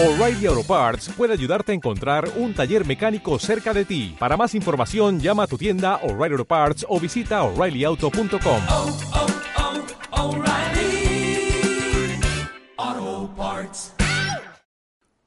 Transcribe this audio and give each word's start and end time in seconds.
O'Reilly 0.00 0.46
Auto 0.46 0.62
Parts 0.62 1.08
puede 1.16 1.32
ayudarte 1.32 1.72
a 1.72 1.74
encontrar 1.74 2.30
un 2.36 2.54
taller 2.54 2.86
mecánico 2.86 3.36
cerca 3.40 3.74
de 3.74 3.84
ti. 3.84 4.14
Para 4.16 4.36
más 4.36 4.54
información, 4.54 5.18
llama 5.18 5.42
a 5.42 5.46
tu 5.48 5.58
tienda 5.58 5.96
O'Reilly 6.04 6.34
Auto 6.34 6.44
Parts 6.44 6.86
o 6.88 7.00
visita 7.00 7.42
oreillyauto.com. 7.42 8.62
oh, 8.68 8.96
oh, 10.12 10.36
O'Reilly 10.36 11.50
Auto 12.76 13.34
Parts. 13.34 13.92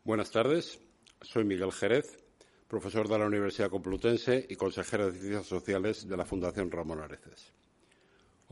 Buenas 0.05 0.31
tardes, 0.31 0.79
soy 1.21 1.43
Miguel 1.43 1.73
Jerez, 1.73 2.17
profesor 2.69 3.09
de 3.09 3.19
la 3.19 3.25
Universidad 3.25 3.69
Complutense 3.69 4.45
y 4.49 4.55
consejero 4.55 5.11
de 5.11 5.19
Ciencias 5.19 5.47
Sociales 5.47 6.07
de 6.07 6.15
la 6.15 6.23
Fundación 6.23 6.71
Ramón 6.71 7.01
Areces. 7.01 7.51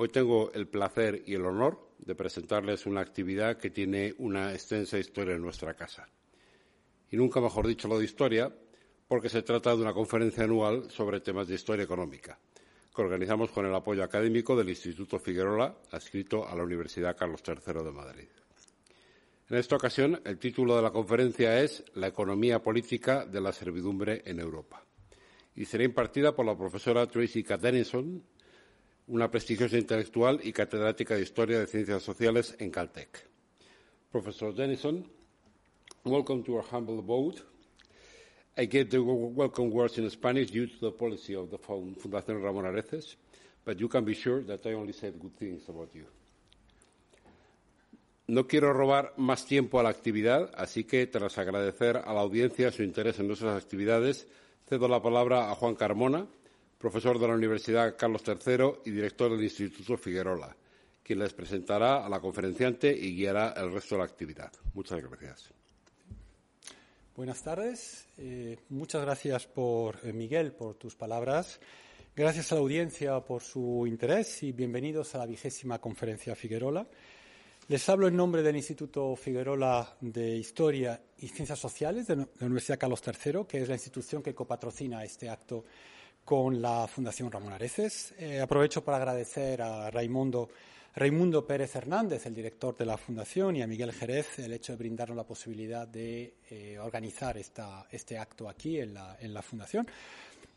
Hoy 0.02 0.08
tengo 0.08 0.50
el 0.54 0.66
placer 0.66 1.24
y 1.26 1.34
el 1.34 1.46
honor 1.46 1.78
de 1.98 2.16
presentarles 2.16 2.86
una 2.86 3.02
actividad 3.02 3.58
que 3.58 3.70
tiene 3.70 4.16
una 4.20 4.54
extensa 4.54 4.98
historia 4.98 5.36
en 5.36 5.42
nuestra 5.42 5.74
casa. 5.74 6.08
Y 7.12 7.18
nunca 7.18 7.42
mejor 7.42 7.68
dicho 7.68 7.90
lo 7.90 8.00
de 8.00 8.06
historia, 8.06 8.50
porque 9.10 9.28
se 9.28 9.42
trata 9.42 9.76
de 9.76 9.82
una 9.82 9.92
conferencia 9.92 10.46
anual 10.46 10.90
sobre 10.90 11.20
temas 11.20 11.50
de 11.50 11.56
historia 11.56 11.84
económica, 11.84 12.40
que 12.96 13.02
organizamos 13.02 13.52
con 13.52 13.66
el 13.66 13.76
apoyo 13.76 14.02
académico 14.02 14.56
del 14.56 14.70
Instituto 14.70 15.20
Figuerola, 15.20 15.76
adscrito 15.92 16.48
a 16.48 16.56
la 16.56 16.64
Universidad 16.64 17.18
Carlos 17.18 17.44
III 17.46 17.84
de 17.84 17.92
Madrid. 17.92 18.30
En 19.50 19.58
esta 19.58 19.76
ocasión, 19.76 20.22
el 20.24 20.40
título 20.40 20.78
de 20.78 20.82
la 20.82 20.92
conferencia 20.92 21.62
es 21.62 21.84
La 21.96 22.08
economía 22.08 22.64
política 22.64 23.26
de 23.26 23.42
la 23.42 23.52
servidumbre 23.52 24.22
en 24.24 24.40
Europa 24.40 24.82
y 25.58 25.66
será 25.66 25.84
impartida 25.84 26.34
por 26.34 26.46
la 26.46 26.58
profesora 26.58 27.06
Tracy 27.06 27.44
K. 27.44 27.58
Una 29.12 29.32
prestigiosa 29.32 29.76
intelectual 29.76 30.40
y 30.44 30.54
catedrática 30.54 31.16
de 31.16 31.24
Historia 31.24 31.60
de 31.60 31.66
Ciencias 31.66 32.04
Sociales 32.04 32.56
en 32.60 32.70
Caltech. 32.70 33.26
Professor 34.12 34.54
Dennison, 34.54 35.04
welcome 36.04 36.44
to 36.44 36.58
our 36.58 36.66
humble 36.72 37.00
abode. 37.00 37.42
I 38.56 38.68
get 38.68 38.92
the 38.92 39.00
welcome 39.00 39.72
words 39.72 39.98
in 39.98 40.08
Spanish 40.12 40.52
due 40.52 40.68
to 40.68 40.92
the 40.92 40.92
policy 40.92 41.34
of 41.34 41.50
the 41.50 41.58
Fundación 41.58 42.40
Ramón 42.40 42.66
Areces, 42.68 43.18
but 43.66 43.80
you 43.80 43.90
can 43.90 44.06
be 44.06 44.14
sure 44.14 44.44
that 44.44 44.64
I 44.68 44.74
only 44.74 44.94
said 44.94 45.20
good 45.20 45.36
things 45.40 45.68
about 45.68 45.92
you. 45.96 46.06
No 48.28 48.46
quiero 48.46 48.74
robar 48.74 49.16
más 49.18 49.44
tiempo 49.48 49.80
a 49.80 49.84
la 49.84 49.90
actividad, 49.90 50.52
así 50.56 50.84
que 50.84 51.08
tras 51.08 51.40
agradecer 51.40 51.98
a 51.98 52.14
la 52.14 52.22
audiencia 52.22 52.72
su 52.72 52.84
interés 52.84 53.18
en 53.18 53.26
nuestras 53.26 53.60
actividades, 53.60 54.28
cedo 54.68 54.88
la 54.88 55.02
palabra 55.02 55.50
a 55.50 55.56
Juan 55.56 55.74
Carmona, 55.74 56.28
profesor 56.80 57.20
de 57.20 57.28
la 57.28 57.36
Universidad 57.36 57.96
Carlos 57.98 58.24
III 58.26 58.80
y 58.86 58.92
director 58.92 59.30
del 59.30 59.44
Instituto 59.44 59.98
Figuerola, 59.98 60.56
quien 61.04 61.20
les 61.20 61.34
presentará 61.34 62.06
a 62.06 62.10
la 62.10 62.22
conferenciante 62.22 62.90
y 62.90 63.16
guiará 63.16 63.54
el 63.58 63.72
resto 63.72 63.96
de 63.96 64.00
la 64.00 64.06
actividad. 64.06 64.52
Muchas 64.74 65.02
gracias. 65.02 65.54
Buenas 67.16 67.44
tardes. 67.44 68.08
Eh, 68.18 68.58
muchas 68.70 69.02
gracias 69.02 69.46
por 69.46 70.00
eh, 70.04 70.14
Miguel 70.14 70.54
por 70.54 70.76
tus 70.76 70.96
palabras. 70.96 71.60
Gracias 72.16 72.52
a 72.52 72.56
la 72.56 72.62
audiencia 72.62 73.20
por 73.20 73.42
su 73.42 73.86
interés 73.86 74.42
y 74.44 74.54
bienvenidos 74.54 75.14
a 75.16 75.18
la 75.18 75.26
vigésima 75.26 75.80
conferencia 75.80 76.34
Figuerola. 76.34 76.88
Les 77.68 77.88
hablo 77.90 78.08
en 78.08 78.16
nombre 78.16 78.42
del 78.42 78.56
Instituto 78.56 79.16
Figuerola 79.18 79.98
de 80.00 80.38
Historia 80.38 81.02
y 81.18 81.28
Ciencias 81.28 81.60
Sociales 81.60 82.08
de 82.08 82.16
la 82.16 82.28
Universidad 82.40 82.80
Carlos 82.80 83.04
III, 83.06 83.46
que 83.48 83.62
es 83.62 83.68
la 83.68 83.76
institución 83.76 84.24
que 84.24 84.34
copatrocina 84.34 85.04
este 85.04 85.30
acto 85.30 85.66
con 86.30 86.62
la 86.62 86.86
Fundación 86.86 87.32
Ramón 87.32 87.54
Areces. 87.54 88.14
Eh, 88.20 88.40
aprovecho 88.40 88.84
para 88.84 88.98
agradecer 88.98 89.64
a 89.64 89.90
Raimundo, 89.90 90.48
Raimundo 90.94 91.44
Pérez 91.44 91.76
Hernández, 91.76 92.28
el 92.28 92.36
director 92.36 92.78
de 92.78 92.86
la 92.86 92.98
Fundación, 92.98 93.56
y 93.56 93.64
a 93.64 93.68
Miguel 93.68 93.92
Jerez 93.92 94.38
el 94.38 94.54
hecho 94.54 94.74
de 94.74 94.78
brindarnos 94.78 95.18
la 95.18 95.24
posibilidad 95.24 95.88
de 95.88 96.36
eh, 96.52 96.78
organizar 96.78 97.36
esta, 97.40 97.88
este 97.90 98.20
acto 98.20 98.48
aquí 98.48 98.80
en 98.80 98.94
la, 98.94 99.18
en 99.20 99.34
la 99.34 99.42
Fundación. 99.42 99.88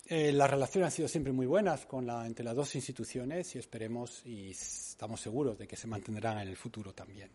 Eh, 0.08 0.30
las 0.32 0.50
relaciones 0.50 0.88
han 0.88 0.92
sido 0.92 1.08
siempre 1.08 1.32
muy 1.32 1.46
buenas 1.46 1.86
con 1.86 2.06
la, 2.06 2.26
entre 2.26 2.44
las 2.44 2.54
dos 2.54 2.74
instituciones 2.74 3.56
y 3.56 3.58
esperemos 3.58 4.20
y 4.26 4.50
estamos 4.50 5.22
seguros 5.22 5.58
de 5.58 5.66
que 5.66 5.76
se 5.76 5.86
mantendrán 5.86 6.38
en 6.38 6.48
el 6.48 6.56
futuro 6.58 6.92
también. 6.92 7.30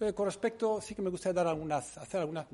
Eh, 0.00 0.12
con 0.12 0.26
respecto, 0.26 0.80
sí 0.80 0.96
que 0.96 1.02
me 1.02 1.10
gustaría 1.10 1.34
dar 1.34 1.46
algunas, 1.46 1.96
hacer 1.98 2.22
algunas, 2.22 2.48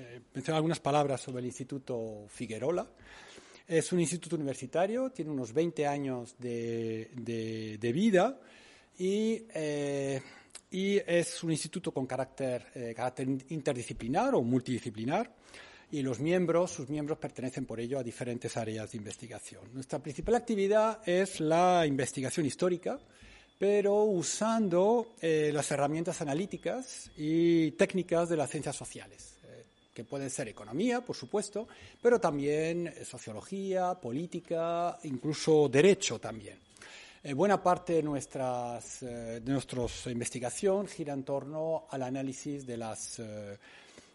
eh, 0.00 0.20
mencionar 0.34 0.56
algunas 0.56 0.80
palabras 0.80 1.20
sobre 1.20 1.40
el 1.40 1.46
Instituto 1.46 2.26
Figuerola. 2.28 2.86
Es 3.70 3.92
un 3.92 4.00
instituto 4.00 4.34
universitario, 4.34 5.10
tiene 5.10 5.30
unos 5.30 5.52
20 5.52 5.86
años 5.86 6.34
de, 6.36 7.78
vida 7.94 8.40
y, 8.98 9.44
y, 10.72 10.96
es 11.06 11.44
un 11.44 11.52
instituto 11.52 11.92
con 11.92 12.04
carácter, 12.04 12.66
carácter 12.96 13.28
interdisciplinar 13.50 14.34
o 14.34 14.42
multidisciplinar 14.42 15.32
y 15.92 16.02
los 16.02 16.20
miembros, 16.20 16.70
sus 16.70 16.88
miembros 16.88 17.18
pertenecen 17.18 17.64
por 17.64 17.80
ello 17.80 17.98
a 17.98 18.02
diferentes 18.02 18.56
áreas 18.56 18.92
de 18.92 18.98
investigación. 18.98 19.62
Nuestra 19.72 19.98
principal 19.98 20.36
actividad 20.36 21.00
es 21.08 21.40
la 21.40 21.84
investigación 21.86 22.46
histórica, 22.46 22.98
pero 23.58 24.04
usando 24.04 25.14
eh, 25.20 25.50
las 25.52 25.70
herramientas 25.70 26.20
analíticas 26.20 27.10
y 27.16 27.72
técnicas 27.72 28.28
de 28.28 28.36
las 28.36 28.50
ciencias 28.50 28.76
sociales, 28.76 29.36
eh, 29.39 29.39
que 30.02 30.08
pueden 30.08 30.30
ser 30.30 30.48
economía, 30.48 31.00
por 31.00 31.16
supuesto, 31.16 31.68
pero 32.00 32.20
también 32.20 32.92
sociología, 33.04 33.94
política, 33.94 34.98
incluso 35.04 35.68
derecho 35.68 36.18
también. 36.18 36.58
Eh, 37.22 37.34
buena 37.34 37.62
parte 37.62 37.94
de, 37.94 38.02
nuestras, 38.02 39.00
de 39.00 39.42
nuestra 39.44 39.84
investigación 40.10 40.86
gira 40.86 41.12
en 41.12 41.22
torno 41.22 41.86
al 41.90 42.02
análisis 42.02 42.66
de 42.66 42.76
las 42.76 43.20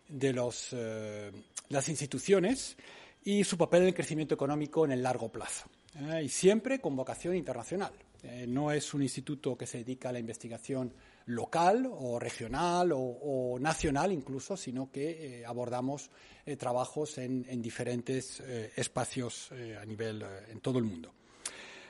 de 0.07 0.33
los, 0.33 0.69
eh, 0.71 1.31
las 1.69 1.89
instituciones 1.89 2.77
y 3.23 3.43
su 3.43 3.57
papel 3.57 3.83
en 3.83 3.87
el 3.89 3.93
crecimiento 3.93 4.35
económico 4.35 4.85
en 4.85 4.91
el 4.91 5.03
largo 5.03 5.29
plazo. 5.29 5.65
Eh, 5.95 6.23
y 6.25 6.29
siempre 6.29 6.79
con 6.79 6.95
vocación 6.95 7.35
internacional. 7.35 7.91
Eh, 8.23 8.45
no 8.47 8.71
es 8.71 8.93
un 8.93 9.03
instituto 9.03 9.57
que 9.57 9.67
se 9.67 9.79
dedica 9.79 10.09
a 10.09 10.11
la 10.11 10.19
investigación 10.19 10.91
local 11.25 11.89
o 11.89 12.19
regional 12.19 12.91
o, 12.93 13.57
nacional 13.59 14.11
incluso, 14.11 14.55
sino 14.55 14.91
que 14.91 15.43
abordamos 15.45 16.11
trabajos 16.57 17.17
en, 17.17 17.45
en 17.49 17.61
diferentes 17.61 18.41
espacios 18.75 19.51
a 19.51 19.85
nivel 19.85 20.23
en 20.49 20.59
todo 20.59 20.77
el 20.77 20.85
mundo. 20.85 21.11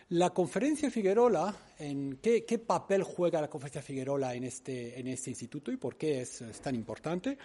La 0.09 0.29
conferencia 0.29 0.91
Figuerola, 0.91 1.55
en 1.79 2.19
qué, 2.21 2.59
papel 2.59 3.01
juega 3.01 3.41
la 3.41 3.49
conferencia 3.49 3.81
Figuerola 3.81 4.35
en 4.35 4.43
este, 4.43 4.99
en 4.99 5.07
este 5.07 5.31
instituto 5.31 5.71
y 5.71 5.77
por 5.77 5.97
qué 5.97 6.21
es 6.21 6.43
tan 6.61 6.75
importante? 6.75 7.39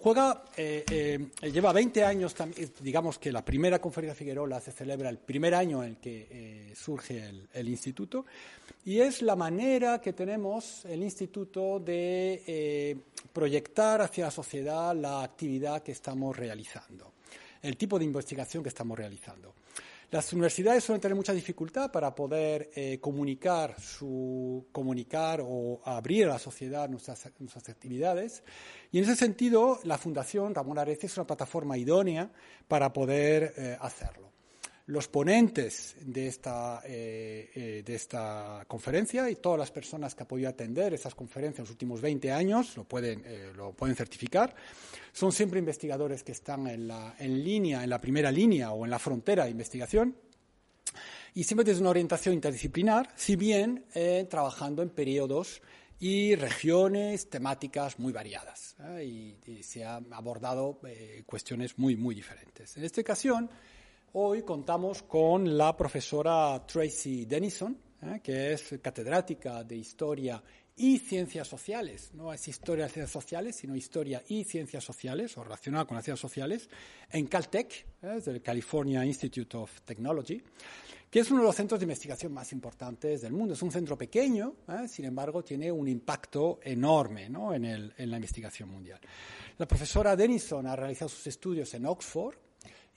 Juega, 0.00 0.44
eh, 0.56 0.84
eh, 0.88 1.50
lleva 1.50 1.72
20 1.72 2.04
años, 2.04 2.32
digamos 2.80 3.18
que 3.18 3.32
la 3.32 3.44
primera 3.44 3.80
conferencia 3.80 4.14
Figuerola 4.14 4.60
se 4.60 4.70
celebra 4.70 5.10
el 5.10 5.18
primer 5.18 5.56
año 5.56 5.82
en 5.82 5.90
el 5.90 5.96
que 5.96 6.28
eh, 6.30 6.72
surge 6.76 7.28
el, 7.52 7.68
instituto 7.68 8.24
y 8.84 9.00
es 9.00 9.22
la 9.22 9.34
manera 9.34 10.00
que 10.00 10.12
tenemos 10.12 10.84
el 10.84 11.02
instituto 11.02 11.80
de 11.80 12.44
eh, 12.46 12.96
proyectar 13.32 14.00
hacia 14.00 14.26
la 14.26 14.30
sociedad 14.30 14.94
la 14.94 15.24
actividad 15.24 15.82
que 15.82 15.90
estamos 15.90 16.36
realizando, 16.36 17.14
el 17.60 17.76
tipo 17.76 17.98
de 17.98 18.04
investigación 18.04 18.62
que 18.62 18.68
estamos 18.68 18.96
realizando. 18.96 19.52
Las 20.10 20.32
universidades 20.32 20.84
suelen 20.84 21.02
tener 21.02 21.14
mucha 21.14 21.34
dificultad 21.34 21.92
para 21.92 22.14
poder 22.14 22.70
eh, 22.74 22.98
comunicar, 22.98 23.78
su, 23.78 24.66
comunicar 24.72 25.42
o 25.44 25.82
abrir 25.84 26.24
a 26.24 26.28
la 26.28 26.38
sociedad 26.38 26.88
nuestras, 26.88 27.30
nuestras, 27.38 27.68
actividades. 27.68 28.42
Y 28.90 28.98
en 28.98 29.04
ese 29.04 29.16
sentido, 29.16 29.78
la 29.84 29.98
Fundación 29.98 30.54
Ramón 30.54 30.78
Areces 30.78 31.12
es 31.12 31.18
una 31.18 31.26
plataforma 31.26 31.76
idónea 31.76 32.30
para 32.68 32.90
poder 32.90 33.52
eh, 33.58 33.76
hacerlo. 33.82 34.32
Los 34.88 35.06
ponentes 35.06 35.96
de 36.00 36.28
esta, 36.28 36.80
eh, 36.84 37.50
eh, 37.54 37.82
de 37.84 37.94
esta 37.94 38.64
conferencia 38.66 39.28
y 39.28 39.36
todas 39.36 39.58
las 39.58 39.70
personas 39.70 40.14
que 40.14 40.22
han 40.22 40.26
podido 40.26 40.48
atender 40.48 40.94
estas 40.94 41.14
conferencias 41.14 41.58
en 41.58 41.64
los 41.64 41.70
últimos 41.70 42.00
20 42.00 42.32
años 42.32 42.74
lo 42.74 42.84
pueden, 42.84 43.22
eh, 43.26 43.52
lo 43.54 43.72
pueden 43.72 43.94
certificar. 43.94 44.54
Son 45.12 45.30
siempre 45.30 45.58
investigadores 45.58 46.24
que 46.24 46.32
están 46.32 46.66
en, 46.68 46.88
la, 46.88 47.14
en 47.18 47.44
línea, 47.44 47.84
en 47.84 47.90
la 47.90 48.00
primera 48.00 48.32
línea 48.32 48.72
o 48.72 48.86
en 48.86 48.90
la 48.90 48.98
frontera 48.98 49.44
de 49.44 49.50
investigación 49.50 50.16
y 51.34 51.44
siempre 51.44 51.64
desde 51.64 51.82
una 51.82 51.90
orientación 51.90 52.34
interdisciplinar, 52.34 53.12
si 53.14 53.36
bien 53.36 53.84
eh, 53.94 54.26
trabajando 54.28 54.82
en 54.82 54.88
periodos 54.88 55.60
y 56.00 56.34
regiones 56.34 57.28
temáticas 57.28 57.98
muy 57.98 58.12
variadas. 58.12 58.74
¿eh? 58.80 59.04
Y, 59.04 59.50
y, 59.50 59.62
se 59.62 59.84
han 59.84 60.12
abordado 60.12 60.80
eh, 60.86 61.22
cuestiones 61.26 61.78
muy, 61.78 61.96
muy 61.96 62.14
diferentes. 62.14 62.76
En 62.76 62.84
esta 62.84 63.00
ocasión, 63.00 63.50
hoy 64.12 64.42
contamos 64.42 65.02
con 65.02 65.56
la 65.56 65.76
profesora 65.76 66.64
Tracy 66.66 67.26
Dennison, 67.26 67.76
¿eh? 68.02 68.20
que 68.22 68.52
es 68.52 68.74
catedrática 68.80 69.64
de 69.64 69.76
Historia 69.76 70.42
y 70.76 70.98
ciencias 70.98 71.48
sociales. 71.48 72.10
No 72.14 72.32
es 72.32 72.46
historia 72.46 72.84
de 72.84 72.92
ciencias 72.92 73.10
sociales, 73.12 73.56
sino 73.56 73.74
historia 73.74 74.22
y 74.28 74.44
ciencias 74.44 74.84
sociales, 74.84 75.36
o 75.36 75.44
relacionada 75.44 75.84
con 75.84 75.96
las 75.96 76.04
ciencias 76.04 76.20
sociales, 76.20 76.68
en 77.10 77.26
Caltech, 77.26 77.86
¿eh? 78.02 78.40
California 78.42 79.04
Institute 79.04 79.56
of 79.56 79.82
Technology, 79.82 80.40
que 81.10 81.20
es 81.20 81.30
uno 81.30 81.40
de 81.40 81.46
los 81.46 81.56
centros 81.56 81.80
de 81.80 81.84
investigación 81.84 82.32
más 82.32 82.52
importantes 82.52 83.22
del 83.22 83.32
mundo. 83.32 83.54
Es 83.54 83.62
un 83.62 83.72
centro 83.72 83.98
pequeño, 83.98 84.54
¿eh? 84.68 84.86
sin 84.88 85.06
embargo, 85.06 85.42
tiene 85.42 85.72
un 85.72 85.88
impacto 85.88 86.60
enorme 86.62 87.28
¿no? 87.28 87.52
en, 87.52 87.64
el, 87.64 87.94
en 87.96 88.10
la 88.10 88.16
investigación 88.16 88.68
mundial. 88.68 89.00
La 89.56 89.66
profesora 89.66 90.14
Denison 90.14 90.66
ha 90.66 90.76
realizado 90.76 91.08
sus 91.08 91.26
estudios 91.26 91.74
en 91.74 91.86
Oxford, 91.86 92.36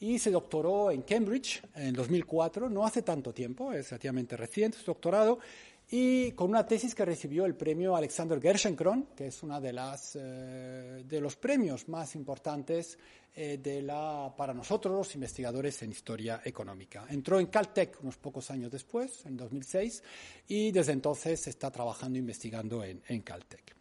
y 0.02 0.18
se 0.18 0.32
doctoró 0.32 0.92
en 0.92 1.04
Cambridge 1.04 1.62
en 1.76 1.94
2004, 1.94 2.70
no 2.70 2.86
hace 2.86 3.04
tanto 3.04 3.34
tiempo, 3.34 3.72
es 3.72 3.90
relativamente 3.92 4.36
reciente 4.36 4.80
su 4.80 4.86
doctorado, 4.86 5.40
y 5.92 6.32
con 6.32 6.50
una 6.50 6.66
tesis 6.66 6.96
que 6.96 7.06
recibió 7.06 7.46
el 7.46 7.56
premio 7.56 7.96
Alexander 7.96 8.42
Gerschenkron, 8.42 9.10
que 9.16 9.28
es 9.28 9.44
uno 9.44 9.62
de, 9.62 9.76
eh, 10.16 11.04
de 11.06 11.22
los 11.22 11.36
premios 11.36 11.88
más 11.88 12.16
importantes 12.16 12.98
eh, 13.36 13.60
de 13.62 13.82
la, 13.84 14.34
para 14.36 14.54
nosotros, 14.54 14.96
los 14.96 15.16
investigadores 15.16 15.84
en 15.84 15.92
historia 15.92 16.42
económica. 16.44 17.06
Entró 17.10 17.40
en 17.40 17.48
Caltech 17.48 18.02
unos 18.02 18.18
pocos 18.18 18.50
años 18.50 18.72
después, 18.72 19.26
en 19.26 19.38
2006, 19.38 20.02
y 20.48 20.72
desde 20.72 20.94
entonces 20.94 21.46
está 21.48 21.70
trabajando 21.70 22.18
e 22.18 22.22
investigando 22.22 22.84
en 22.84 23.22
Caltech. 23.22 23.81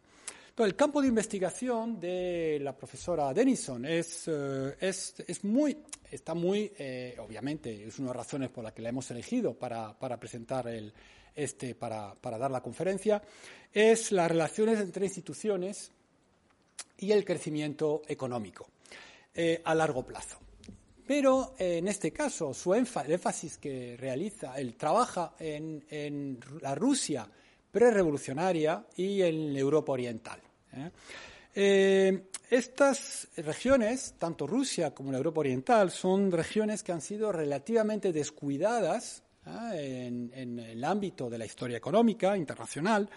Entonces, 0.51 0.73
el 0.73 0.75
campo 0.75 1.01
de 1.01 1.07
investigación 1.07 1.97
de 1.97 2.59
la 2.61 2.75
profesora 2.75 3.33
Denison 3.33 3.85
es, 3.85 4.27
eh, 4.27 4.75
es, 4.81 5.15
es 5.25 5.45
muy, 5.45 5.77
está 6.11 6.33
muy, 6.33 6.73
eh, 6.77 7.15
obviamente, 7.19 7.87
es 7.87 7.97
una 7.99 8.09
de 8.09 8.17
las 8.17 8.25
razones 8.25 8.49
por 8.49 8.61
las 8.61 8.73
que 8.73 8.81
la 8.81 8.89
hemos 8.89 9.09
elegido 9.11 9.53
para, 9.53 9.97
para 9.97 10.19
presentar 10.19 10.67
el, 10.67 10.93
este, 11.33 11.73
para, 11.73 12.13
para, 12.15 12.37
dar 12.37 12.51
la 12.51 12.59
conferencia, 12.59 13.21
es 13.71 14.11
las 14.11 14.29
relaciones 14.29 14.81
entre 14.81 15.05
instituciones 15.05 15.89
y 16.97 17.13
el 17.13 17.23
crecimiento 17.23 18.01
económico 18.09 18.67
eh, 19.33 19.61
a 19.63 19.73
largo 19.73 20.05
plazo. 20.05 20.37
Pero 21.07 21.55
en 21.59 21.87
este 21.87 22.11
caso, 22.11 22.53
su 22.53 22.73
énfasis, 22.73 23.07
el 23.07 23.13
énfasis 23.13 23.57
que 23.57 23.95
realiza, 23.97 24.59
él 24.59 24.75
trabaja 24.75 25.33
en, 25.39 25.85
en 25.89 26.39
la 26.59 26.75
Rusia 26.75 27.25
prerevolucionaria 27.71 28.85
y 28.97 29.21
en 29.21 29.55
Europa 29.55 29.93
Oriental. 29.93 30.39
¿eh? 30.73 30.91
Eh, 31.53 32.23
estas 32.49 33.29
regiones, 33.37 34.15
tanto 34.17 34.45
Rusia 34.45 34.93
como 34.93 35.11
la 35.11 35.17
Europa 35.17 35.39
Oriental, 35.39 35.89
son 35.91 36.31
regiones 36.31 36.83
que 36.83 36.91
han 36.91 37.01
sido 37.01 37.31
relativamente 37.31 38.11
descuidadas 38.11 39.23
¿eh? 39.45 40.05
en, 40.33 40.59
el 40.59 40.83
ámbito 40.83 41.29
de 41.29 41.37
la 41.37 41.45
historia 41.45 41.77
económica 41.77 42.35
internacional, 42.35 43.09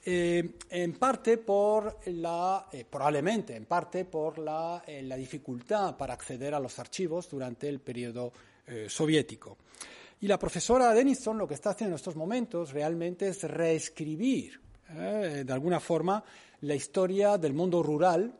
en 0.00 0.92
parte 0.94 1.36
por 1.36 1.98
la, 2.06 2.66
probablemente 2.88 3.54
en 3.54 3.66
parte 3.66 4.06
por 4.06 4.38
la, 4.38 4.82
la, 5.02 5.16
dificultad 5.16 5.98
para 5.98 6.14
acceder 6.14 6.54
a 6.54 6.60
los 6.60 6.78
archivos 6.78 7.28
durante 7.28 7.68
el 7.68 7.80
periodo 7.80 8.32
soviético. 8.86 9.58
Y 10.20 10.26
la 10.26 10.38
profesora 10.38 10.92
Denison 10.94 11.38
lo 11.38 11.46
que 11.46 11.54
está 11.54 11.70
haciendo 11.70 11.94
en 11.94 11.96
estos 11.96 12.16
momentos 12.16 12.72
realmente 12.72 13.28
es 13.28 13.44
reescribir, 13.44 14.60
eh, 14.90 15.44
de 15.46 15.52
alguna 15.52 15.78
forma, 15.78 16.24
la 16.62 16.74
historia 16.74 17.38
del 17.38 17.54
mundo 17.54 17.84
rural, 17.84 18.34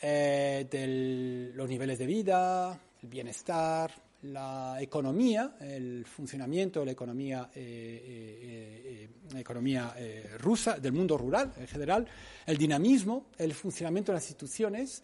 eh, 0.00 0.66
de 0.70 1.52
los 1.54 1.68
niveles 1.68 1.98
de 1.98 2.06
vida, 2.06 2.80
el 3.02 3.08
bienestar, 3.08 3.92
la 4.22 4.78
economía, 4.80 5.56
el 5.60 6.06
funcionamiento 6.06 6.80
de 6.80 6.86
la 6.86 6.92
economía, 6.92 7.50
eh, 7.54 9.06
la 9.30 9.40
economía 9.40 9.94
rusa, 10.38 10.78
del 10.78 10.92
mundo 10.92 11.18
rural 11.18 11.52
en 11.58 11.66
general, 11.66 12.08
el 12.46 12.56
dinamismo, 12.56 13.26
el 13.36 13.52
funcionamiento 13.52 14.12
de 14.12 14.16
las 14.16 14.24
instituciones, 14.24 15.02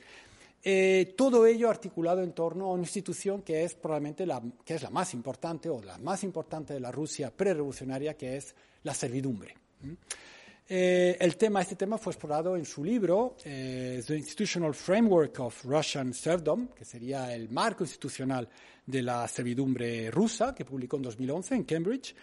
eh, 0.62 1.14
todo 1.16 1.46
ello 1.46 1.70
articulado 1.70 2.22
en 2.22 2.32
torno 2.32 2.66
a 2.66 2.72
una 2.72 2.82
institución 2.82 3.42
que 3.42 3.64
es 3.64 3.74
probablemente 3.74 4.26
la, 4.26 4.42
que 4.64 4.74
es 4.74 4.82
la 4.82 4.90
más 4.90 5.14
importante 5.14 5.70
o 5.70 5.82
la 5.82 5.96
más 5.98 6.22
importante 6.22 6.74
de 6.74 6.80
la 6.80 6.92
Rusia 6.92 7.32
prerevolucionaria, 7.34 8.14
que 8.14 8.36
es 8.36 8.54
la 8.82 8.92
servidumbre. 8.92 9.54
Eh, 10.68 11.16
el 11.18 11.36
tema, 11.36 11.62
este 11.62 11.76
tema 11.76 11.98
fue 11.98 12.12
explorado 12.12 12.56
en 12.56 12.64
su 12.64 12.84
libro, 12.84 13.36
eh, 13.44 14.02
The 14.06 14.16
Institutional 14.16 14.74
Framework 14.74 15.40
of 15.40 15.64
Russian 15.64 16.12
Serfdom, 16.12 16.68
que 16.68 16.84
sería 16.84 17.34
el 17.34 17.48
marco 17.48 17.82
institucional 17.82 18.48
de 18.86 19.02
la 19.02 19.26
servidumbre 19.26 20.10
rusa, 20.10 20.54
que 20.54 20.64
publicó 20.64 20.96
en 20.96 21.02
2011 21.02 21.54
en 21.54 21.64
Cambridge 21.64 22.14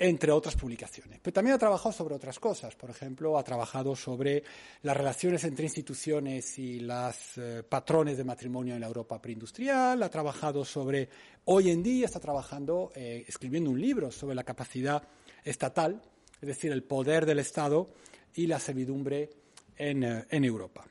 entre 0.00 0.32
otras 0.32 0.56
publicaciones. 0.56 1.20
Pero 1.22 1.34
también 1.34 1.54
ha 1.54 1.58
trabajado 1.58 1.92
sobre 1.92 2.14
otras 2.14 2.40
cosas. 2.40 2.74
Por 2.74 2.88
ejemplo, 2.88 3.36
ha 3.36 3.44
trabajado 3.44 3.94
sobre 3.94 4.42
las 4.82 4.96
relaciones 4.96 5.44
entre 5.44 5.66
instituciones 5.66 6.58
y 6.58 6.80
los 6.80 7.36
eh, 7.36 7.62
patrones 7.68 8.16
de 8.16 8.24
matrimonio 8.24 8.74
en 8.74 8.80
la 8.80 8.86
Europa 8.86 9.20
preindustrial. 9.20 10.02
Ha 10.02 10.08
trabajado 10.08 10.64
sobre, 10.64 11.10
hoy 11.44 11.70
en 11.70 11.82
día 11.82 12.06
está 12.06 12.18
trabajando, 12.18 12.90
eh, 12.94 13.26
escribiendo 13.28 13.68
un 13.68 13.78
libro 13.78 14.10
sobre 14.10 14.34
la 14.34 14.42
capacidad 14.42 15.06
estatal, 15.44 16.00
es 16.40 16.48
decir, 16.48 16.72
el 16.72 16.82
poder 16.82 17.26
del 17.26 17.38
Estado 17.38 17.90
y 18.34 18.46
la 18.46 18.58
servidumbre 18.58 19.28
en, 19.76 20.02
eh, 20.02 20.24
en 20.30 20.44
Europa. 20.44 20.89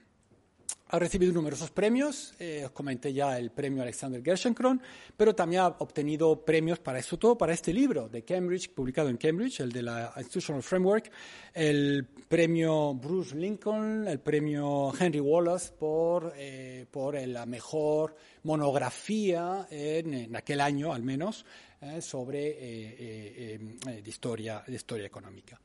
Ha 0.92 0.98
recibido 0.98 1.32
numerosos 1.32 1.70
premios, 1.70 2.34
eh, 2.40 2.64
os 2.66 2.72
comenté 2.72 3.14
ya 3.14 3.38
el 3.38 3.52
premio 3.52 3.84
Alexander 3.84 4.24
Gerschenkron, 4.24 4.82
pero 5.16 5.36
también 5.36 5.62
ha 5.62 5.68
obtenido 5.68 6.44
premios 6.44 6.80
para 6.80 6.98
eso 6.98 7.16
todo, 7.18 7.38
para 7.38 7.54
este 7.54 7.72
libro 7.72 8.10
de 8.10 8.24
Cambridge, 8.24 8.72
publicado 8.72 9.10
en 9.10 9.18
Cambridge, 9.18 9.60
el 9.60 9.72
de 9.72 9.84
la 9.84 10.12
Institutional 10.18 10.64
Framework, 10.64 11.12
el 11.54 12.08
premio 12.28 12.96
Bruce 12.96 13.36
Lincoln, 13.36 14.08
el 14.08 14.20
premio 14.20 14.92
Henry 15.00 15.20
Wallace 15.20 15.74
por, 15.74 16.34
eh, 16.36 16.88
por 16.90 17.16
la 17.16 17.46
mejor 17.46 18.16
monografía 18.42 19.68
en, 19.70 20.36
aquel 20.36 20.60
año, 20.60 20.92
al 20.92 21.04
menos, 21.04 21.46
eh, 21.82 22.02
sobre 22.02 23.60
historia, 24.04 24.64
historia 24.68 25.06
económica. 25.06 25.62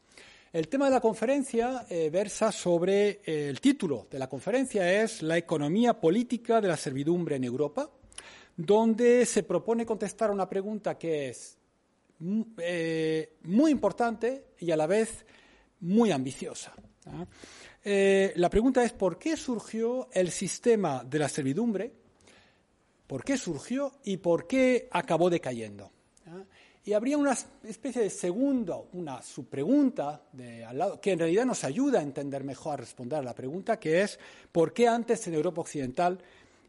El 0.54 0.68
tema 0.68 0.84
de 0.84 0.92
la 0.92 1.00
conferencia 1.00 1.84
eh, 1.88 2.10
versa 2.10 2.52
sobre 2.52 3.22
eh, 3.24 3.48
el 3.48 3.60
título 3.60 4.06
de 4.08 4.20
la 4.20 4.28
conferencia 4.28 5.02
es 5.02 5.20
La 5.20 5.36
economía 5.36 5.98
política 5.98 6.60
de 6.60 6.68
la 6.68 6.76
servidumbre 6.76 7.34
en 7.34 7.42
Europa, 7.42 7.90
donde 8.56 9.26
se 9.26 9.42
propone 9.42 9.84
contestar 9.84 10.30
una 10.30 10.48
pregunta 10.48 10.96
que 10.96 11.30
es 11.30 11.58
eh, 12.58 13.32
muy 13.42 13.72
importante 13.72 14.50
y 14.60 14.70
a 14.70 14.76
la 14.76 14.86
vez 14.86 15.26
muy 15.80 16.12
ambiciosa. 16.12 16.72
¿eh? 17.84 18.32
la 18.36 18.48
pregunta 18.48 18.84
es 18.84 18.92
¿por 18.92 19.18
qué 19.18 19.36
surgió 19.36 20.08
el 20.12 20.30
sistema 20.30 21.02
de 21.02 21.18
la 21.18 21.28
servidumbre? 21.28 21.92
¿Por 23.08 23.24
qué 23.24 23.36
surgió 23.36 23.98
y 24.04 24.18
por 24.18 24.46
qué 24.46 24.86
acabó 24.92 25.30
decayendo? 25.30 25.90
Y 26.86 26.92
habría 26.92 27.16
una 27.16 27.36
especie 27.62 28.02
de 28.02 28.10
segundo, 28.10 28.88
una 28.92 29.22
subpregunta 29.22 30.20
de 30.32 30.64
al 30.64 30.76
lado, 30.76 31.00
que 31.00 31.12
en 31.12 31.18
realidad 31.18 31.46
nos 31.46 31.64
ayuda 31.64 32.00
a 32.00 32.02
entender 32.02 32.44
mejor, 32.44 32.74
a 32.74 32.76
responder 32.78 33.20
a 33.20 33.22
la 33.22 33.34
pregunta, 33.34 33.80
que 33.80 34.02
es 34.02 34.18
¿por 34.52 34.74
qué 34.74 34.86
antes 34.86 35.26
en 35.26 35.34
Europa 35.34 35.62
Occidental 35.62 36.18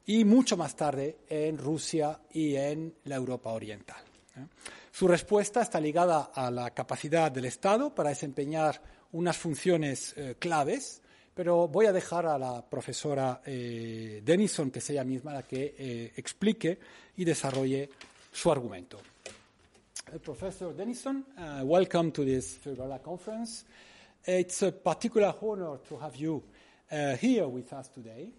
y 0.06 0.24
mucho 0.24 0.56
más 0.56 0.76
tarde 0.76 1.18
en 1.28 1.58
Rusia 1.58 2.20
y 2.32 2.56
en 2.56 2.94
la 3.04 3.16
Europa 3.16 3.52
Oriental? 3.52 4.02
¿Eh? 4.38 4.46
Su 4.90 5.10
respuesta 5.10 5.62
está 5.62 5.82
ligada 5.82 6.32
a 6.34 6.50
la 6.50 6.74
capacidad 6.74 7.30
del 7.30 7.44
Estado 7.44 7.94
para 7.94 8.12
desempeñar 8.12 8.82
unas 9.12 9.36
funciones 9.36 10.14
eh, 10.16 10.36
claves, 10.40 11.02
pero 11.34 11.68
voy 11.68 11.88
a 11.88 11.92
dejar 11.92 12.26
a 12.26 12.38
la 12.38 12.64
profesora 12.66 13.42
eh, 13.46 14.22
Denison, 14.24 14.72
que 14.72 14.80
es 14.80 14.90
ella 14.90 15.04
misma, 15.04 15.34
la 15.34 15.44
que 15.44 15.76
eh, 15.78 16.14
explique 16.16 16.80
y 17.18 17.26
desarrolle 17.26 17.90
su 18.32 18.50
argumento. 18.50 19.02
Uh, 20.14 20.20
Professor 20.20 20.72
Dennison, 20.72 21.24
uh, 21.36 21.62
welcome 21.66 22.12
to 22.12 22.24
this 22.24 22.58
Figuerola 22.58 23.02
conference. 23.02 23.66
It's 24.24 24.62
a 24.62 24.72
particular 24.72 25.34
honor 25.42 25.80
to 25.90 25.98
have 25.98 26.16
you 26.16 26.44
uh, 26.92 27.16
here 27.16 27.48
with 27.48 27.74
us 27.74 27.88
today. 27.88 28.30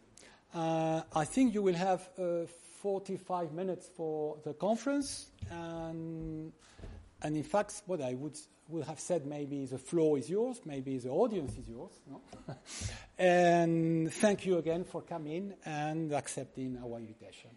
Uh, 0.55 1.03
I 1.13 1.25
think 1.25 1.55
you 1.55 1.63
will 1.63 1.75
have 1.75 2.09
uh, 2.19 2.47
45 2.83 3.53
minutes 3.53 3.89
for 3.97 4.37
the 4.45 4.55
conference, 4.55 5.27
and, 5.51 6.53
and 7.23 7.37
in 7.37 7.43
fact, 7.43 7.83
what 7.87 8.01
I 8.01 8.15
would, 8.15 8.39
would 8.69 8.85
have 8.85 9.01
said 9.01 9.27
maybe 9.27 9.67
the 9.67 9.79
floor 9.79 10.19
is 10.19 10.31
yours, 10.31 10.61
maybe 10.65 10.99
the 10.99 11.11
audience 11.11 11.59
is 11.59 11.69
yours. 11.69 11.99
No? 12.09 12.21
and 13.19 14.13
thank 14.13 14.47
you 14.47 14.59
again 14.59 14.85
for 14.85 15.03
coming 15.03 15.53
and 15.65 16.13
accepting 16.13 16.79
our 16.81 16.99
invitation. 16.99 17.51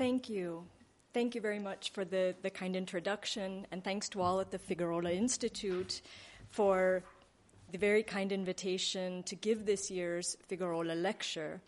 Thank 0.00 0.30
you. 0.30 0.64
Thank 1.12 1.34
you 1.34 1.42
very 1.42 1.58
much 1.58 1.92
for 1.92 2.06
the, 2.06 2.34
the 2.40 2.48
kind 2.48 2.74
introduction, 2.74 3.66
and 3.70 3.84
thanks 3.84 4.08
to 4.08 4.22
all 4.22 4.40
at 4.40 4.50
the 4.50 4.56
Figuerola 4.56 5.10
Institute 5.10 6.00
for 6.48 7.04
the 7.70 7.76
very 7.76 8.02
kind 8.02 8.32
invitation 8.32 9.22
to 9.24 9.36
give 9.36 9.66
this 9.66 9.90
year's 9.90 10.38
Figuerola 10.48 10.94
lecture. 10.94 11.60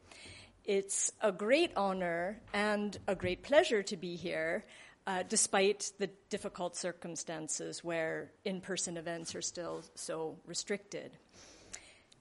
It's 0.65 1.13
a 1.21 1.31
great 1.31 1.73
honor 1.77 2.41
and 2.55 2.97
a 3.07 3.15
great 3.15 3.43
pleasure 3.43 3.83
to 3.83 3.99
be 3.99 4.17
here. 4.17 4.65
uh, 5.07 5.23
despite 5.29 5.93
the 5.99 6.09
difficult 6.31 6.77
circumstances 6.77 7.83
where 7.83 8.31
in 8.45 8.61
person 8.61 8.97
events 8.97 9.35
are 9.35 9.43
still 9.43 9.83
so 9.95 10.37
restricted. 10.47 11.17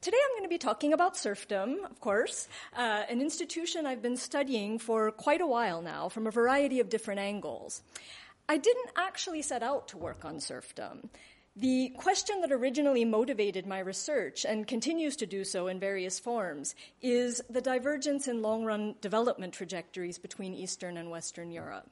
Today 0.01 0.17
I'm 0.25 0.31
going 0.31 0.49
to 0.49 0.49
be 0.49 0.57
talking 0.57 0.93
about 0.93 1.15
serfdom, 1.15 1.77
of 1.85 1.99
course, 1.99 2.47
uh, 2.75 3.03
an 3.07 3.21
institution 3.21 3.85
I've 3.85 4.01
been 4.01 4.17
studying 4.17 4.79
for 4.79 5.11
quite 5.11 5.41
a 5.41 5.45
while 5.45 5.83
now 5.83 6.09
from 6.09 6.25
a 6.25 6.31
variety 6.31 6.79
of 6.79 6.89
different 6.89 7.19
angles. 7.19 7.83
I 8.49 8.57
didn't 8.57 8.89
actually 8.97 9.43
set 9.43 9.61
out 9.61 9.89
to 9.89 9.99
work 9.99 10.25
on 10.25 10.39
serfdom. 10.39 11.11
The 11.55 11.89
question 11.89 12.41
that 12.41 12.51
originally 12.51 13.05
motivated 13.05 13.67
my 13.67 13.77
research 13.77 14.43
and 14.43 14.65
continues 14.65 15.15
to 15.17 15.27
do 15.27 15.43
so 15.43 15.67
in 15.67 15.79
various 15.79 16.17
forms 16.17 16.73
is 17.03 17.39
the 17.47 17.61
divergence 17.61 18.27
in 18.27 18.41
long 18.41 18.65
run 18.65 18.95
development 19.01 19.53
trajectories 19.53 20.17
between 20.17 20.55
Eastern 20.55 20.97
and 20.97 21.11
Western 21.11 21.51
Europe. 21.51 21.87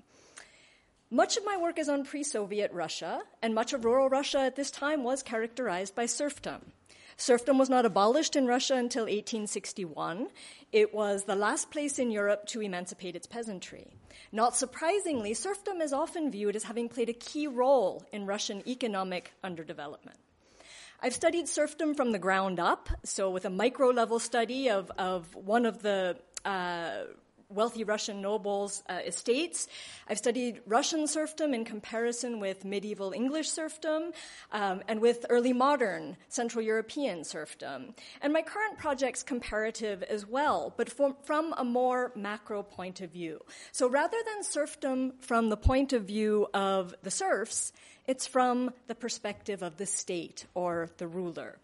Much 1.12 1.38
of 1.38 1.46
my 1.46 1.58
work 1.58 1.78
is 1.78 1.90
on 1.90 2.04
pre 2.04 2.24
Soviet 2.24 2.72
Russia, 2.74 3.22
and 3.44 3.54
much 3.54 3.72
of 3.72 3.86
rural 3.86 4.10
Russia 4.10 4.40
at 4.40 4.56
this 4.56 4.72
time 4.72 5.04
was 5.04 5.22
characterized 5.22 5.94
by 5.94 6.08
serfdom. 6.08 6.72
Serfdom 7.20 7.58
was 7.58 7.70
not 7.70 7.86
abolished 7.86 8.38
in 8.38 8.48
Russia 8.48 8.76
until 8.76 9.04
1861. 9.04 10.30
It 10.72 10.94
was 10.94 11.26
the 11.26 11.36
last 11.36 11.70
place 11.70 12.00
in 12.00 12.12
Europe 12.12 12.46
to 12.48 12.62
emancipate 12.62 13.14
its 13.14 13.28
peasantry. 13.28 13.88
Not 14.32 14.56
surprisingly, 14.56 15.34
serfdom 15.34 15.82
is 15.82 15.92
often 15.92 16.32
viewed 16.32 16.56
as 16.56 16.64
having 16.64 16.88
played 16.88 17.10
a 17.10 17.14
key 17.14 17.46
role 17.46 18.06
in 18.14 18.26
Russian 18.26 18.66
economic 18.66 19.34
underdevelopment. 19.44 20.16
I've 21.02 21.14
studied 21.14 21.50
serfdom 21.50 21.94
from 21.94 22.14
the 22.14 22.20
ground 22.20 22.58
up, 22.58 22.88
so 23.04 23.30
with 23.30 23.44
a 23.44 23.50
micro 23.50 23.90
level 23.90 24.20
study 24.20 24.70
of, 24.70 24.90
of 24.98 25.36
one 25.36 25.66
of 25.66 25.82
the 25.82 26.18
uh, 26.46 27.04
wealthy 27.50 27.84
Russian 27.84 28.22
nobles' 28.22 28.84
uh, 28.88 29.00
estates. 29.06 29.68
I've 30.08 30.20
studied 30.20 30.62
Russian 30.68 31.08
serfdom 31.08 31.54
in 31.54 31.66
comparison 31.66 32.40
with 32.40 32.64
medieval 32.64 33.12
English 33.12 33.50
serfdom 33.50 34.12
um, 34.52 34.84
and 34.88 35.02
with 35.02 35.26
early 35.30 35.54
modern 35.54 36.16
Central 36.28 36.64
European 36.64 37.24
serfdom. 37.24 37.96
And 38.22 38.32
my 38.32 38.44
current 38.44 38.78
project's 38.78 39.24
comparative 39.24 40.04
as 40.04 40.28
well, 40.28 40.74
but 40.78 40.90
from, 40.90 41.16
from 41.24 41.54
a 41.58 41.64
more 41.64 42.12
macro 42.16 42.62
point 42.62 43.02
of 43.02 43.12
view. 43.12 43.40
So 43.72 43.90
rather 43.90 44.18
than 44.26 44.44
serfdom 44.44 45.14
from 45.22 45.50
the 45.50 45.58
point 45.58 45.92
of 45.94 46.04
view 46.04 46.48
of 46.54 46.94
the 47.02 47.12
serfs, 47.12 47.74
it's 48.06 48.28
from 48.28 48.72
the 48.88 48.96
perspective 48.96 49.64
of 49.64 49.78
the 49.78 49.86
state 49.86 50.46
or 50.54 50.90
the 50.98 51.08
ruler. 51.08 51.58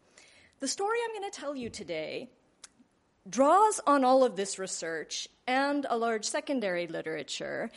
The 0.61 0.67
story 0.67 0.97
I'm 1.03 1.19
going 1.19 1.31
to 1.31 1.39
tell 1.39 1.55
you 1.55 1.69
today 1.69 2.29
draws 3.29 3.79
on 3.87 4.03
all 4.03 4.23
of 4.23 4.35
this 4.35 4.59
research 4.59 5.27
and 5.47 5.85
a 5.89 5.97
large 5.97 6.25
secondary 6.25 6.87
literature 6.87 7.71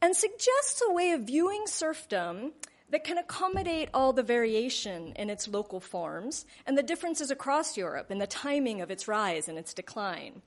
and 0.00 0.14
suggests 0.14 0.82
a 0.86 0.92
way 0.92 1.12
of 1.12 1.22
viewing 1.22 1.66
serfdom 1.66 2.52
that 2.90 3.04
can 3.04 3.18
accommodate 3.18 3.88
all 3.94 4.12
the 4.12 4.22
variation 4.22 5.12
in 5.16 5.30
its 5.30 5.48
local 5.48 5.80
forms 5.80 6.46
and 6.66 6.78
the 6.78 6.82
differences 6.82 7.30
across 7.30 7.76
Europe 7.76 8.10
in 8.10 8.18
the 8.18 8.26
timing 8.26 8.80
of 8.80 8.90
its 8.90 9.08
rise 9.08 9.48
and 9.48 9.58
its 9.58 9.74
decline. 9.74 10.42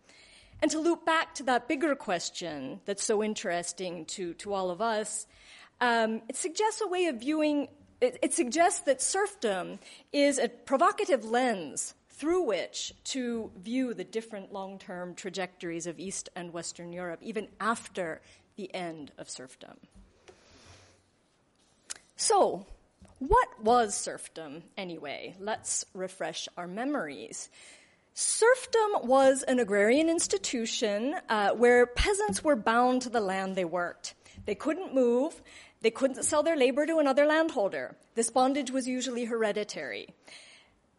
And 0.62 0.72
to 0.72 0.80
loop 0.80 1.06
back 1.06 1.36
to 1.36 1.44
that 1.44 1.68
bigger 1.68 1.96
question 1.96 2.80
that's 2.86 3.04
so 3.04 3.24
interesting 3.24 4.06
to, 4.06 4.34
to 4.36 4.54
all 4.54 4.72
of 4.72 4.82
us, 4.82 5.28
um, 5.82 6.22
it 6.30 6.36
suggests 6.36 6.82
a 6.82 6.88
way 6.88 7.08
of 7.08 7.20
viewing, 7.20 7.68
it, 8.02 8.18
it 8.24 8.34
suggests 8.34 8.80
that 8.82 9.02
serfdom 9.02 9.80
is 10.14 10.40
a 10.40 10.48
provocative 10.48 11.26
lens 11.26 11.94
through 12.18 12.42
which 12.42 12.94
to 13.04 13.52
view 13.58 13.94
the 13.94 14.04
different 14.04 14.52
long 14.52 14.80
term 14.80 15.14
trajectories 15.14 15.86
of 15.86 16.00
East 16.00 16.30
and 16.36 16.52
Western 16.52 16.92
Europe, 16.92 17.20
even 17.22 17.48
after 17.60 18.22
the 18.56 18.74
end 18.74 19.12
of 19.20 19.30
serfdom. 19.30 19.78
So, 22.16 22.66
what 23.20 23.64
was 23.64 23.96
serfdom 23.96 24.64
anyway? 24.76 25.36
Let's 25.40 25.86
refresh 25.94 26.48
our 26.58 26.68
memories. 26.68 27.50
Serfdom 28.16 29.08
was 29.08 29.44
an 29.44 29.60
agrarian 29.60 30.10
institution 30.10 31.16
uh, 31.30 31.52
where 31.52 31.86
peasants 31.86 32.44
were 32.44 32.56
bound 32.56 33.04
to 33.04 33.10
the 33.10 33.20
land 33.20 33.56
they 33.56 33.66
worked. 33.66 34.16
They 34.46 34.56
couldn't 34.56 34.96
move, 34.96 35.40
they 35.82 35.92
couldn't 35.92 36.24
sell 36.24 36.42
their 36.42 36.58
labor 36.58 36.88
to 36.88 36.98
another 36.98 37.28
landholder. 37.28 37.96
This 38.16 38.32
bondage 38.32 38.72
was 38.72 38.88
usually 38.88 39.26
hereditary. 39.26 40.08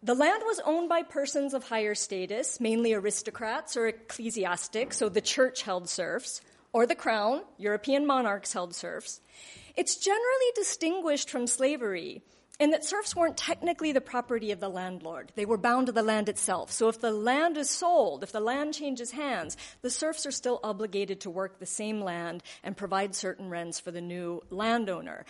The 0.00 0.14
land 0.14 0.44
was 0.46 0.60
owned 0.64 0.88
by 0.88 1.02
persons 1.02 1.54
of 1.54 1.68
higher 1.68 1.96
status, 1.96 2.60
mainly 2.60 2.92
aristocrats 2.92 3.76
or 3.76 3.88
ecclesiastics, 3.88 4.96
so 4.96 5.08
the 5.08 5.20
church 5.20 5.62
held 5.62 5.88
serfs, 5.88 6.40
or 6.72 6.86
the 6.86 6.94
crown, 6.94 7.42
European 7.56 8.06
monarchs 8.06 8.52
held 8.52 8.76
serfs. 8.76 9.20
It's 9.76 9.96
generally 9.96 10.52
distinguished 10.54 11.30
from 11.30 11.48
slavery 11.48 12.22
in 12.58 12.70
that 12.70 12.84
serfs 12.84 13.14
weren't 13.14 13.36
technically 13.36 13.92
the 13.92 14.00
property 14.00 14.50
of 14.50 14.58
the 14.58 14.68
landlord. 14.68 15.30
They 15.36 15.46
were 15.46 15.56
bound 15.56 15.86
to 15.86 15.92
the 15.92 16.02
land 16.02 16.28
itself. 16.28 16.72
So 16.72 16.88
if 16.88 17.00
the 17.00 17.12
land 17.12 17.56
is 17.56 17.70
sold, 17.70 18.24
if 18.24 18.32
the 18.32 18.40
land 18.40 18.74
changes 18.74 19.12
hands, 19.12 19.56
the 19.82 19.90
serfs 19.90 20.26
are 20.26 20.32
still 20.32 20.58
obligated 20.64 21.20
to 21.20 21.30
work 21.30 21.60
the 21.60 21.66
same 21.66 22.00
land 22.00 22.42
and 22.64 22.76
provide 22.76 23.14
certain 23.14 23.48
rents 23.48 23.78
for 23.78 23.92
the 23.92 24.00
new 24.00 24.42
landowner. 24.50 25.24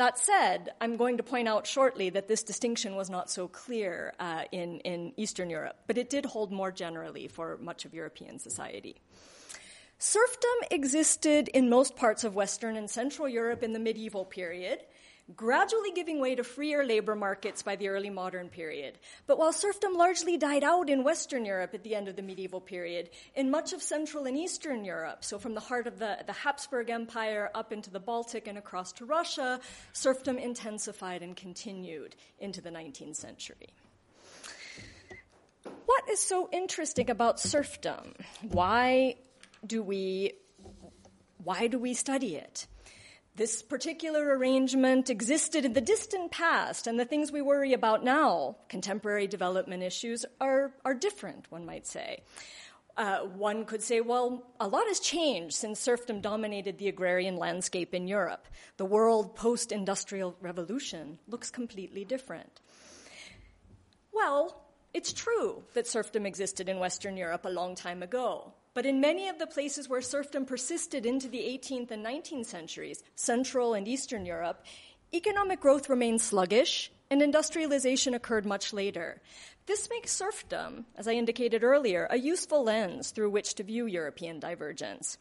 That 0.00 0.18
said, 0.18 0.70
I'm 0.80 0.96
going 0.96 1.18
to 1.18 1.22
point 1.22 1.46
out 1.46 1.66
shortly 1.66 2.08
that 2.08 2.26
this 2.26 2.42
distinction 2.42 2.96
was 2.96 3.10
not 3.10 3.28
so 3.28 3.46
clear 3.46 4.14
uh, 4.18 4.44
in, 4.50 4.80
in 4.80 5.12
Eastern 5.18 5.50
Europe, 5.50 5.76
but 5.86 5.98
it 5.98 6.08
did 6.08 6.24
hold 6.24 6.50
more 6.50 6.72
generally 6.72 7.28
for 7.28 7.58
much 7.60 7.84
of 7.84 7.92
European 7.92 8.38
society. 8.38 8.96
Serfdom 9.98 10.58
existed 10.70 11.48
in 11.48 11.68
most 11.68 11.96
parts 11.96 12.24
of 12.24 12.34
Western 12.34 12.78
and 12.78 12.88
Central 12.88 13.28
Europe 13.28 13.62
in 13.62 13.74
the 13.74 13.78
medieval 13.78 14.24
period, 14.24 14.78
gradually 15.36 15.92
giving 15.92 16.20
way 16.20 16.34
to 16.34 16.44
freer 16.44 16.84
labor 16.84 17.14
markets 17.14 17.62
by 17.62 17.76
the 17.76 17.88
early 17.88 18.10
modern 18.10 18.48
period. 18.48 18.98
But 19.26 19.38
while 19.38 19.52
serfdom 19.52 19.94
largely 19.94 20.36
died 20.36 20.64
out 20.64 20.90
in 20.90 21.04
Western 21.04 21.44
Europe 21.44 21.74
at 21.74 21.84
the 21.84 21.94
end 21.94 22.08
of 22.08 22.16
the 22.16 22.22
medieval 22.22 22.60
period, 22.60 23.10
in 23.34 23.50
much 23.50 23.72
of 23.72 23.82
Central 23.82 24.26
and 24.26 24.36
Eastern 24.36 24.84
Europe, 24.84 25.24
so 25.24 25.38
from 25.38 25.54
the 25.54 25.60
heart 25.60 25.86
of 25.86 25.98
the, 25.98 26.18
the 26.26 26.32
Habsburg 26.32 26.90
Empire 26.90 27.50
up 27.54 27.72
into 27.72 27.90
the 27.90 28.00
Baltic 28.00 28.48
and 28.48 28.58
across 28.58 28.92
to 28.92 29.04
Russia, 29.04 29.60
serfdom 29.92 30.38
intensified 30.38 31.22
and 31.22 31.36
continued 31.36 32.16
into 32.38 32.60
the 32.60 32.70
19th 32.70 33.16
century. 33.16 33.68
What 35.86 36.08
is 36.08 36.20
so 36.20 36.48
interesting 36.52 37.10
about 37.10 37.40
serfdom? 37.40 38.14
Why 38.42 39.16
do 39.66 39.82
we 39.82 40.34
why 41.42 41.68
do 41.68 41.78
we 41.78 41.94
study 41.94 42.36
it? 42.36 42.66
This 43.36 43.62
particular 43.62 44.36
arrangement 44.36 45.08
existed 45.08 45.64
in 45.64 45.72
the 45.72 45.80
distant 45.80 46.30
past, 46.30 46.86
and 46.86 46.98
the 46.98 47.04
things 47.04 47.30
we 47.30 47.40
worry 47.40 47.72
about 47.72 48.04
now, 48.04 48.56
contemporary 48.68 49.26
development 49.26 49.82
issues, 49.82 50.26
are, 50.40 50.72
are 50.84 50.94
different, 50.94 51.50
one 51.50 51.64
might 51.64 51.86
say. 51.86 52.22
Uh, 52.96 53.20
one 53.20 53.64
could 53.64 53.82
say, 53.82 54.00
well, 54.00 54.42
a 54.58 54.68
lot 54.68 54.86
has 54.88 55.00
changed 55.00 55.54
since 55.54 55.80
serfdom 55.80 56.20
dominated 56.20 56.76
the 56.76 56.88
agrarian 56.88 57.36
landscape 57.36 57.94
in 57.94 58.08
Europe. 58.08 58.46
The 58.76 58.84
world 58.84 59.36
post 59.36 59.72
industrial 59.72 60.36
revolution 60.40 61.18
looks 61.28 61.50
completely 61.50 62.04
different. 62.04 62.60
Well, 64.12 64.60
it's 64.92 65.12
true 65.12 65.62
that 65.74 65.86
serfdom 65.86 66.26
existed 66.26 66.68
in 66.68 66.78
Western 66.78 67.16
Europe 67.16 67.46
a 67.46 67.48
long 67.48 67.74
time 67.74 68.02
ago. 68.02 68.52
But 68.80 68.86
in 68.86 68.98
many 68.98 69.28
of 69.28 69.38
the 69.38 69.46
places 69.46 69.90
where 69.90 70.00
serfdom 70.00 70.46
persisted 70.46 71.04
into 71.04 71.28
the 71.28 71.36
18th 71.36 71.90
and 71.90 72.02
19th 72.02 72.46
centuries, 72.46 73.04
Central 73.14 73.74
and 73.74 73.86
Eastern 73.86 74.24
Europe, 74.24 74.64
economic 75.12 75.60
growth 75.60 75.90
remained 75.90 76.22
sluggish 76.22 76.90
and 77.10 77.20
industrialization 77.20 78.14
occurred 78.14 78.46
much 78.46 78.72
later. 78.72 79.20
This 79.66 79.90
makes 79.90 80.12
serfdom, 80.12 80.86
as 80.96 81.06
I 81.06 81.12
indicated 81.12 81.62
earlier, 81.62 82.08
a 82.08 82.16
useful 82.16 82.64
lens 82.64 83.10
through 83.10 83.28
which 83.28 83.54
to 83.56 83.64
view 83.64 83.84
European 83.84 84.40
divergence. 84.40 85.18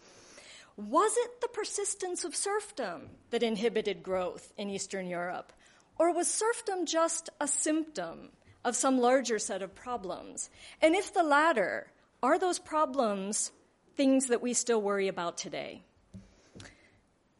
Was 0.78 1.18
it 1.18 1.42
the 1.42 1.50
persistence 1.50 2.24
of 2.24 2.38
serfdom 2.38 3.10
that 3.32 3.44
inhibited 3.44 4.04
growth 4.04 4.54
in 4.58 4.70
Eastern 4.70 5.06
Europe? 5.06 5.52
Or 5.98 6.14
was 6.14 6.30
serfdom 6.30 6.86
just 6.86 7.30
a 7.42 7.48
symptom 7.50 8.30
of 8.64 8.78
some 8.78 9.02
larger 9.02 9.38
set 9.38 9.62
of 9.62 9.76
problems? 9.76 10.50
And 10.82 10.96
if 10.96 11.14
the 11.14 11.24
latter, 11.24 11.92
are 12.22 12.40
those 12.40 12.60
problems 12.60 13.52
things 13.96 14.28
that 14.28 14.42
we 14.42 14.54
still 14.54 14.82
worry 14.82 15.08
about 15.08 15.38
today? 15.38 15.84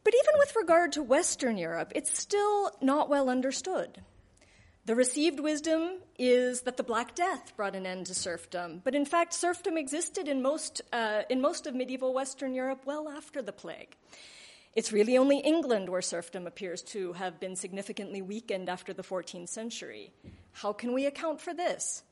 But 0.02 0.14
even 0.14 0.38
with 0.38 0.56
regard 0.56 0.92
to 0.92 1.02
Western 1.02 1.58
Europe, 1.58 1.92
it's 1.94 2.18
still 2.18 2.70
not 2.80 3.08
well 3.08 3.28
understood. 3.28 4.02
The 4.86 4.94
received 4.96 5.40
wisdom 5.40 5.98
is 6.18 6.62
that 6.62 6.78
the 6.78 6.82
Black 6.82 7.14
Death 7.14 7.52
brought 7.56 7.76
an 7.76 7.86
end 7.86 8.06
to 8.06 8.14
serfdom, 8.14 8.80
but 8.82 8.94
in 8.94 9.04
fact, 9.04 9.34
serfdom 9.34 9.76
existed 9.76 10.26
in 10.26 10.40
most, 10.40 10.80
uh, 10.92 11.22
in 11.28 11.40
most 11.40 11.66
of 11.66 11.74
medieval 11.74 12.14
Western 12.14 12.54
Europe 12.54 12.82
well 12.86 13.08
after 13.08 13.42
the 13.42 13.52
plague. 13.52 13.94
It's 14.74 14.92
really 14.92 15.18
only 15.18 15.38
England 15.38 15.90
where 15.90 16.00
serfdom 16.00 16.46
appears 16.46 16.82
to 16.82 17.12
have 17.14 17.38
been 17.38 17.56
significantly 17.56 18.22
weakened 18.22 18.68
after 18.68 18.92
the 18.92 19.02
14th 19.02 19.48
century. 19.48 20.12
How 20.52 20.72
can 20.72 20.92
we 20.94 21.06
account 21.06 21.40
for 21.40 21.52
this? 21.52 22.02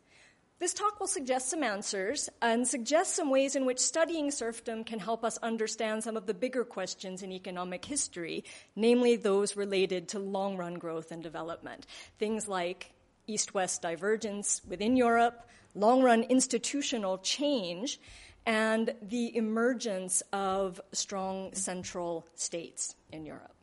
This 0.59 0.75
talk 0.75 0.99
will 0.99 1.07
suggest 1.07 1.51
some 1.51 1.63
answers 1.63 2.29
and 2.43 2.67
suggest 2.67 3.15
some 3.15 3.31
ways 3.31 3.55
in 3.55 3.65
which 3.65 3.79
studying 3.79 4.33
serfdom 4.33 4.83
can 4.83 4.99
help 4.99 5.25
us 5.25 5.39
understand 5.39 6.03
some 6.03 6.17
of 6.17 6.27
the 6.27 6.35
bigger 6.35 6.65
questions 6.65 7.23
in 7.23 7.31
economic 7.31 7.85
history, 7.85 8.43
namely 8.75 9.15
those 9.15 9.57
related 9.57 10.09
to 10.09 10.19
long 10.19 10.57
run 10.57 10.75
growth 10.75 11.13
and 11.13 11.23
development. 11.23 11.87
Things 12.19 12.49
like 12.49 12.93
east 13.29 13.55
west 13.55 13.83
divergence 13.83 14.61
within 14.67 14.97
Europe, 14.97 15.49
long 15.77 16.03
run 16.03 16.25
institutional 16.25 17.19
change, 17.19 18.01
and 18.45 18.93
the 19.01 19.37
emergence 19.37 20.25
of 20.33 20.81
strong 20.91 21.55
central 21.55 22.27
states 22.35 22.97
in 23.13 23.25
Europe. 23.25 23.55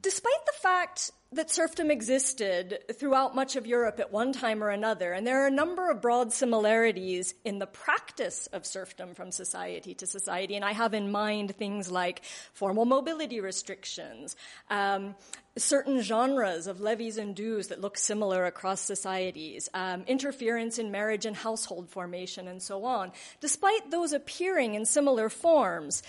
Despite 0.00 0.46
the 0.46 0.52
fact 0.60 1.12
that 1.34 1.50
serfdom 1.50 1.90
existed 1.90 2.78
throughout 2.94 3.34
much 3.34 3.56
of 3.56 3.66
Europe 3.66 4.00
at 4.00 4.12
one 4.12 4.32
time 4.32 4.62
or 4.62 4.70
another, 4.70 5.12
and 5.12 5.26
there 5.26 5.42
are 5.42 5.46
a 5.46 5.50
number 5.50 5.90
of 5.90 6.00
broad 6.00 6.32
similarities 6.32 7.34
in 7.44 7.58
the 7.58 7.66
practice 7.66 8.46
of 8.52 8.64
serfdom 8.64 9.14
from 9.14 9.30
society 9.30 9.94
to 9.94 10.06
society, 10.06 10.56
and 10.56 10.64
I 10.64 10.72
have 10.72 10.94
in 10.94 11.10
mind 11.10 11.56
things 11.56 11.90
like 11.90 12.22
formal 12.52 12.84
mobility 12.84 13.40
restrictions, 13.40 14.36
um, 14.70 15.14
certain 15.56 16.00
genres 16.00 16.66
of 16.66 16.80
levies 16.80 17.16
and 17.16 17.34
dues 17.34 17.68
that 17.68 17.80
look 17.80 17.96
similar 17.96 18.44
across 18.44 18.80
societies, 18.80 19.68
um, 19.74 20.04
interference 20.06 20.78
in 20.78 20.90
marriage 20.90 21.26
and 21.26 21.36
household 21.36 21.88
formation, 21.88 22.48
and 22.48 22.62
so 22.62 22.84
on. 22.84 23.12
Despite 23.40 23.90
those 23.90 24.12
appearing 24.12 24.74
in 24.74 24.84
similar 24.84 25.28
forms, 25.28 26.02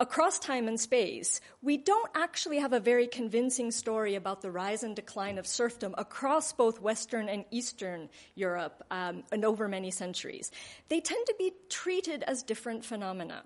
across 0.00 0.38
time 0.38 0.66
and 0.66 0.80
space, 0.80 1.42
we 1.60 1.76
don't 1.76 2.10
actually 2.14 2.58
have 2.58 2.72
a 2.72 2.80
very 2.80 3.06
convincing 3.06 3.70
story 3.70 4.14
about 4.14 4.40
the 4.40 4.50
rise 4.50 4.82
and 4.82 4.96
decline 4.96 5.36
of 5.36 5.46
serfdom 5.46 5.94
across 5.98 6.54
both 6.54 6.80
Western 6.80 7.28
and 7.28 7.44
Eastern 7.50 8.08
Europe 8.34 8.82
um, 8.90 9.22
and 9.30 9.44
over 9.44 9.68
many 9.68 9.90
centuries. 9.90 10.50
They 10.88 11.00
tend 11.00 11.26
to 11.26 11.34
be 11.38 11.52
treated 11.68 12.22
as 12.22 12.42
different 12.42 12.84
phenomena. 12.84 13.42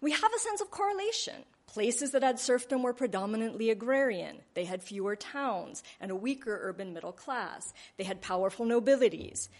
We 0.00 0.12
have 0.12 0.34
a 0.34 0.38
sense 0.38 0.62
of 0.62 0.70
correlation. 0.70 1.44
Places 1.66 2.12
that 2.12 2.22
had 2.22 2.40
serfdom 2.40 2.82
were 2.82 2.94
predominantly 2.94 3.68
agrarian. 3.68 4.38
They 4.54 4.64
had 4.64 4.82
fewer 4.82 5.14
towns 5.14 5.82
and 6.00 6.10
a 6.10 6.16
weaker 6.16 6.58
urban 6.62 6.94
middle 6.94 7.12
class. 7.12 7.74
They 7.98 8.04
had 8.04 8.22
powerful 8.22 8.64
nobilities. 8.64 9.50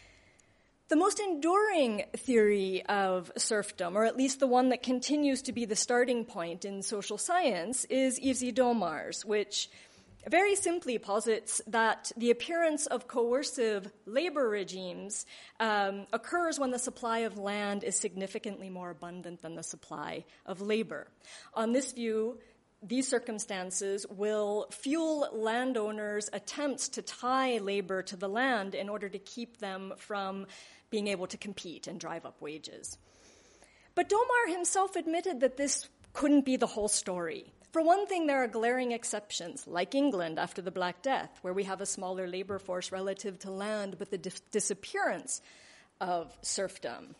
The 0.88 0.94
most 0.94 1.18
enduring 1.18 2.04
theory 2.16 2.86
of 2.86 3.32
serfdom, 3.36 3.98
or 3.98 4.04
at 4.04 4.16
least 4.16 4.38
the 4.38 4.46
one 4.46 4.68
that 4.68 4.84
continues 4.84 5.42
to 5.42 5.52
be 5.52 5.64
the 5.64 5.74
starting 5.74 6.24
point 6.24 6.64
in 6.64 6.80
social 6.80 7.18
science, 7.18 7.84
is 7.86 8.20
Evsey 8.20 8.54
Domar's, 8.54 9.24
which 9.24 9.68
very 10.28 10.54
simply 10.54 10.98
posits 10.98 11.60
that 11.66 12.12
the 12.16 12.30
appearance 12.30 12.86
of 12.86 13.08
coercive 13.08 13.90
labor 14.06 14.48
regimes 14.48 15.26
um, 15.58 16.06
occurs 16.12 16.60
when 16.60 16.70
the 16.70 16.78
supply 16.78 17.20
of 17.20 17.36
land 17.36 17.82
is 17.82 17.98
significantly 17.98 18.70
more 18.70 18.90
abundant 18.90 19.42
than 19.42 19.56
the 19.56 19.64
supply 19.64 20.24
of 20.46 20.60
labor. 20.60 21.08
On 21.54 21.72
this 21.72 21.90
view, 21.90 22.38
these 22.82 23.08
circumstances 23.08 24.06
will 24.08 24.68
fuel 24.70 25.28
landowners' 25.32 26.30
attempts 26.32 26.88
to 26.90 27.02
tie 27.02 27.58
labor 27.58 28.02
to 28.02 28.16
the 28.16 28.28
land 28.28 28.74
in 28.74 28.88
order 28.88 29.08
to 29.08 29.18
keep 29.18 29.58
them 29.58 29.94
from 29.96 30.46
being 30.90 31.08
able 31.08 31.26
to 31.26 31.36
compete 31.36 31.86
and 31.86 31.98
drive 31.98 32.24
up 32.26 32.40
wages. 32.40 32.98
But 33.94 34.08
Domar 34.08 34.52
himself 34.52 34.96
admitted 34.96 35.40
that 35.40 35.56
this 35.56 35.88
couldn't 36.12 36.44
be 36.44 36.56
the 36.56 36.66
whole 36.66 36.88
story. 36.88 37.52
For 37.72 37.82
one 37.82 38.06
thing, 38.06 38.26
there 38.26 38.42
are 38.42 38.48
glaring 38.48 38.92
exceptions, 38.92 39.66
like 39.66 39.94
England 39.94 40.38
after 40.38 40.62
the 40.62 40.70
Black 40.70 41.02
Death, 41.02 41.38
where 41.42 41.52
we 41.52 41.64
have 41.64 41.80
a 41.80 41.86
smaller 41.86 42.26
labor 42.26 42.58
force 42.58 42.90
relative 42.90 43.38
to 43.40 43.50
land, 43.50 43.96
but 43.98 44.10
the 44.10 44.32
disappearance 44.50 45.42
of 46.00 46.34
serfdom. 46.42 47.14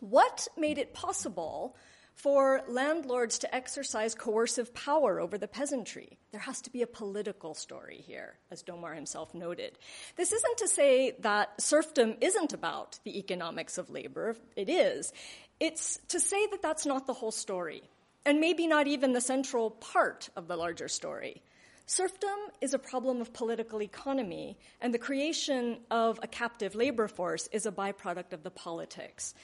What 0.00 0.48
made 0.56 0.78
it 0.78 0.94
possible 0.94 1.76
for 2.16 2.62
landlords 2.66 3.38
to 3.38 3.54
exercise 3.54 4.14
coercive 4.14 4.72
power 4.72 5.20
over 5.20 5.36
the 5.36 5.46
peasantry. 5.46 6.16
There 6.32 6.40
has 6.40 6.62
to 6.62 6.70
be 6.70 6.80
a 6.80 6.86
political 6.86 7.52
story 7.52 8.02
here, 8.06 8.38
as 8.50 8.62
Domar 8.62 8.94
himself 8.94 9.34
noted. 9.34 9.78
This 10.16 10.32
isn't 10.32 10.58
to 10.58 10.66
say 10.66 11.12
that 11.20 11.60
serfdom 11.60 12.16
isn't 12.22 12.54
about 12.54 12.98
the 13.04 13.18
economics 13.18 13.76
of 13.76 13.90
labor, 13.90 14.34
it 14.56 14.70
is. 14.70 15.12
It's 15.60 15.98
to 16.08 16.18
say 16.18 16.46
that 16.46 16.62
that's 16.62 16.86
not 16.86 17.06
the 17.06 17.12
whole 17.12 17.32
story, 17.32 17.82
and 18.24 18.40
maybe 18.40 18.66
not 18.66 18.86
even 18.86 19.12
the 19.12 19.20
central 19.20 19.70
part 19.70 20.30
of 20.36 20.48
the 20.48 20.56
larger 20.56 20.88
story. 20.88 21.42
Serfdom 21.84 22.38
is 22.62 22.72
a 22.72 22.78
problem 22.78 23.20
of 23.20 23.34
political 23.34 23.82
economy, 23.82 24.56
and 24.80 24.92
the 24.92 24.98
creation 24.98 25.78
of 25.90 26.18
a 26.22 26.26
captive 26.26 26.74
labor 26.74 27.08
force 27.08 27.46
is 27.52 27.66
a 27.66 27.70
byproduct 27.70 28.32
of 28.32 28.42
the 28.42 28.50
politics. 28.50 29.34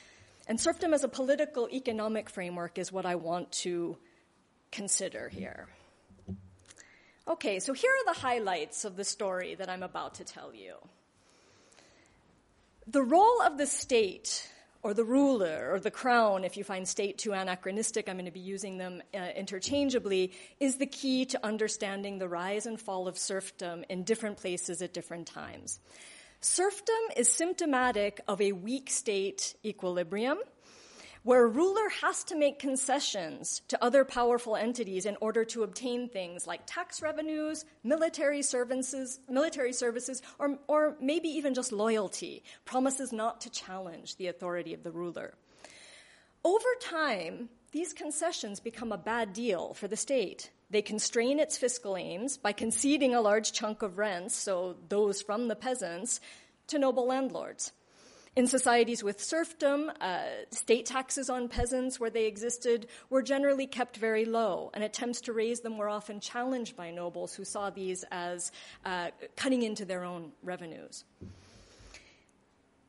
And 0.47 0.61
serfdom 0.61 0.93
as 0.93 1.05
a 1.05 1.09
political 1.09 1.69
economic 1.71 2.29
framework 2.29 2.79
is 2.79 2.91
what 2.91 3.07
I 3.07 3.15
want 3.15 3.53
to 3.53 3.97
consider 4.71 5.29
here. 5.29 5.69
Okay, 7.29 7.61
so 7.61 7.73
here 7.73 7.91
are 7.91 8.13
the 8.13 8.21
highlights 8.21 8.85
of 8.85 8.97
the 8.97 9.05
story 9.05 9.55
that 9.55 9.69
I'm 9.69 9.85
about 9.85 10.15
to 10.17 10.25
tell 10.25 10.53
you. 10.53 10.75
The 12.89 13.03
role 13.03 13.41
of 13.43 13.59
the 13.59 13.67
state, 13.67 14.51
or 14.83 14.93
the 14.93 15.05
ruler, 15.05 15.71
or 15.73 15.79
the 15.79 15.93
crown, 15.93 16.43
if 16.43 16.57
you 16.57 16.65
find 16.65 16.89
state 16.89 17.19
too 17.19 17.33
anachronistic, 17.33 18.09
I'm 18.09 18.17
going 18.17 18.25
to 18.25 18.33
be 18.33 18.41
using 18.41 18.77
them 18.77 19.03
uh, 19.15 19.29
interchangeably, 19.37 20.33
is 20.59 20.77
the 20.77 20.87
key 20.87 21.25
to 21.27 21.47
understanding 21.47 22.19
the 22.19 22.29
rise 22.29 22.67
and 22.67 22.81
fall 22.81 23.07
of 23.07 23.17
serfdom 23.17 23.85
in 23.89 24.03
different 24.03 24.39
places 24.39 24.83
at 24.83 24.93
different 24.93 25.29
times. 25.29 25.79
Serfdom 26.45 26.97
is 27.17 27.29
symptomatic 27.29 28.21
of 28.27 28.41
a 28.41 28.51
weak 28.51 28.91
state 28.91 29.55
equilibrium 29.65 30.39
where 31.23 31.45
a 31.45 31.49
ruler 31.49 31.89
has 32.01 32.25
to 32.25 32.37
make 32.37 32.59
concessions 32.59 33.63
to 33.69 33.81
other 33.81 34.05
powerful 34.05 34.57
entities 34.57 35.07
in 35.07 35.17
order 35.21 35.45
to 35.45 35.63
obtain 35.63 36.09
things 36.09 36.45
like 36.45 36.63
tax 36.67 37.01
revenues, 37.01 37.65
military 37.85 38.43
services, 38.43 39.21
military 39.29 39.73
services, 39.73 40.21
or, 40.41 40.59
or 40.67 40.97
maybe 41.01 41.29
even 41.29 41.55
just 41.55 41.71
loyalty, 41.71 42.43
promises 42.65 43.13
not 43.13 43.41
to 43.41 43.49
challenge 43.49 44.17
the 44.17 44.27
authority 44.27 44.75
of 44.75 44.83
the 44.83 44.91
ruler. 44.91 45.35
Over 46.43 46.69
time, 46.81 47.51
these 47.71 47.93
concessions 47.93 48.59
become 48.59 48.91
a 48.91 48.99
bad 48.99 49.33
deal 49.33 49.75
for 49.75 49.87
the 49.87 49.97
state. 49.97 50.51
They 50.73 50.83
constrain 50.83 51.39
its 51.39 51.59
fiscal 51.59 51.99
aims 51.99 52.39
by 52.39 52.53
conceding 52.53 53.15
a 53.15 53.21
large 53.21 53.53
chunk 53.53 53.83
of 53.83 53.99
rents, 53.99 54.35
so 54.35 54.77
those 54.89 55.21
from 55.21 55.49
the 55.49 55.55
peasants, 55.55 56.19
to 56.69 56.79
noble 56.79 57.07
landlords. 57.07 57.73
In 58.35 58.47
societies 58.47 59.05
with 59.05 59.21
serfdom, 59.21 59.93
uh, 60.01 60.23
state 60.51 60.87
taxes 60.87 61.29
on 61.29 61.49
peasants, 61.49 62.01
where 62.01 62.09
they 62.09 62.25
existed, 62.25 62.87
were 63.11 63.23
generally 63.23 63.67
kept 63.67 63.99
very 63.99 64.25
low, 64.25 64.71
and 64.73 64.83
attempts 64.83 65.21
to 65.23 65.35
raise 65.35 65.61
them 65.61 65.77
were 65.77 65.91
often 65.91 66.21
challenged 66.21 66.75
by 66.75 66.91
nobles 66.91 67.35
who 67.35 67.45
saw 67.45 67.69
these 67.69 68.07
as 68.11 68.51
uh, 68.87 69.11
cutting 69.37 69.61
into 69.61 69.85
their 69.85 70.05
own 70.05 70.33
revenues. 70.43 71.05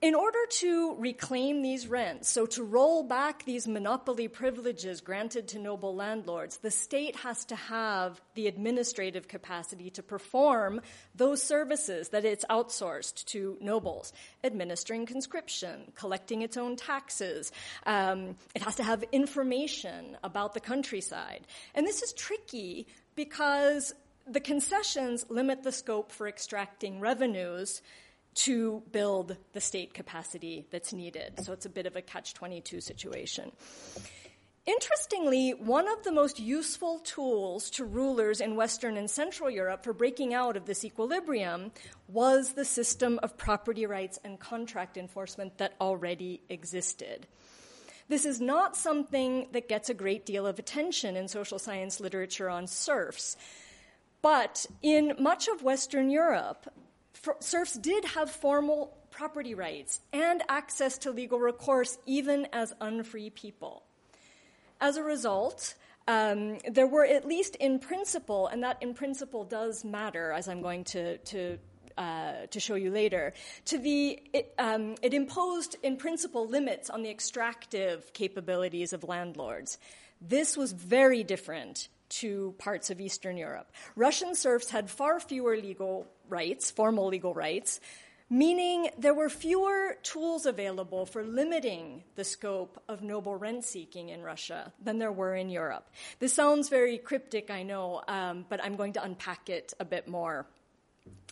In 0.04 0.16
order 0.16 0.46
to 0.60 0.96
reclaim 1.00 1.62
these 1.62 1.88
rents, 1.88 2.30
so 2.30 2.46
to 2.48 2.62
roll 2.62 3.04
back 3.04 3.46
these 3.46 3.70
monopoly 3.70 4.28
privileges 4.28 5.00
granted 5.00 5.48
to 5.48 5.60
noble 5.60 5.96
landlords, 5.96 6.58
the 6.58 6.72
state 6.72 7.16
has 7.16 7.46
to 7.46 7.56
have 7.56 8.20
the 8.36 8.48
administrative 8.48 9.30
capacity 9.30 9.90
to 9.92 10.04
perform 10.04 10.82
those 11.16 11.42
services 11.42 12.10
that 12.10 12.26
it's 12.26 12.44
outsourced 12.50 13.24
to 13.28 13.58
nobles, 13.62 14.12
administering 14.44 15.06
conscription, 15.06 15.94
collecting 15.96 16.42
its 16.42 16.58
own 16.58 16.76
taxes. 16.76 17.54
Um, 17.86 18.36
it 18.54 18.62
has 18.62 18.76
to 18.76 18.84
have 18.84 19.06
information 19.14 20.18
about 20.22 20.54
the 20.54 20.60
countryside. 20.60 21.48
And 21.76 21.88
this 21.88 22.02
is 22.02 22.12
tricky 22.12 22.88
because 23.16 23.94
the 24.28 24.42
concessions 24.42 25.26
limit 25.30 25.64
the 25.64 25.72
scope 25.72 26.12
for 26.12 26.28
extracting 26.28 27.00
revenues 27.00 27.82
to 28.36 28.84
build 28.92 29.38
the 29.54 29.62
state 29.62 29.94
capacity 29.94 30.66
that's 30.72 30.94
needed. 30.94 31.34
So 31.44 31.54
it's 31.54 31.66
a 31.66 31.70
bit 31.70 31.86
of 31.86 31.96
a 31.96 32.02
catch 32.02 32.34
22 32.34 32.82
situation. 32.82 33.52
Interestingly, 34.66 35.52
one 35.52 35.90
of 35.90 36.04
the 36.04 36.12
most 36.14 36.40
useful 36.40 37.00
tools 37.00 37.70
to 37.72 37.84
rulers 37.84 38.40
in 38.40 38.56
Western 38.56 38.96
and 38.96 39.10
Central 39.10 39.50
Europe 39.50 39.84
for 39.84 39.92
breaking 39.92 40.34
out 40.34 40.56
of 40.56 40.66
this 40.66 40.86
equilibrium 40.86 41.72
was 42.08 42.54
the 42.54 42.64
system 42.64 43.20
of 43.22 43.36
property 43.38 43.86
rights 43.86 44.20
and 44.24 44.40
contract 44.40 44.96
enforcement 44.96 45.58
that 45.58 45.74
already 45.82 46.42
existed. 46.48 47.28
This 48.08 48.24
is 48.24 48.40
not 48.40 48.78
something 48.78 49.48
that 49.52 49.68
gets 49.68 49.90
a 49.90 49.94
great 49.94 50.26
deal 50.26 50.48
of 50.48 50.60
attention 50.60 51.18
in 51.18 51.28
social 51.28 51.60
science 51.60 52.00
literature 52.00 52.50
on 52.50 52.68
serfs. 52.68 53.36
But 54.22 54.66
in 54.82 55.16
much 55.20 55.50
of 55.50 55.64
Western 55.64 56.10
Europe, 56.10 56.72
serfs 57.40 57.74
did 57.74 58.06
have 58.06 58.30
formal 58.30 58.98
property 59.12 59.54
rights 59.54 60.02
and 60.12 60.42
access 60.50 60.98
to 61.00 61.12
legal 61.12 61.40
recourse 61.40 61.98
even 62.06 62.48
as 62.52 62.74
unfree 62.82 63.30
people. 63.30 63.84
As 64.82 64.98
a 64.98 65.04
result, 65.04 65.76
um, 66.08 66.58
there 66.70 66.88
were 66.88 67.06
at 67.06 67.26
least 67.26 67.56
in 67.56 67.80
principle, 67.80 68.48
and 68.48 68.64
that 68.64 68.78
in 68.82 68.94
principle 68.94 69.46
does 69.46 69.86
matter, 69.86 70.32
as 70.32 70.48
I'm 70.48 70.62
going 70.62 70.84
to, 70.86 71.18
to 71.18 71.58
uh, 71.98 72.48
to 72.50 72.60
show 72.60 72.76
you 72.76 72.90
later, 72.90 73.34
to 73.66 73.78
the 73.78 74.20
it, 74.34 74.54
um, 74.58 74.96
it 75.02 75.14
imposed 75.14 75.76
in 75.84 75.96
principle 75.96 76.48
limits 76.48 76.90
on 76.90 77.04
the 77.04 77.10
extractive 77.10 78.12
capabilities 78.14 78.94
of 78.94 79.04
landlords. 79.04 79.78
This 80.20 80.58
was 80.58 80.72
very 80.72 81.24
different 81.24 81.90
to 82.10 82.56
parts 82.58 82.90
of 82.90 83.00
Eastern 83.00 83.38
Europe. 83.38 83.72
Russian 83.96 84.36
serfs 84.36 84.70
had 84.70 84.90
far 84.90 85.20
fewer 85.20 85.56
legal 85.58 86.08
rights, 86.34 86.72
formal 86.72 87.08
legal 87.08 87.34
rights, 87.34 87.80
meaning 88.30 88.90
there 88.98 89.14
were 89.14 89.30
fewer 89.30 89.96
tools 90.02 90.46
available 90.46 91.06
for 91.06 91.24
limiting 91.24 92.04
the 92.16 92.24
scope 92.24 92.82
of 92.90 93.04
noble 93.04 93.36
rent 93.36 93.64
seeking 93.64 94.10
in 94.10 94.22
Russia 94.24 94.74
than 94.84 94.98
there 94.98 95.12
were 95.12 95.36
in 95.36 95.50
Europe. 95.50 95.86
This 96.20 96.34
sounds 96.34 96.70
very 96.70 96.98
cryptic, 96.98 97.52
I 97.52 97.62
know, 97.62 98.02
um, 98.08 98.46
but 98.50 98.64
I'm 98.64 98.76
going 98.76 98.94
to 98.94 99.04
unpack 99.04 99.50
it 99.50 99.74
a 99.80 99.86
bit 99.86 100.08
more 100.08 100.48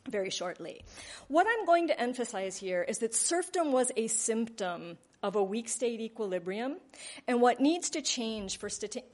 very 0.10 0.30
shortly. 0.30 0.84
What 1.28 1.48
I'm 1.50 1.66
going 1.66 1.88
to 1.88 2.00
emphasize 2.00 2.56
here 2.58 2.84
is 2.88 3.00
that 3.00 3.14
serfdom 3.16 3.72
was 3.72 3.92
a 3.98 4.08
symptom 4.08 4.98
of 5.24 5.36
a 5.36 5.44
weak 5.44 5.70
state 5.70 6.02
equilibrium, 6.02 6.78
and 7.28 7.42
what 7.42 7.60
needs 7.60 7.92
to 7.92 8.02
change 8.02 8.58
for, 8.58 8.70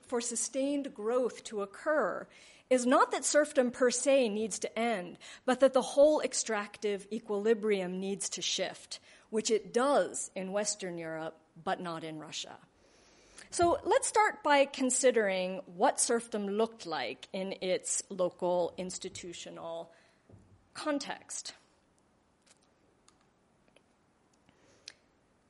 for 0.08 0.22
sustained 0.22 0.94
growth 0.94 1.44
to 1.44 1.62
occur 1.62 2.28
is 2.70 2.86
not 2.86 3.12
that 3.12 3.26
serfdom 3.26 3.72
per 3.72 3.90
se 3.90 4.30
needs 4.30 4.60
to 4.60 4.80
end, 4.80 5.18
but 5.46 5.60
that 5.60 5.74
the 5.74 5.82
whole 5.82 6.22
extractive 6.22 7.08
equilibrium 7.12 8.00
needs 8.00 8.30
to 8.30 8.42
shift, 8.42 9.00
which 9.30 9.50
it 9.52 9.74
does 9.74 10.32
in 10.36 10.52
Western 10.52 10.98
Europe, 10.98 11.38
but 11.64 11.80
not 11.82 12.04
in 12.04 12.20
Russia. 12.20 12.58
So 13.50 13.78
let's 13.86 14.08
start 14.08 14.44
by 14.44 14.66
considering 14.66 15.62
what 15.66 16.00
serfdom 16.02 16.48
looked 16.48 16.86
like 16.86 17.28
in 17.32 17.56
its 17.62 18.04
local 18.10 18.74
institutional 18.78 19.92
context. 20.74 21.54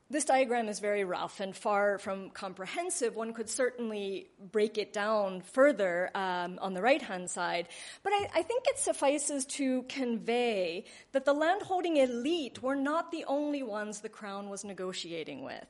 This 0.09 0.23
diagram 0.23 0.69
is 0.69 0.79
very 0.79 1.03
rough 1.03 1.41
and 1.41 1.53
far 1.53 1.97
from 1.97 2.29
comprehensive. 2.29 3.17
One 3.17 3.33
could 3.33 3.49
certainly 3.49 4.29
break 4.39 4.77
it 4.77 4.93
down 4.93 5.41
further 5.41 6.09
um, 6.15 6.59
on 6.61 6.73
the 6.73 6.81
right 6.81 7.01
hand 7.01 7.29
side, 7.29 7.67
but 8.03 8.13
I, 8.13 8.29
I, 8.35 8.41
think 8.41 8.63
it 8.67 8.79
suffices 8.79 9.45
to 9.57 9.83
convey 9.89 10.85
that 11.11 11.25
the 11.25 11.33
landholding 11.33 11.97
elite 11.97 12.63
were 12.63 12.75
not 12.75 13.11
the 13.11 13.25
only 13.25 13.63
ones 13.63 13.99
the 13.99 14.07
crown 14.07 14.49
was 14.49 14.63
negotiating 14.63 15.43
with. 15.43 15.67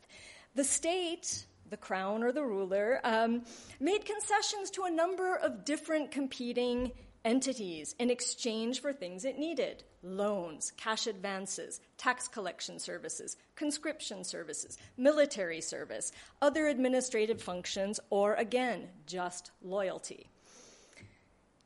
The 0.54 0.64
state, 0.64 1.48
the 1.72 1.78
crown 1.78 2.22
or 2.22 2.32
the 2.32 2.44
ruler, 2.44 3.02
um, 3.04 3.42
made 3.80 4.06
concessions 4.06 4.70
to 4.72 4.84
a 4.84 4.92
number 4.92 5.36
of 5.36 5.66
different 5.66 6.12
competing 6.12 6.92
entities 7.28 7.94
in 8.00 8.10
exchange 8.10 8.80
for 8.80 8.94
things 8.94 9.26
it 9.26 9.38
needed 9.38 9.84
loans, 10.02 10.72
cash 10.78 11.08
advances, 11.08 11.82
tax 11.98 12.26
collection 12.30 12.80
services, 12.80 13.36
conscription 13.58 14.24
services, 14.24 14.78
military 14.96 15.60
service, 15.60 16.14
other 16.42 16.68
administrative 16.68 17.42
functions, 17.42 18.00
or 18.10 18.36
again, 18.36 18.88
just 19.06 19.52
loyalty. 19.62 20.30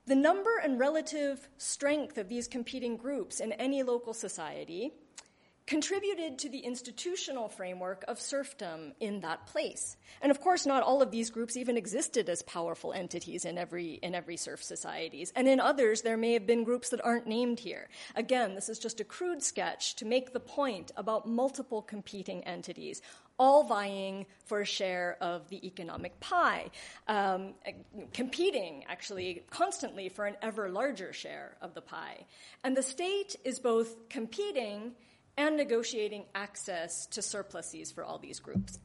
The 0.07 0.15
number 0.15 0.57
and 0.57 0.79
relative 0.79 1.47
strength 1.59 2.17
of 2.17 2.27
these 2.27 2.47
competing 2.47 2.97
groups 2.97 3.39
in 3.39 3.51
any 3.53 3.83
local 3.83 4.15
society 4.15 4.91
contributed 5.71 6.37
to 6.37 6.49
the 6.49 6.59
institutional 6.59 7.47
framework 7.47 8.03
of 8.09 8.19
serfdom 8.19 8.91
in 8.99 9.21
that 9.21 9.45
place. 9.45 9.95
And 10.21 10.29
of 10.29 10.41
course, 10.41 10.65
not 10.65 10.83
all 10.83 11.01
of 11.01 11.11
these 11.11 11.29
groups 11.29 11.55
even 11.55 11.77
existed 11.77 12.27
as 12.27 12.41
powerful 12.41 12.91
entities 12.91 13.45
in 13.45 13.57
every, 13.57 13.93
in 13.93 14.13
every 14.13 14.35
serf 14.35 14.61
societies. 14.61 15.31
And 15.33 15.47
in 15.47 15.61
others, 15.61 16.01
there 16.01 16.17
may 16.17 16.33
have 16.33 16.45
been 16.45 16.65
groups 16.65 16.89
that 16.89 16.99
aren't 17.05 17.25
named 17.25 17.57
here. 17.57 17.87
Again, 18.17 18.53
this 18.53 18.67
is 18.67 18.79
just 18.79 18.99
a 18.99 19.05
crude 19.05 19.41
sketch 19.41 19.95
to 19.95 20.05
make 20.05 20.33
the 20.33 20.41
point 20.41 20.91
about 20.97 21.25
multiple 21.25 21.81
competing 21.81 22.43
entities, 22.43 23.01
all 23.39 23.63
vying 23.63 24.25
for 24.43 24.59
a 24.59 24.65
share 24.65 25.15
of 25.21 25.47
the 25.47 25.65
economic 25.65 26.19
pie, 26.19 26.69
um, 27.07 27.53
competing 28.11 28.83
actually 28.89 29.45
constantly 29.49 30.09
for 30.09 30.25
an 30.25 30.35
ever 30.41 30.67
larger 30.67 31.13
share 31.13 31.55
of 31.61 31.73
the 31.75 31.81
pie. 31.81 32.25
And 32.61 32.75
the 32.75 32.83
state 32.83 33.37
is 33.45 33.61
both 33.61 34.09
competing 34.09 34.95
and 35.41 35.57
negotiating 35.57 36.23
access 36.35 37.07
to 37.07 37.21
surpluses 37.21 37.91
for 37.91 38.03
all 38.03 38.19
these 38.19 38.39
groups. 38.39 38.77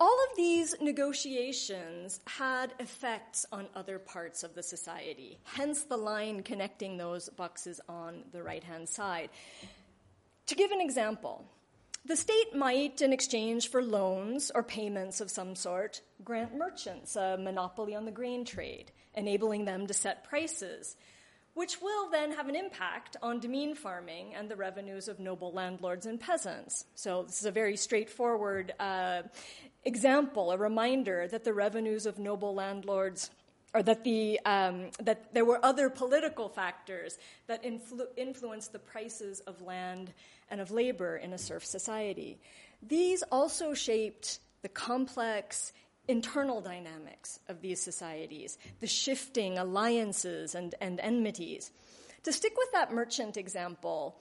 All 0.00 0.18
of 0.30 0.36
these 0.36 0.74
negotiations 0.80 2.20
had 2.26 2.72
effects 2.80 3.46
on 3.52 3.66
other 3.76 3.98
parts 4.00 4.42
of 4.42 4.54
the 4.54 4.62
society, 4.62 5.38
hence 5.44 5.82
the 5.82 5.96
line 5.96 6.42
connecting 6.42 6.96
those 6.96 7.28
boxes 7.28 7.80
on 7.88 8.24
the 8.32 8.42
right 8.42 8.64
hand 8.64 8.88
side. 8.88 9.30
To 10.46 10.54
give 10.56 10.72
an 10.72 10.80
example, 10.80 11.44
the 12.04 12.16
state 12.16 12.54
might, 12.54 13.02
in 13.02 13.12
exchange 13.12 13.70
for 13.70 13.82
loans 13.82 14.50
or 14.52 14.62
payments 14.64 15.20
of 15.20 15.30
some 15.30 15.54
sort, 15.54 16.00
grant 16.24 16.56
merchants 16.56 17.14
a 17.14 17.36
monopoly 17.38 17.94
on 17.94 18.04
the 18.04 18.10
grain 18.10 18.44
trade, 18.44 18.90
enabling 19.14 19.64
them 19.64 19.86
to 19.86 19.94
set 19.94 20.24
prices 20.24 20.96
which 21.58 21.82
will 21.82 22.08
then 22.08 22.30
have 22.30 22.48
an 22.48 22.54
impact 22.54 23.16
on 23.20 23.40
demesne 23.40 23.76
farming 23.76 24.32
and 24.32 24.48
the 24.48 24.54
revenues 24.54 25.08
of 25.08 25.18
noble 25.18 25.52
landlords 25.52 26.06
and 26.06 26.20
peasants. 26.20 26.84
So, 26.94 27.24
this 27.24 27.40
is 27.40 27.46
a 27.46 27.50
very 27.50 27.76
straightforward 27.76 28.72
uh, 28.78 29.22
example, 29.84 30.52
a 30.52 30.56
reminder 30.56 31.26
that 31.26 31.42
the 31.42 31.52
revenues 31.52 32.06
of 32.06 32.16
noble 32.16 32.54
landlords 32.54 33.30
or 33.74 33.82
that, 33.82 34.04
the, 34.04 34.38
um, 34.44 34.90
that 35.02 35.34
there 35.34 35.44
were 35.44 35.58
other 35.64 35.90
political 35.90 36.48
factors 36.48 37.18
that 37.48 37.64
influ- 37.64 38.06
influenced 38.16 38.72
the 38.72 38.78
prices 38.78 39.40
of 39.40 39.60
land 39.60 40.12
and 40.50 40.60
of 40.60 40.70
labor 40.70 41.16
in 41.16 41.32
a 41.32 41.38
serf 41.38 41.64
society. 41.64 42.38
These 42.86 43.24
also 43.32 43.74
shaped 43.74 44.38
the 44.62 44.68
complex 44.68 45.72
internal 46.08 46.60
dynamics 46.60 47.38
of 47.48 47.60
these 47.60 47.80
societies, 47.80 48.58
the 48.80 48.86
shifting 48.86 49.58
alliances 49.58 50.54
and, 50.54 50.74
and 50.80 50.98
enmities. 51.00 51.70
To 52.24 52.32
stick 52.32 52.54
with 52.56 52.72
that 52.72 52.92
merchant 52.92 53.36
example, 53.36 54.18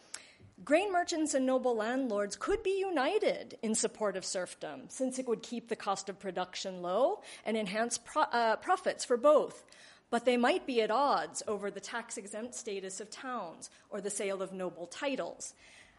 grain 0.64 0.92
merchants 0.92 1.34
and 1.34 1.46
noble 1.46 1.76
landlords 1.76 2.36
could 2.36 2.62
be 2.62 2.78
united 2.78 3.58
in 3.64 3.74
support 3.74 4.18
of 4.18 4.26
serfdom, 4.26 4.82
since 4.90 5.18
it 5.18 5.28
would 5.28 5.42
keep 5.42 5.70
the 5.70 5.76
cost 5.76 6.10
of 6.10 6.20
production 6.20 6.82
low 6.82 7.22
and 7.46 7.58
enhance 7.58 7.98
pro- 7.98 8.24
uh, 8.24 8.58
profits 8.58 9.06
for 9.06 9.18
both. 9.18 9.64
But 10.10 10.26
they 10.26 10.38
might 10.38 10.66
be 10.66 10.82
at 10.82 10.92
odds 10.92 11.44
over 11.48 11.70
the 11.70 11.82
tax 11.82 12.18
exempt 12.18 12.56
status 12.56 13.02
of 13.02 13.10
towns 13.10 13.70
or 13.90 14.00
the 14.00 14.10
sale 14.10 14.42
of 14.42 14.54
noble 14.54 14.88
titles 14.88 15.54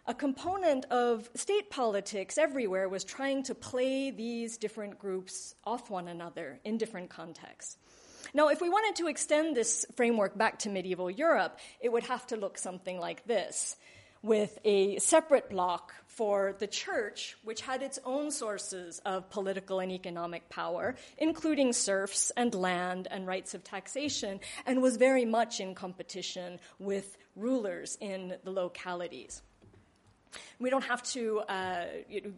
a 0.08 0.14
component 0.14 0.86
of 0.86 1.28
state 1.34 1.68
politics 1.68 2.38
everywhere 2.38 2.88
was 2.88 3.04
trying 3.04 3.42
to 3.42 3.54
play 3.54 4.10
these 4.10 4.56
different 4.56 4.98
groups 4.98 5.54
off 5.64 5.90
one 5.90 6.08
another 6.08 6.58
in 6.64 6.78
different 6.78 7.10
contexts. 7.10 7.76
Now, 8.32 8.48
if 8.48 8.62
we 8.62 8.70
wanted 8.70 8.96
to 8.96 9.08
extend 9.08 9.54
this 9.54 9.84
framework 9.96 10.36
back 10.36 10.60
to 10.60 10.70
medieval 10.70 11.10
Europe, 11.10 11.58
it 11.80 11.92
would 11.92 12.04
have 12.04 12.26
to 12.28 12.36
look 12.36 12.56
something 12.56 12.98
like 12.98 13.26
this 13.26 13.76
with 14.22 14.58
a 14.64 14.98
separate 14.98 15.50
block 15.50 15.92
for 16.06 16.56
the 16.58 16.66
church, 16.66 17.36
which 17.44 17.60
had 17.60 17.82
its 17.82 17.98
own 18.04 18.30
sources 18.30 19.00
of 19.04 19.28
political 19.28 19.78
and 19.78 19.92
economic 19.92 20.48
power, 20.48 20.96
including 21.18 21.74
serfs 21.74 22.32
and 22.34 22.54
land 22.54 23.08
and 23.10 23.26
rights 23.26 23.52
of 23.52 23.62
taxation, 23.62 24.40
and 24.64 24.80
was 24.80 24.96
very 24.96 25.26
much 25.26 25.60
in 25.60 25.74
competition 25.74 26.58
with 26.78 27.18
rulers 27.36 27.98
in 28.00 28.34
the 28.42 28.50
localities. 28.50 29.42
We 30.58 30.70
don't 30.70 30.84
have 30.84 31.02
to 31.14 31.40
uh, 31.40 31.84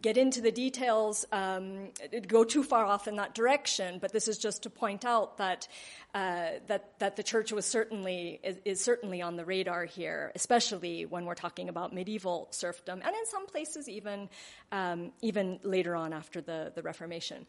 get 0.01 0.17
into 0.17 0.41
the 0.41 0.51
details, 0.51 1.25
um, 1.31 1.89
go 2.27 2.43
too 2.43 2.63
far 2.63 2.85
off 2.85 3.07
in 3.07 3.15
that 3.15 3.35
direction, 3.35 3.99
but 3.99 4.11
this 4.11 4.27
is 4.27 4.37
just 4.37 4.63
to 4.63 4.69
point 4.69 5.05
out 5.05 5.37
that, 5.37 5.67
uh, 6.13 6.49
that, 6.67 6.99
that 6.99 7.15
the 7.15 7.23
church 7.23 7.51
was 7.51 7.65
certainly, 7.65 8.39
is, 8.43 8.57
is, 8.65 8.81
certainly 8.81 9.21
on 9.21 9.35
the 9.35 9.45
radar 9.45 9.85
here, 9.85 10.31
especially 10.35 11.05
when 11.05 11.25
we're 11.25 11.35
talking 11.35 11.69
about 11.69 11.93
medieval 11.93 12.47
serfdom, 12.51 13.01
and 13.03 13.15
in 13.15 13.25
some 13.25 13.45
places 13.47 13.89
even, 13.89 14.29
um, 14.71 15.11
even 15.21 15.59
later 15.63 15.95
on 15.95 16.13
after 16.13 16.41
the, 16.41 16.71
the 16.75 16.81
Reformation. 16.81 17.45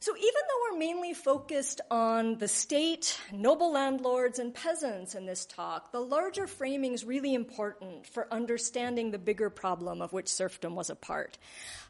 So, 0.00 0.14
even 0.16 0.22
though 0.22 0.70
we're 0.70 0.78
mainly 0.78 1.12
focused 1.12 1.80
on 1.90 2.38
the 2.38 2.46
state, 2.46 3.18
noble 3.32 3.72
landlords, 3.72 4.38
and 4.38 4.54
peasants 4.54 5.16
in 5.16 5.26
this 5.26 5.44
talk, 5.44 5.90
the 5.90 6.00
larger 6.00 6.46
framing 6.46 6.92
is 6.92 7.04
really 7.04 7.34
important 7.34 8.06
for 8.06 8.32
understanding 8.32 9.10
the 9.10 9.18
bigger 9.18 9.50
problem 9.50 10.00
of 10.00 10.12
which 10.12 10.28
serfdom 10.28 10.76
was 10.76 10.88
a 10.88 10.94
part. 10.94 11.36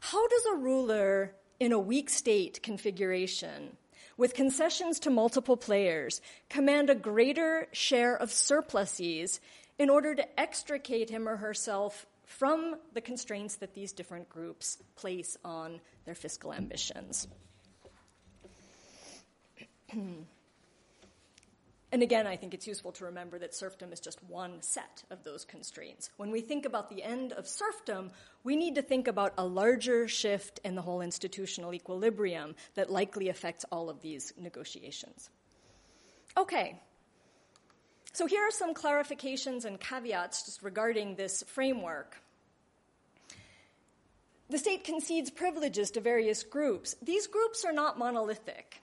How 0.01 0.27
does 0.27 0.45
a 0.47 0.55
ruler 0.55 1.35
in 1.59 1.71
a 1.71 1.77
weak 1.77 2.09
state 2.09 2.63
configuration, 2.63 3.77
with 4.17 4.33
concessions 4.33 4.99
to 5.01 5.11
multiple 5.11 5.57
players, 5.57 6.19
command 6.49 6.89
a 6.89 6.95
greater 6.95 7.67
share 7.73 8.17
of 8.17 8.31
surpluses 8.31 9.39
in 9.77 9.91
order 9.91 10.15
to 10.15 10.39
extricate 10.39 11.11
him 11.11 11.29
or 11.29 11.37
herself 11.37 12.07
from 12.25 12.75
the 12.93 13.01
constraints 13.01 13.57
that 13.57 13.75
these 13.75 13.91
different 13.91 14.29
groups 14.29 14.79
place 14.95 15.37
on 15.45 15.79
their 16.05 16.15
fiscal 16.15 16.51
ambitions? 16.51 17.27
And 21.91 22.03
again, 22.03 22.27
I 22.27 22.35
think 22.35 22.53
it's 22.53 22.67
useful 22.67 22.91
to 22.93 23.05
remember 23.05 23.39
that 23.39 23.55
serfdom 23.55 23.91
is 23.91 23.99
just 23.99 24.23
one 24.25 24.61
set 24.61 25.03
of 25.09 25.23
those 25.23 25.43
constraints. 25.43 26.11
When 26.17 26.29
we 26.29 26.41
think 26.41 26.65
about 26.65 26.89
the 26.89 27.01
end 27.01 27.33
of 27.33 27.47
serfdom, 27.47 28.11
we 28.43 28.55
need 28.55 28.75
to 28.75 28.83
think 28.83 29.07
about 29.07 29.33
a 29.39 29.45
larger 29.45 30.07
shift 30.07 30.59
in 30.63 30.75
the 30.75 30.83
whole 30.83 31.01
institutional 31.01 31.73
equilibrium 31.73 32.55
that 32.75 32.91
likely 32.91 33.29
affects 33.29 33.65
all 33.71 33.89
of 33.89 34.01
these 34.01 34.33
negotiations. 34.37 35.31
Okay. 36.37 36.79
So 38.13 38.27
here 38.27 38.41
are 38.41 38.51
some 38.51 38.75
clarifications 38.75 39.65
and 39.65 39.79
caveats 39.79 40.45
just 40.45 40.61
regarding 40.61 41.15
this 41.15 41.43
framework. 41.47 42.21
The 44.51 44.59
state 44.59 44.83
concedes 44.83 45.31
privileges 45.31 45.89
to 45.91 46.01
various 46.01 46.43
groups. 46.43 46.95
These 47.01 47.27
groups 47.27 47.65
are 47.65 47.73
not 47.73 47.97
monolithic. 47.97 48.81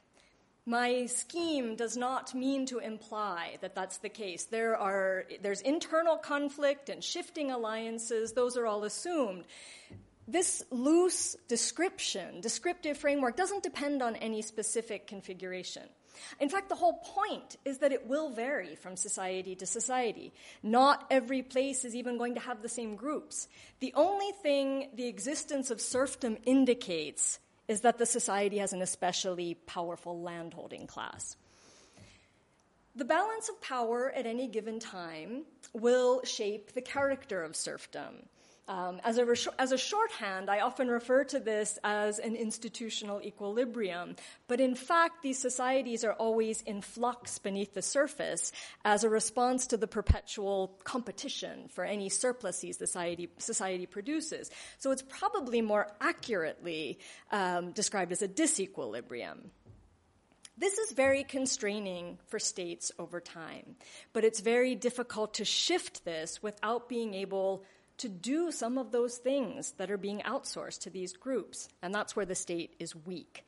My 0.68 1.06
scheme 1.06 1.76
does 1.76 1.96
not 1.96 2.34
mean 2.34 2.66
to 2.66 2.78
imply 2.78 3.56
that 3.60 3.76
that's 3.76 3.98
the 3.98 4.08
case. 4.08 4.46
There 4.46 4.76
are, 4.76 5.24
there's 5.40 5.60
internal 5.60 6.16
conflict 6.16 6.88
and 6.88 7.04
shifting 7.04 7.52
alliances, 7.52 8.32
those 8.32 8.56
are 8.56 8.66
all 8.66 8.82
assumed. 8.82 9.44
This 10.26 10.64
loose 10.72 11.36
description, 11.46 12.40
descriptive 12.40 12.98
framework, 12.98 13.36
doesn't 13.36 13.62
depend 13.62 14.02
on 14.02 14.16
any 14.16 14.42
specific 14.42 15.06
configuration. 15.06 15.84
In 16.40 16.48
fact, 16.48 16.68
the 16.68 16.74
whole 16.74 16.94
point 16.94 17.58
is 17.64 17.78
that 17.78 17.92
it 17.92 18.08
will 18.08 18.30
vary 18.30 18.74
from 18.74 18.96
society 18.96 19.54
to 19.54 19.66
society. 19.66 20.32
Not 20.64 21.06
every 21.12 21.42
place 21.42 21.84
is 21.84 21.94
even 21.94 22.18
going 22.18 22.34
to 22.34 22.40
have 22.40 22.62
the 22.62 22.68
same 22.68 22.96
groups. 22.96 23.46
The 23.78 23.92
only 23.94 24.32
thing 24.42 24.88
the 24.94 25.06
existence 25.06 25.70
of 25.70 25.80
serfdom 25.80 26.38
indicates 26.44 27.38
is 27.68 27.80
that 27.80 27.98
the 27.98 28.06
society 28.06 28.58
has 28.58 28.72
an 28.72 28.82
especially 28.82 29.54
powerful 29.66 30.20
landholding 30.20 30.86
class. 30.86 31.36
The 32.94 33.04
balance 33.04 33.48
of 33.48 33.60
power 33.60 34.10
at 34.12 34.26
any 34.26 34.48
given 34.48 34.78
time 34.78 35.44
will 35.74 36.24
shape 36.24 36.72
the 36.72 36.80
character 36.80 37.42
of 37.42 37.54
serfdom. 37.54 38.28
Um, 38.68 39.00
as, 39.04 39.16
a 39.18 39.26
as 39.60 39.70
a 39.70 39.78
shorthand, 39.78 40.50
I 40.50 40.58
often 40.60 40.88
refer 40.88 41.22
to 41.24 41.38
this 41.38 41.78
as 41.84 42.18
an 42.18 42.34
institutional 42.34 43.22
equilibrium, 43.22 44.16
but 44.48 44.60
in 44.60 44.74
fact, 44.74 45.22
these 45.22 45.38
societies 45.38 46.02
are 46.02 46.14
always 46.14 46.62
in 46.62 46.80
flux 46.80 47.38
beneath 47.38 47.74
the 47.74 47.82
surface 47.82 48.50
as 48.84 49.04
a 49.04 49.08
response 49.08 49.68
to 49.68 49.76
the 49.76 49.86
perpetual 49.86 50.76
competition 50.82 51.68
for 51.68 51.84
any 51.84 52.08
surpluses 52.08 52.76
society, 52.76 53.28
society 53.38 53.86
produces. 53.86 54.50
So 54.78 54.90
it's 54.90 55.02
probably 55.02 55.62
more 55.62 55.86
accurately 56.00 56.98
um, 57.30 57.70
described 57.70 58.10
as 58.10 58.22
a 58.22 58.28
disequilibrium. 58.28 59.50
This 60.58 60.78
is 60.78 60.92
very 60.92 61.22
constraining 61.22 62.18
for 62.28 62.38
states 62.38 62.90
over 62.98 63.20
time, 63.20 63.76
but 64.14 64.24
it's 64.24 64.40
very 64.40 64.74
difficult 64.74 65.34
to 65.34 65.44
shift 65.44 66.04
this 66.04 66.42
without 66.42 66.88
being 66.88 67.12
able 67.12 67.62
to 67.98 68.08
do 68.08 68.50
some 68.52 68.78
of 68.78 68.92
those 68.92 69.16
things 69.16 69.72
that 69.78 69.90
are 69.90 69.96
being 69.96 70.20
outsourced 70.20 70.80
to 70.80 70.90
these 70.90 71.12
groups, 71.12 71.68
and 71.82 71.94
that's 71.94 72.14
where 72.14 72.26
the 72.26 72.34
state 72.34 72.74
is 72.78 72.94
weak. 72.94 73.44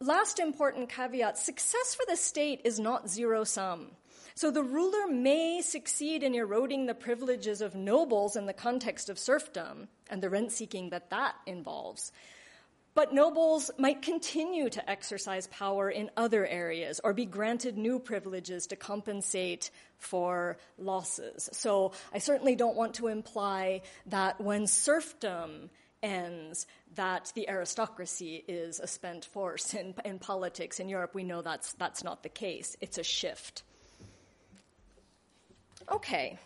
Last 0.00 0.38
important 0.38 0.88
caveat 0.90 1.38
success 1.38 1.94
for 1.94 2.04
the 2.08 2.16
state 2.16 2.60
is 2.64 2.78
not 2.78 3.08
zero 3.08 3.44
sum. 3.44 3.92
So 4.34 4.50
the 4.50 4.62
ruler 4.62 5.06
may 5.06 5.62
succeed 5.62 6.22
in 6.22 6.34
eroding 6.34 6.84
the 6.84 6.94
privileges 6.94 7.62
of 7.62 7.74
nobles 7.74 8.36
in 8.36 8.44
the 8.44 8.52
context 8.52 9.08
of 9.08 9.18
serfdom 9.18 9.88
and 10.10 10.22
the 10.22 10.28
rent 10.28 10.52
seeking 10.52 10.90
that 10.90 11.08
that 11.08 11.36
involves. 11.46 12.12
But 12.96 13.12
nobles 13.12 13.70
might 13.76 14.00
continue 14.00 14.70
to 14.70 14.90
exercise 14.90 15.48
power 15.48 15.90
in 15.90 16.10
other 16.16 16.46
areas 16.46 16.98
or 17.04 17.12
be 17.12 17.26
granted 17.26 17.76
new 17.76 17.98
privileges 17.98 18.68
to 18.68 18.76
compensate 18.76 19.70
for 19.98 20.56
losses. 20.78 21.50
So 21.52 21.92
I 22.14 22.18
certainly 22.18 22.56
don't 22.56 22.74
want 22.74 22.94
to 22.94 23.08
imply 23.08 23.82
that 24.06 24.40
when 24.40 24.66
serfdom 24.66 25.68
ends, 26.02 26.66
that 26.94 27.32
the 27.34 27.50
aristocracy 27.50 28.42
is 28.48 28.80
a 28.80 28.86
spent 28.86 29.26
force 29.26 29.74
in, 29.74 29.94
in 30.06 30.18
politics 30.18 30.80
in 30.80 30.88
Europe. 30.88 31.14
We 31.14 31.22
know 31.22 31.42
that's, 31.42 31.74
that's 31.74 32.02
not 32.02 32.22
the 32.22 32.30
case. 32.30 32.78
It's 32.80 32.96
a 32.96 33.04
shift. 33.04 33.62
Okay. 35.92 36.38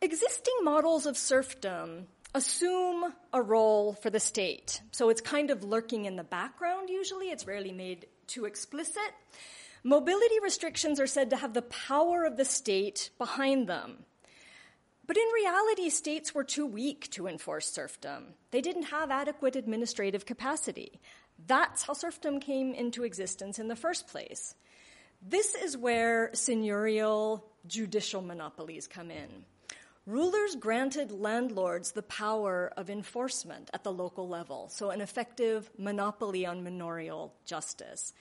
Existing 0.00 0.54
models 0.62 1.04
of 1.04 1.18
serfdom 1.18 2.06
assume 2.34 3.12
a 3.32 3.40
role 3.40 3.94
for 3.94 4.10
the 4.10 4.20
state. 4.20 4.82
So 4.90 5.08
it's 5.08 5.20
kind 5.20 5.50
of 5.50 5.62
lurking 5.62 6.04
in 6.04 6.16
the 6.16 6.24
background 6.24 6.90
usually, 6.90 7.30
it's 7.30 7.46
rarely 7.46 7.72
made 7.72 8.06
too 8.26 8.44
explicit. 8.44 9.14
Mobility 9.82 10.40
restrictions 10.42 10.98
are 10.98 11.06
said 11.06 11.30
to 11.30 11.36
have 11.36 11.54
the 11.54 11.62
power 11.62 12.24
of 12.24 12.36
the 12.36 12.44
state 12.44 13.10
behind 13.18 13.68
them. 13.68 14.04
But 15.06 15.18
in 15.18 15.28
reality, 15.34 15.90
states 15.90 16.34
were 16.34 16.44
too 16.44 16.64
weak 16.64 17.10
to 17.10 17.26
enforce 17.26 17.70
serfdom. 17.70 18.34
They 18.50 18.62
didn't 18.62 18.84
have 18.84 19.10
adequate 19.10 19.54
administrative 19.54 20.24
capacity. 20.24 21.00
That's 21.46 21.82
how 21.82 21.92
serfdom 21.92 22.40
came 22.40 22.72
into 22.72 23.04
existence 23.04 23.58
in 23.58 23.68
the 23.68 23.76
first 23.76 24.08
place. 24.08 24.54
This 25.20 25.54
is 25.54 25.76
where 25.76 26.30
seigneurial 26.32 27.42
judicial 27.66 28.22
monopolies 28.22 28.86
come 28.86 29.10
in. 29.10 29.44
Rulers 30.06 30.54
granted 30.56 31.10
landlords 31.12 31.92
the 31.92 32.02
power 32.02 32.70
of 32.76 32.90
enforcement 32.90 33.70
at 33.72 33.84
the 33.84 33.92
local 33.92 34.28
level, 34.28 34.68
so 34.68 34.90
an 34.90 35.00
effective 35.00 35.70
monopoly 35.78 36.44
on 36.44 36.62
manorial 36.62 37.32
justice. 37.46 38.12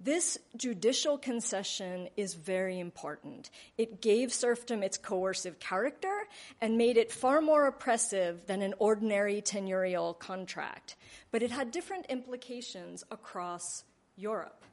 This 0.00 0.38
judicial 0.56 1.18
concession 1.18 2.08
is 2.16 2.32
very 2.32 2.80
important. 2.80 3.50
It 3.76 4.00
gave 4.00 4.32
serfdom 4.32 4.82
its 4.82 4.96
coercive 4.96 5.58
character 5.58 6.26
and 6.62 6.78
made 6.78 6.96
it 6.96 7.12
far 7.12 7.42
more 7.42 7.66
oppressive 7.66 8.46
than 8.46 8.62
an 8.62 8.72
ordinary 8.78 9.42
tenurial 9.42 10.18
contract. 10.18 10.96
But 11.30 11.42
it 11.42 11.50
had 11.50 11.70
different 11.70 12.06
implications 12.06 13.04
across 13.10 13.84
Europe. 14.16 14.64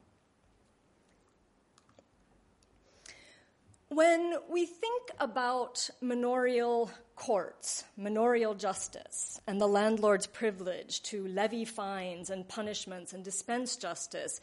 When 3.94 4.34
we 4.50 4.66
think 4.66 5.12
about 5.20 5.88
manorial 6.00 6.90
courts, 7.14 7.84
manorial 7.96 8.56
justice, 8.56 9.40
and 9.46 9.60
the 9.60 9.68
landlord's 9.68 10.26
privilege 10.26 11.00
to 11.04 11.28
levy 11.28 11.64
fines 11.64 12.28
and 12.28 12.48
punishments 12.48 13.12
and 13.12 13.22
dispense 13.22 13.76
justice, 13.76 14.40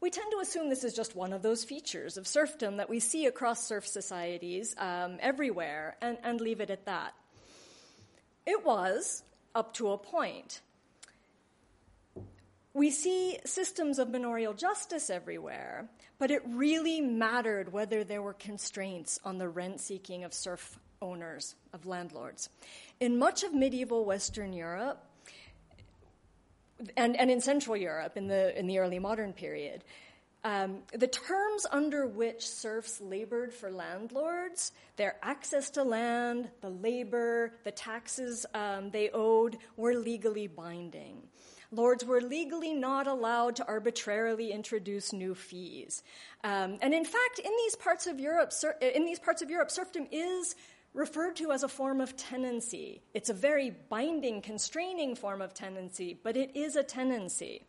we 0.00 0.10
tend 0.10 0.32
to 0.32 0.40
assume 0.40 0.68
this 0.68 0.82
is 0.82 0.94
just 0.94 1.14
one 1.14 1.32
of 1.32 1.42
those 1.42 1.62
features 1.62 2.16
of 2.16 2.26
serfdom 2.26 2.78
that 2.78 2.90
we 2.90 2.98
see 2.98 3.26
across 3.26 3.64
serf 3.64 3.86
societies 3.86 4.74
um, 4.78 5.18
everywhere 5.20 5.96
and, 6.02 6.18
and 6.24 6.40
leave 6.40 6.60
it 6.60 6.70
at 6.70 6.86
that. 6.86 7.14
It 8.46 8.66
was, 8.66 9.22
up 9.54 9.74
to 9.74 9.90
a 9.90 9.98
point. 9.98 10.60
We 12.74 12.90
see 12.90 13.38
systems 13.44 14.00
of 14.00 14.10
manorial 14.10 14.54
justice 14.54 15.08
everywhere, 15.08 15.88
but 16.18 16.30
it 16.30 16.42
really 16.46 17.00
mattered 17.00 17.72
whether 17.72 18.04
there 18.04 18.22
were 18.22 18.34
constraints 18.34 19.20
on 19.24 19.38
the 19.38 19.48
rent 19.48 19.80
seeking 19.80 20.24
of 20.24 20.34
serf 20.34 20.78
owners, 21.00 21.54
of 21.72 21.86
landlords. 21.86 22.48
In 23.00 23.18
much 23.18 23.44
of 23.44 23.54
medieval 23.54 24.04
Western 24.04 24.52
Europe, 24.52 25.04
and, 26.96 27.16
and 27.16 27.30
in 27.30 27.40
Central 27.40 27.76
Europe 27.76 28.16
in 28.16 28.28
the, 28.28 28.56
in 28.58 28.66
the 28.66 28.78
early 28.78 28.98
modern 28.98 29.32
period, 29.32 29.84
um, 30.44 30.78
the 30.92 31.08
terms 31.08 31.66
under 31.70 32.06
which 32.06 32.48
serfs 32.48 33.00
labored 33.00 33.52
for 33.52 33.70
landlords, 33.70 34.72
their 34.96 35.16
access 35.22 35.70
to 35.70 35.82
land, 35.82 36.48
the 36.60 36.70
labor, 36.70 37.54
the 37.64 37.72
taxes 37.72 38.46
um, 38.54 38.90
they 38.90 39.10
owed, 39.10 39.58
were 39.76 39.94
legally 39.94 40.46
binding. 40.46 41.22
Lords 41.70 42.04
were 42.04 42.20
legally 42.20 42.72
not 42.72 43.06
allowed 43.06 43.56
to 43.56 43.66
arbitrarily 43.66 44.52
introduce 44.52 45.12
new 45.12 45.34
fees. 45.34 46.02
Um, 46.42 46.78
and 46.80 46.94
in 46.94 47.04
fact, 47.04 47.38
in 47.38 47.52
these 47.64 47.76
parts 47.76 48.06
of 48.06 48.18
Europe, 48.18 48.52
in 48.80 49.04
these 49.04 49.18
parts 49.18 49.42
of 49.42 49.50
Europe, 49.50 49.70
serfdom 49.70 50.06
is 50.10 50.54
referred 50.94 51.36
to 51.36 51.52
as 51.52 51.62
a 51.62 51.68
form 51.68 52.00
of 52.00 52.16
tenancy. 52.16 53.02
It's 53.12 53.28
a 53.28 53.34
very 53.34 53.74
binding, 53.90 54.40
constraining 54.40 55.14
form 55.14 55.42
of 55.42 55.52
tenancy, 55.52 56.18
but 56.22 56.36
it 56.36 56.56
is 56.56 56.74
a 56.76 56.82
tenancy. 56.82 57.62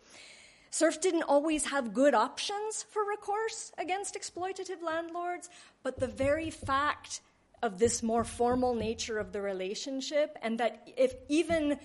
Serfs 0.72 0.98
didn't 0.98 1.24
always 1.24 1.66
have 1.66 1.94
good 1.94 2.14
options 2.14 2.86
for 2.90 3.06
recourse 3.08 3.72
against 3.78 4.16
exploitative 4.16 4.82
landlords, 4.82 5.50
but 5.84 6.00
the 6.00 6.08
very 6.08 6.52
fact 6.52 7.22
of 7.62 7.80
this 7.80 8.02
more 8.02 8.24
formal 8.24 8.74
nature 8.74 9.18
of 9.18 9.34
the 9.34 9.42
relationship, 9.42 10.38
and 10.42 10.60
that 10.60 10.88
if 10.96 11.14
even 11.28 11.78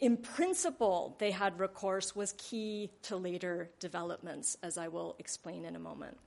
in 0.00 0.16
principle 0.16 1.16
they 1.18 1.30
had 1.30 1.58
recourse 1.58 2.14
was 2.14 2.34
key 2.38 2.90
to 3.02 3.16
later 3.16 3.70
developments, 3.80 4.56
as 4.62 4.78
I 4.78 4.88
will 4.88 5.16
explain 5.18 5.64
in 5.64 5.76
a 5.76 5.80
moment. 5.80 6.18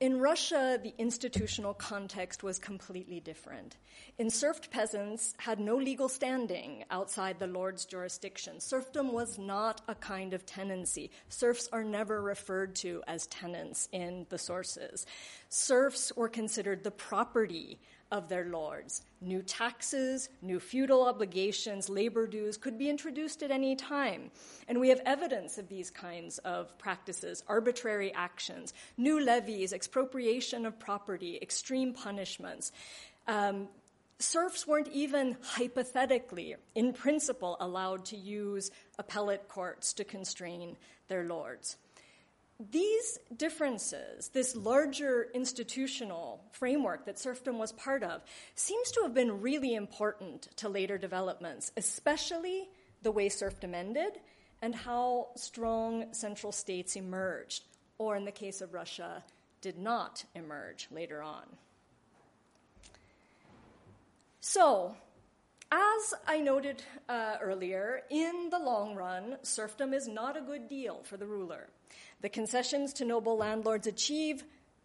In 0.00 0.18
Russia, 0.18 0.78
the 0.82 0.92
institutional 0.98 1.72
context 1.72 2.42
was 2.42 2.58
completely 2.58 3.20
different. 3.20 3.76
Enserfed 4.18 4.70
peasants 4.70 5.34
had 5.38 5.60
no 5.60 5.76
legal 5.76 6.08
standing 6.08 6.84
outside 6.90 7.38
the 7.38 7.46
lord's 7.46 7.84
jurisdiction. 7.84 8.60
Serfdom 8.60 9.12
was 9.12 9.38
not 9.38 9.82
a 9.86 9.94
kind 9.94 10.34
of 10.34 10.44
tenancy. 10.44 11.10
Serfs 11.28 11.68
are 11.72 11.84
never 11.84 12.20
referred 12.20 12.74
to 12.76 13.02
as 13.06 13.28
tenants 13.28 13.88
in 13.92 14.26
the 14.28 14.36
sources. 14.36 15.06
Serfs 15.48 16.12
were 16.16 16.28
considered 16.28 16.82
the 16.82 16.90
property 16.90 17.78
of 18.14 18.28
their 18.28 18.44
lords. 18.44 19.02
New 19.20 19.42
taxes, 19.42 20.28
new 20.40 20.60
feudal 20.60 21.02
obligations, 21.04 21.88
labor 21.88 22.28
dues 22.28 22.56
could 22.56 22.78
be 22.78 22.88
introduced 22.88 23.42
at 23.42 23.50
any 23.50 23.74
time. 23.74 24.30
And 24.68 24.78
we 24.78 24.90
have 24.90 25.00
evidence 25.04 25.58
of 25.58 25.68
these 25.68 25.90
kinds 25.90 26.38
of 26.38 26.78
practices 26.78 27.42
arbitrary 27.48 28.14
actions, 28.14 28.72
new 28.96 29.18
levies, 29.20 29.72
expropriation 29.72 30.64
of 30.64 30.78
property, 30.78 31.40
extreme 31.42 31.92
punishments. 31.92 32.70
Um, 33.26 33.66
serfs 34.20 34.64
weren't 34.64 34.92
even 34.92 35.36
hypothetically, 35.42 36.54
in 36.76 36.92
principle, 36.92 37.56
allowed 37.58 38.04
to 38.06 38.16
use 38.16 38.70
appellate 38.96 39.48
courts 39.48 39.92
to 39.94 40.04
constrain 40.04 40.76
their 41.08 41.24
lords 41.24 41.78
these 42.58 43.18
differences, 43.36 44.28
this 44.28 44.54
larger 44.54 45.28
institutional 45.34 46.44
framework 46.52 47.04
that 47.06 47.18
serfdom 47.18 47.58
was 47.58 47.72
part 47.72 48.02
of, 48.04 48.22
seems 48.54 48.92
to 48.92 49.02
have 49.02 49.12
been 49.12 49.40
really 49.40 49.74
important 49.74 50.48
to 50.56 50.68
later 50.68 50.96
developments, 50.96 51.72
especially 51.76 52.68
the 53.02 53.10
way 53.10 53.28
serfdom 53.28 53.74
ended 53.74 54.20
and 54.62 54.74
how 54.74 55.28
strong 55.36 56.06
central 56.12 56.52
states 56.52 56.96
emerged, 56.96 57.64
or 57.98 58.16
in 58.16 58.24
the 58.24 58.32
case 58.32 58.60
of 58.60 58.72
Russia, 58.72 59.22
did 59.60 59.76
not 59.76 60.24
emerge 60.34 60.86
later 60.90 61.22
on. 61.22 61.44
So, 64.40 64.94
as 65.72 66.14
I 66.26 66.40
noted 66.40 66.82
uh, 67.08 67.36
earlier, 67.42 68.02
in 68.10 68.48
the 68.50 68.58
long 68.58 68.94
run, 68.94 69.38
serfdom 69.42 69.92
is 69.92 70.06
not 70.06 70.36
a 70.36 70.40
good 70.40 70.68
deal 70.68 71.00
for 71.02 71.16
the 71.16 71.26
ruler. 71.26 71.68
The 72.24 72.30
concessions 72.30 72.94
to 72.94 73.04
noble 73.04 73.36
landlords 73.36 73.86
achieve 73.86 74.44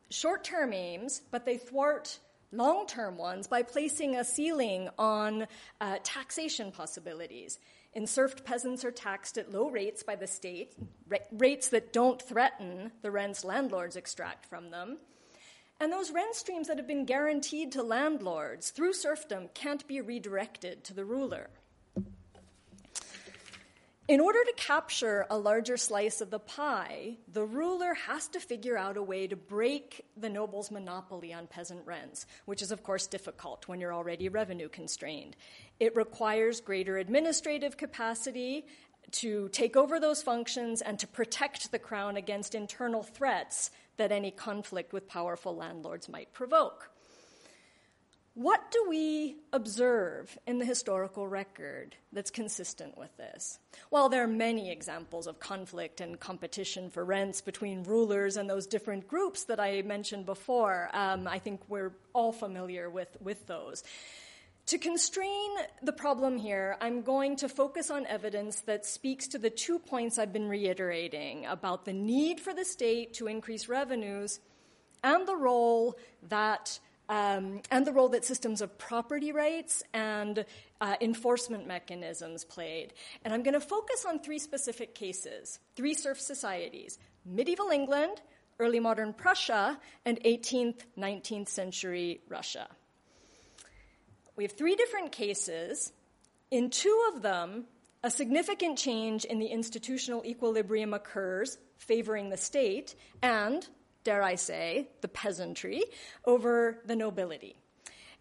short 0.09 0.43
term 0.43 0.73
aims, 0.73 1.21
but 1.31 1.45
they 1.45 1.55
thwart 1.55 2.19
long 2.51 2.85
term 2.85 3.15
ones 3.15 3.47
by 3.47 3.63
placing 3.63 4.17
a 4.17 4.25
ceiling 4.25 4.89
on 4.99 5.47
uh, 5.79 5.99
taxation 6.03 6.73
possibilities. 6.73 7.57
Enserfed 7.93 8.43
peasants 8.43 8.83
are 8.83 8.91
taxed 8.91 9.37
at 9.37 9.53
low 9.53 9.69
rates 9.69 10.03
by 10.03 10.17
the 10.17 10.27
state, 10.27 10.73
ra- 11.07 11.19
rates 11.31 11.69
that 11.69 11.93
don't 11.93 12.21
threaten 12.21 12.91
the 13.03 13.09
rents 13.09 13.45
landlords 13.45 13.95
extract 13.95 14.45
from 14.45 14.69
them. 14.69 14.97
And 15.79 15.93
those 15.93 16.11
rent 16.11 16.35
streams 16.35 16.67
that 16.67 16.75
have 16.75 16.87
been 16.87 17.05
guaranteed 17.05 17.71
to 17.71 17.83
landlords 17.83 18.71
through 18.71 18.91
serfdom 18.91 19.47
can't 19.53 19.87
be 19.87 20.01
redirected 20.01 20.83
to 20.83 20.93
the 20.93 21.05
ruler. 21.05 21.49
In 24.09 24.19
order 24.19 24.43
to 24.43 24.53
capture 24.53 25.27
a 25.29 25.37
larger 25.37 25.77
slice 25.77 26.19
of 26.19 26.31
the 26.31 26.39
pie, 26.39 27.17
the 27.31 27.45
ruler 27.45 27.93
has 27.93 28.27
to 28.29 28.39
figure 28.39 28.75
out 28.75 28.97
a 28.97 29.03
way 29.03 29.27
to 29.27 29.35
break 29.35 30.03
the 30.17 30.31
noble's 30.31 30.71
monopoly 30.71 31.31
on 31.31 31.45
peasant 31.45 31.85
rents, 31.85 32.25
which 32.45 32.63
is, 32.63 32.71
of 32.71 32.81
course, 32.81 33.05
difficult 33.05 33.67
when 33.67 33.79
you're 33.79 33.93
already 33.93 34.27
revenue 34.27 34.67
constrained. 34.67 35.35
It 35.79 35.95
requires 35.95 36.59
greater 36.59 36.97
administrative 36.97 37.77
capacity 37.77 38.65
to 39.11 39.47
take 39.49 39.77
over 39.77 39.99
those 39.99 40.23
functions 40.23 40.81
and 40.81 40.97
to 40.97 41.05
protect 41.05 41.71
the 41.71 41.77
crown 41.77 42.17
against 42.17 42.55
internal 42.55 43.03
threats 43.03 43.69
that 43.97 44.11
any 44.11 44.31
conflict 44.31 44.91
with 44.91 45.07
powerful 45.07 45.55
landlords 45.55 46.09
might 46.09 46.33
provoke. 46.33 46.89
What 48.35 48.71
do 48.71 48.85
we 48.87 49.37
observe 49.51 50.37
in 50.45 50.59
the 50.59 50.65
historical 50.65 51.27
record 51.27 51.95
that's 52.13 52.31
consistent 52.31 52.97
with 52.97 53.15
this? 53.17 53.59
While 53.89 54.07
there 54.07 54.23
are 54.23 54.27
many 54.27 54.71
examples 54.71 55.27
of 55.27 55.39
conflict 55.39 55.99
and 55.99 56.19
competition 56.19 56.89
for 56.89 57.03
rents 57.03 57.41
between 57.41 57.83
rulers 57.83 58.37
and 58.37 58.49
those 58.49 58.67
different 58.67 59.07
groups 59.07 59.45
that 59.45 59.59
I 59.59 59.81
mentioned 59.81 60.25
before, 60.25 60.89
um, 60.93 61.27
I 61.27 61.39
think 61.39 61.61
we're 61.67 61.93
all 62.13 62.31
familiar 62.31 62.89
with, 62.89 63.17
with 63.19 63.45
those. 63.47 63.83
To 64.67 64.77
constrain 64.77 65.49
the 65.81 65.91
problem 65.91 66.37
here, 66.37 66.77
I'm 66.79 67.01
going 67.01 67.37
to 67.37 67.49
focus 67.49 67.89
on 67.89 68.05
evidence 68.05 68.61
that 68.61 68.85
speaks 68.85 69.27
to 69.29 69.39
the 69.39 69.49
two 69.49 69.79
points 69.79 70.19
I've 70.19 70.31
been 70.31 70.47
reiterating 70.47 71.47
about 71.47 71.85
the 71.85 71.93
need 71.93 72.39
for 72.39 72.53
the 72.53 72.63
state 72.63 73.15
to 73.15 73.27
increase 73.27 73.67
revenues 73.67 74.39
and 75.03 75.27
the 75.27 75.35
role 75.35 75.97
that 76.29 76.79
um, 77.09 77.61
and 77.71 77.85
the 77.85 77.91
role 77.91 78.09
that 78.09 78.23
systems 78.23 78.61
of 78.61 78.77
property 78.77 79.31
rights 79.31 79.83
and 79.93 80.45
uh, 80.79 80.95
enforcement 81.01 81.67
mechanisms 81.67 82.45
played. 82.45 82.93
And 83.25 83.33
I'm 83.33 83.41
going 83.41 83.55
to 83.55 83.59
focus 83.59 84.05
on 84.07 84.19
three 84.19 84.39
specific 84.39 84.93
cases 84.95 85.59
three 85.75 85.95
serf 85.95 86.19
societies 86.19 86.99
medieval 87.25 87.69
England, 87.69 88.21
early 88.59 88.79
modern 88.79 89.13
Prussia, 89.13 89.79
and 90.05 90.21
18th, 90.23 90.81
19th 90.97 91.49
century 91.49 92.21
Russia. 92.29 92.67
We 94.35 94.43
have 94.43 94.53
three 94.53 94.75
different 94.75 95.11
cases. 95.11 95.91
In 96.51 96.69
two 96.69 97.11
of 97.13 97.21
them, 97.21 97.65
a 98.03 98.09
significant 98.09 98.77
change 98.77 99.25
in 99.25 99.39
the 99.39 99.47
institutional 99.47 100.25
equilibrium 100.25 100.93
occurs, 100.93 101.57
favoring 101.77 102.29
the 102.29 102.37
state, 102.37 102.95
and 103.21 103.67
dare 104.09 104.23
I 104.23 104.33
say, 104.33 104.89
the 105.01 105.07
peasantry 105.07 105.83
over 106.25 106.81
the 106.83 106.95
nobility. 106.95 107.55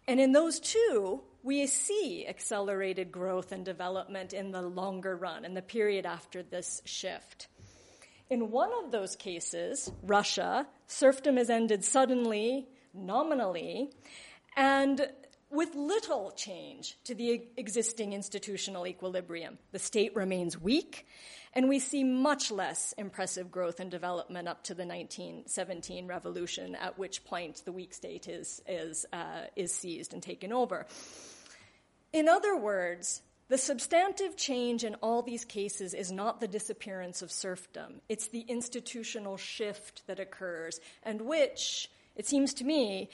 And 0.07 0.19
in 0.19 0.33
those 0.33 0.59
two, 0.59 1.21
we 1.41 1.65
see 1.65 2.27
accelerated 2.27 3.11
growth 3.11 3.51
and 3.51 3.65
development 3.65 4.31
in 4.31 4.51
the 4.51 4.61
longer 4.61 5.17
run, 5.17 5.45
in 5.45 5.55
the 5.55 5.63
period 5.63 6.05
after 6.05 6.43
this 6.43 6.83
shift. 6.85 7.47
In 8.29 8.51
one 8.51 8.69
of 8.83 8.91
those 8.91 9.15
cases, 9.15 9.91
Russia, 10.03 10.67
serfdom 10.85 11.37
has 11.37 11.49
ended 11.49 11.83
suddenly, 11.83 12.67
nominally, 12.93 13.89
and 14.55 15.09
with 15.51 15.73
little 15.75 16.31
change 16.31 16.97
to 17.05 17.15
the 17.15 17.41
existing 17.57 18.13
institutional 18.13 18.85
equilibrium. 18.85 19.57
The 19.71 19.79
state 19.79 20.15
remains 20.15 20.59
weak, 20.59 21.07
and 21.53 21.67
we 21.67 21.79
see 21.79 22.03
much 22.03 22.51
less 22.51 22.93
impressive 22.97 23.51
growth 23.51 23.79
and 23.79 23.89
development 23.89 24.47
up 24.47 24.63
to 24.65 24.75
the 24.75 24.85
1917 24.85 26.07
revolution, 26.07 26.75
at 26.75 26.99
which 26.99 27.23
point 27.23 27.63
the 27.65 27.71
weak 27.71 27.93
state 27.93 28.27
is, 28.27 28.61
is, 28.67 29.05
uh, 29.11 29.45
is 29.55 29.73
seized 29.73 30.13
and 30.13 30.21
taken 30.21 30.53
over. 30.53 30.85
In 32.13 32.27
other 32.27 32.55
words, 32.55 33.21
the 33.47 33.57
substantive 33.57 34.37
change 34.37 34.83
in 34.83 34.93
all 34.95 35.23
these 35.23 35.45
cases 35.45 35.95
is 35.95 36.11
not 36.11 36.39
the 36.39 36.47
disappearance 36.47 37.23
of 37.23 37.31
serfdom, 37.31 38.01
it's 38.07 38.27
the 38.27 38.41
institutional 38.41 39.37
shift 39.37 40.03
that 40.05 40.19
occurs, 40.19 40.79
and 41.01 41.21
which, 41.21 41.89
it 42.15 42.27
seems 42.27 42.53
to 42.55 42.63
me, 42.63 43.09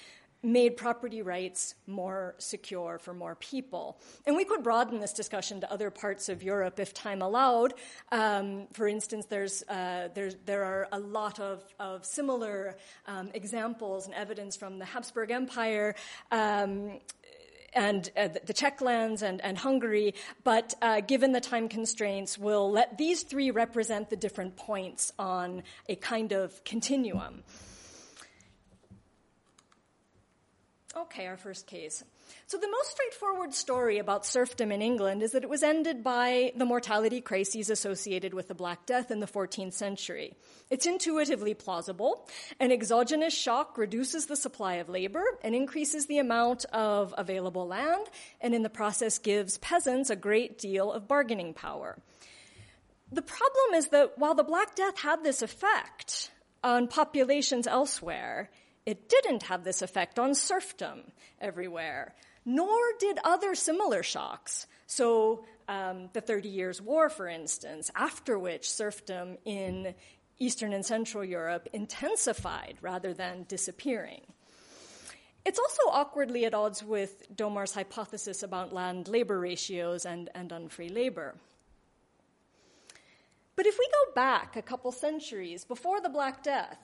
made 0.45 0.77
property 0.77 1.21
rights 1.21 1.75
more 1.87 2.35
secure 2.37 2.99
for 2.99 3.13
more 3.13 3.35
people. 3.35 3.97
And 4.25 4.35
we 4.35 4.45
could 4.45 4.63
broaden 4.63 4.99
this 4.99 5.11
discussion 5.11 5.61
to 5.61 5.71
other 5.71 5.89
parts 5.89 6.29
of 6.29 6.43
Europe 6.43 6.79
if 6.79 6.93
time 6.93 7.21
allowed. 7.21 7.73
Um, 8.11 8.67
for 8.73 8.87
instance, 8.87 9.25
there's, 9.25 9.63
uh, 9.63 10.09
there's, 10.13 10.35
there 10.45 10.63
are 10.63 10.87
a 10.91 10.99
lot 10.99 11.39
of, 11.39 11.63
of 11.79 12.05
similar 12.05 12.77
um, 13.07 13.31
examples 13.33 14.05
and 14.05 14.13
evidence 14.13 14.55
from 14.55 14.79
the 14.79 14.85
Habsburg 14.85 15.31
Empire. 15.31 15.95
Um, 16.31 16.99
and 17.73 18.09
uh, 18.15 18.29
the 18.45 18.53
Czech 18.53 18.79
lands 18.79 19.21
and, 19.21 19.41
and 19.41 19.57
Hungary, 19.57 20.15
but 20.45 20.73
uh, 20.81 21.01
given 21.01 21.33
the 21.33 21.41
time 21.41 21.67
constraints, 21.67 22.37
we'll 22.37 22.71
let 22.71 22.97
these 22.97 23.23
three 23.23 23.51
represent 23.51 24.09
the 24.09 24.15
different 24.15 24.55
points 24.55 25.11
on 25.19 25.61
a 25.89 25.95
kind 25.95 26.31
of 26.31 26.63
continuum. 26.63 27.43
Okay, 30.97 31.27
our 31.27 31.35
first 31.35 31.67
case. 31.67 32.05
So, 32.47 32.57
the 32.57 32.69
most 32.69 32.91
straightforward 32.91 33.53
story 33.53 33.97
about 33.97 34.25
serfdom 34.25 34.71
in 34.71 34.81
England 34.81 35.23
is 35.23 35.33
that 35.33 35.43
it 35.43 35.49
was 35.49 35.61
ended 35.61 36.05
by 36.05 36.53
the 36.55 36.63
mortality 36.63 37.19
crises 37.19 37.69
associated 37.69 38.33
with 38.33 38.47
the 38.47 38.55
Black 38.55 38.85
Death 38.85 39.11
in 39.11 39.19
the 39.19 39.27
14th 39.27 39.73
century. 39.73 40.37
It's 40.69 40.85
intuitively 40.85 41.53
plausible. 41.53 42.29
An 42.61 42.71
exogenous 42.71 43.33
shock 43.33 43.77
reduces 43.77 44.27
the 44.27 44.37
supply 44.37 44.75
of 44.75 44.87
labor 44.87 45.25
and 45.43 45.53
increases 45.53 46.05
the 46.05 46.19
amount 46.19 46.63
of 46.71 47.13
available 47.17 47.67
land, 47.67 48.07
and 48.39 48.55
in 48.55 48.63
the 48.63 48.69
process 48.69 49.17
gives 49.17 49.57
peasants 49.57 50.09
a 50.09 50.15
great 50.15 50.57
deal 50.57 50.93
of 50.93 51.09
bargaining 51.09 51.53
power. 51.53 51.97
The 53.11 53.21
problem 53.21 53.73
is 53.73 53.89
that 53.89 54.17
while 54.17 54.33
the 54.33 54.43
Black 54.43 54.75
Death 54.75 54.97
had 54.99 55.25
this 55.25 55.41
effect 55.41 56.31
on 56.63 56.87
populations 56.87 57.67
elsewhere, 57.67 58.49
it 58.85 59.09
didn't 59.09 59.43
have 59.43 59.63
this 59.63 59.81
effect 59.81 60.19
on 60.19 60.35
serfdom 60.35 61.01
everywhere, 61.41 62.13
nor 62.45 62.77
did 62.99 63.19
other 63.23 63.55
similar 63.55 64.03
shocks. 64.03 64.67
So, 64.87 65.45
um, 65.67 66.09
the 66.13 66.21
Thirty 66.21 66.49
Years' 66.49 66.81
War, 66.81 67.09
for 67.09 67.27
instance, 67.27 67.89
after 67.95 68.37
which 68.37 68.69
serfdom 68.69 69.37
in 69.45 69.95
Eastern 70.37 70.73
and 70.73 70.85
Central 70.85 71.23
Europe 71.23 71.67
intensified 71.73 72.77
rather 72.81 73.13
than 73.13 73.45
disappearing. 73.47 74.21
It's 75.45 75.59
also 75.59 75.83
awkwardly 75.91 76.45
at 76.45 76.53
odds 76.53 76.83
with 76.83 77.35
Domar's 77.35 77.73
hypothesis 77.73 78.43
about 78.43 78.73
land 78.73 79.07
labor 79.07 79.39
ratios 79.39 80.05
and, 80.05 80.29
and 80.33 80.51
unfree 80.51 80.89
labor. 80.89 81.35
But 83.55 83.67
if 83.67 83.77
we 83.79 83.87
go 83.87 84.13
back 84.13 84.55
a 84.55 84.61
couple 84.61 84.91
centuries 84.91 85.63
before 85.63 86.01
the 86.01 86.09
Black 86.09 86.43
Death 86.43 86.79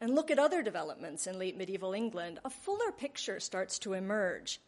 and 0.00 0.14
look 0.14 0.30
at 0.30 0.38
other 0.38 0.62
developments 0.62 1.26
in 1.26 1.38
late 1.38 1.56
medieval 1.56 1.92
England, 1.92 2.40
a 2.44 2.50
fuller 2.50 2.92
picture 2.92 3.40
starts 3.40 3.78
to 3.80 3.92
emerge. 3.94 4.60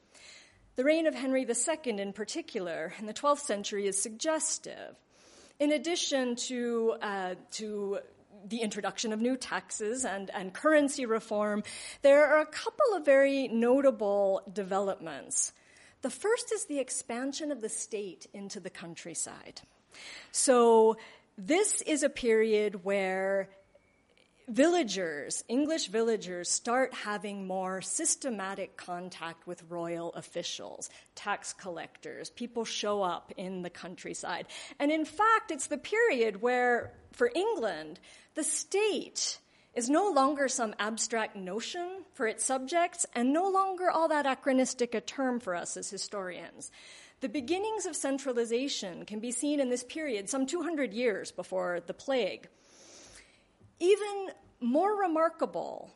The 0.76 0.84
reign 0.84 1.06
of 1.06 1.14
Henry 1.14 1.46
II, 1.46 1.98
in 1.98 2.12
particular, 2.12 2.92
in 2.98 3.06
the 3.06 3.14
12th 3.14 3.40
century, 3.40 3.86
is 3.86 4.00
suggestive. 4.00 4.94
In 5.58 5.72
addition 5.72 6.36
to, 6.36 6.96
uh, 7.00 7.34
to 7.52 7.98
the 8.46 8.58
introduction 8.58 9.12
of 9.12 9.20
new 9.20 9.36
taxes 9.36 10.04
and, 10.04 10.30
and 10.34 10.52
currency 10.52 11.06
reform, 11.06 11.62
there 12.02 12.26
are 12.26 12.40
a 12.40 12.46
couple 12.46 12.94
of 12.94 13.06
very 13.06 13.48
notable 13.48 14.42
developments. 14.52 15.52
The 16.02 16.10
first 16.10 16.52
is 16.52 16.66
the 16.66 16.78
expansion 16.78 17.50
of 17.50 17.62
the 17.62 17.70
state 17.70 18.26
into 18.34 18.60
the 18.60 18.70
countryside. 18.70 19.62
So, 20.30 20.98
this 21.38 21.82
is 21.82 22.02
a 22.02 22.08
period 22.08 22.84
where 22.84 23.48
villagers, 24.48 25.42
English 25.48 25.88
villagers, 25.88 26.48
start 26.48 26.94
having 26.94 27.46
more 27.46 27.80
systematic 27.82 28.76
contact 28.76 29.46
with 29.46 29.64
royal 29.68 30.12
officials, 30.12 30.88
tax 31.14 31.52
collectors. 31.52 32.30
People 32.30 32.64
show 32.64 33.02
up 33.02 33.32
in 33.36 33.62
the 33.62 33.70
countryside. 33.70 34.46
And 34.78 34.92
in 34.92 35.04
fact, 35.04 35.50
it's 35.50 35.66
the 35.66 35.78
period 35.78 36.42
where, 36.42 36.92
for 37.12 37.30
England, 37.34 37.98
the 38.34 38.44
state 38.44 39.38
is 39.74 39.90
no 39.90 40.10
longer 40.10 40.48
some 40.48 40.74
abstract 40.78 41.36
notion 41.36 42.04
for 42.14 42.26
its 42.26 42.44
subjects 42.44 43.04
and 43.14 43.32
no 43.32 43.48
longer 43.48 43.90
all 43.90 44.08
that 44.08 44.26
anachronistic 44.26 44.94
a 44.94 45.00
term 45.00 45.38
for 45.38 45.54
us 45.54 45.76
as 45.76 45.90
historians. 45.90 46.70
The 47.20 47.28
beginnings 47.28 47.84
of 47.86 47.96
centralization 47.96 49.04
can 49.04 49.20
be 49.20 49.32
seen 49.32 49.60
in 49.60 49.70
this 49.70 49.84
period, 49.84 50.28
some 50.28 50.46
200 50.46 50.92
years 50.94 51.30
before 51.30 51.80
the 51.86 51.94
plague. 51.94 52.48
Even 53.78 54.30
more 54.60 55.00
remarkable 55.00 55.94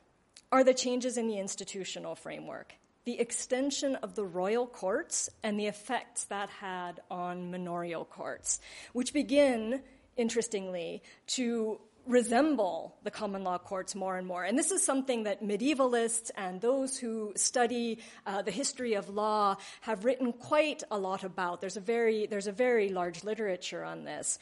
are 0.53 0.65
the 0.65 0.75
changes 0.75 1.17
in 1.17 1.29
the 1.29 1.39
institutional 1.39 2.15
framework, 2.15 2.75
the 3.05 3.19
extension 3.19 3.97
of 3.97 4.15
the 4.15 4.25
royal 4.25 4.67
courts, 4.67 5.31
and 5.43 5.59
the 5.59 5.67
effects 5.67 6.25
that 6.25 6.51
had 6.51 7.01
on 7.11 7.51
manorial 7.51 8.05
courts, 8.05 8.61
which 8.93 9.13
begin, 9.13 9.83
interestingly, 10.17 11.03
to 11.27 11.81
resemble 12.07 12.97
the 13.05 13.11
common 13.11 13.45
law 13.45 13.59
courts 13.59 13.95
more 13.95 14.17
and 14.17 14.27
more. 14.27 14.43
And 14.43 14.59
this 14.59 14.71
is 14.71 14.85
something 14.85 15.25
that 15.25 15.43
medievalists 15.43 16.31
and 16.37 16.61
those 16.61 16.99
who 16.99 17.33
study 17.37 17.99
uh, 18.27 18.43
the 18.43 18.51
history 18.51 18.95
of 18.95 19.09
law 19.09 19.57
have 19.83 20.05
written 20.05 20.33
quite 20.33 20.83
a 20.91 20.99
lot 20.99 21.25
about. 21.25 21.61
There's 21.61 21.77
a 21.77 21.81
very, 21.81 22.27
there's 22.27 22.47
a 22.47 22.53
very 22.53 22.89
large 22.89 23.23
literature 23.23 23.85
on 23.85 24.05
this. 24.05 24.39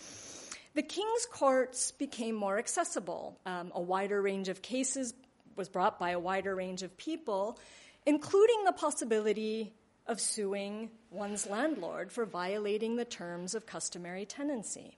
The 0.79 0.83
king's 0.85 1.27
courts 1.27 1.91
became 1.91 2.37
more 2.37 2.57
accessible. 2.57 3.37
Um, 3.45 3.73
a 3.75 3.81
wider 3.81 4.23
range 4.23 4.49
of 4.49 4.63
cases 4.63 5.13
was 5.57 5.69
brought 5.69 5.99
by 5.99 6.11
a 6.11 6.21
wider 6.21 6.55
range 6.55 6.85
of 6.85 6.97
people, 6.97 7.59
including 8.07 8.63
the 8.63 8.71
possibility 8.71 9.75
of 10.07 10.21
suing 10.21 10.91
one's 11.11 11.49
landlord 11.49 12.13
for 12.13 12.25
violating 12.25 12.95
the 12.95 13.05
terms 13.05 13.57
of 13.57 13.67
customary 13.67 14.25
tenancy. 14.25 14.97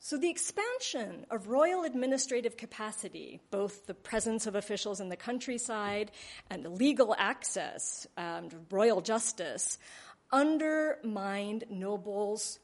So, 0.00 0.18
the 0.18 0.28
expansion 0.28 1.24
of 1.30 1.48
royal 1.48 1.84
administrative 1.84 2.58
capacity, 2.58 3.40
both 3.50 3.86
the 3.86 3.94
presence 3.94 4.46
of 4.46 4.54
officials 4.54 5.00
in 5.00 5.08
the 5.08 5.16
countryside 5.16 6.10
and 6.50 6.76
legal 6.76 7.14
access 7.16 8.06
um, 8.18 8.50
to 8.50 8.58
royal 8.70 9.00
justice, 9.00 9.78
undermined 10.30 11.64
nobles' 11.70 12.58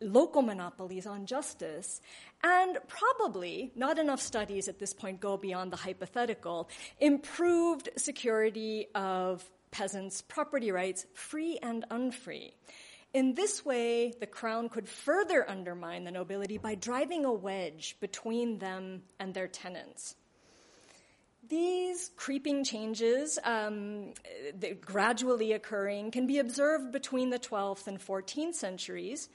local 0.00 0.42
monopolies 0.42 1.06
on 1.06 1.26
justice, 1.26 2.00
and 2.42 2.78
probably 2.88 3.72
not 3.74 3.98
enough 3.98 4.20
studies 4.20 4.68
at 4.68 4.78
this 4.78 4.92
point 4.94 5.20
go 5.20 5.36
beyond 5.36 5.72
the 5.72 5.76
hypothetical, 5.76 6.68
improved 6.98 7.88
security 7.96 8.86
of 8.94 9.44
peasants' 9.70 10.22
property 10.22 10.72
rights, 10.72 11.06
free 11.14 11.58
and 11.62 11.84
unfree. 11.90 12.52
In 13.12 13.34
this 13.34 13.64
way, 13.64 14.12
the 14.20 14.26
crown 14.26 14.68
could 14.68 14.88
further 14.88 15.48
undermine 15.48 16.04
the 16.04 16.12
nobility 16.12 16.58
by 16.58 16.76
driving 16.76 17.24
a 17.24 17.32
wedge 17.32 17.96
between 18.00 18.58
them 18.58 19.02
and 19.18 19.34
their 19.34 19.48
tenants. 19.48 20.14
These 21.48 22.12
creeping 22.14 22.62
changes, 22.62 23.36
um, 23.42 24.12
gradually 24.80 25.52
occurring, 25.52 26.12
can 26.12 26.28
be 26.28 26.38
observed 26.38 26.92
between 26.92 27.30
the 27.30 27.40
12th 27.40 27.88
and 27.88 27.98
14th 27.98 28.54
centuries, 28.54 29.28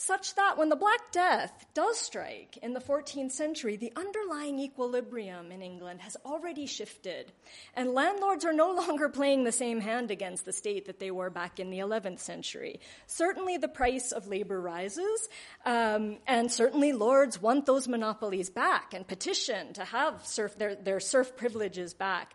such 0.00 0.34
that 0.34 0.56
when 0.56 0.70
the 0.70 0.76
Black 0.76 1.12
Death 1.12 1.66
does 1.74 1.98
strike 1.98 2.56
in 2.62 2.72
the 2.72 2.80
14th 2.80 3.32
century, 3.32 3.76
the 3.76 3.92
underlying 3.94 4.58
equilibrium 4.58 5.52
in 5.52 5.60
England 5.60 6.00
has 6.00 6.16
already 6.24 6.64
shifted, 6.64 7.30
and 7.74 7.92
landlords 7.92 8.46
are 8.46 8.52
no 8.54 8.72
longer 8.74 9.10
playing 9.10 9.44
the 9.44 9.52
same 9.52 9.78
hand 9.78 10.10
against 10.10 10.46
the 10.46 10.54
state 10.54 10.86
that 10.86 11.00
they 11.00 11.10
were 11.10 11.28
back 11.28 11.60
in 11.60 11.68
the 11.68 11.80
11th 11.80 12.20
century. 12.20 12.80
Certainly, 13.08 13.58
the 13.58 13.68
price 13.68 14.10
of 14.10 14.26
labor 14.26 14.58
rises, 14.58 15.28
um, 15.66 16.16
and 16.26 16.50
certainly 16.50 16.94
lords 16.94 17.42
want 17.42 17.66
those 17.66 17.86
monopolies 17.86 18.48
back 18.48 18.94
and 18.94 19.06
petition 19.06 19.74
to 19.74 19.84
have 19.84 20.26
their, 20.56 20.76
their 20.76 21.00
serf 21.00 21.36
privileges 21.36 21.92
back. 21.92 22.32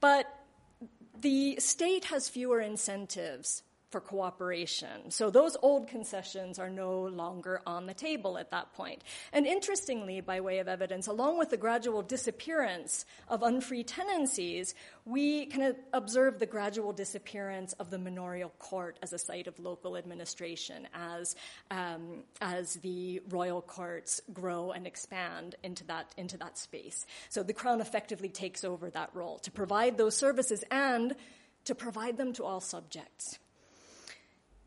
But 0.00 0.24
the 1.20 1.56
state 1.60 2.06
has 2.06 2.30
fewer 2.30 2.58
incentives 2.58 3.62
for 3.90 4.00
cooperation. 4.00 5.10
So 5.10 5.30
those 5.30 5.56
old 5.62 5.88
concessions 5.88 6.58
are 6.58 6.68
no 6.68 7.02
longer 7.02 7.62
on 7.66 7.86
the 7.86 7.94
table 7.94 8.36
at 8.36 8.50
that 8.50 8.72
point. 8.74 9.02
And 9.32 9.46
interestingly, 9.46 10.20
by 10.20 10.40
way 10.40 10.58
of 10.58 10.66
evidence, 10.66 11.06
along 11.06 11.38
with 11.38 11.50
the 11.50 11.56
gradual 11.56 12.02
disappearance 12.02 13.04
of 13.28 13.42
unfree 13.42 13.84
tenancies, 13.84 14.74
we 15.04 15.46
can 15.46 15.76
observe 15.92 16.40
the 16.40 16.46
gradual 16.46 16.92
disappearance 16.92 17.74
of 17.74 17.90
the 17.90 17.98
manorial 17.98 18.50
court 18.58 18.98
as 19.02 19.12
a 19.12 19.18
site 19.18 19.46
of 19.46 19.58
local 19.60 19.96
administration 19.96 20.88
as, 20.92 21.36
um, 21.70 22.24
as 22.40 22.74
the 22.76 23.22
royal 23.28 23.62
courts 23.62 24.20
grow 24.32 24.72
and 24.72 24.86
expand 24.86 25.54
into 25.62 25.84
that, 25.84 26.12
into 26.16 26.36
that 26.38 26.58
space. 26.58 27.06
So 27.28 27.44
the 27.44 27.52
crown 27.52 27.80
effectively 27.80 28.30
takes 28.30 28.64
over 28.64 28.90
that 28.90 29.10
role 29.14 29.38
to 29.40 29.52
provide 29.52 29.96
those 29.96 30.16
services 30.16 30.64
and 30.72 31.14
to 31.66 31.74
provide 31.74 32.16
them 32.16 32.32
to 32.34 32.44
all 32.44 32.60
subjects. 32.60 33.38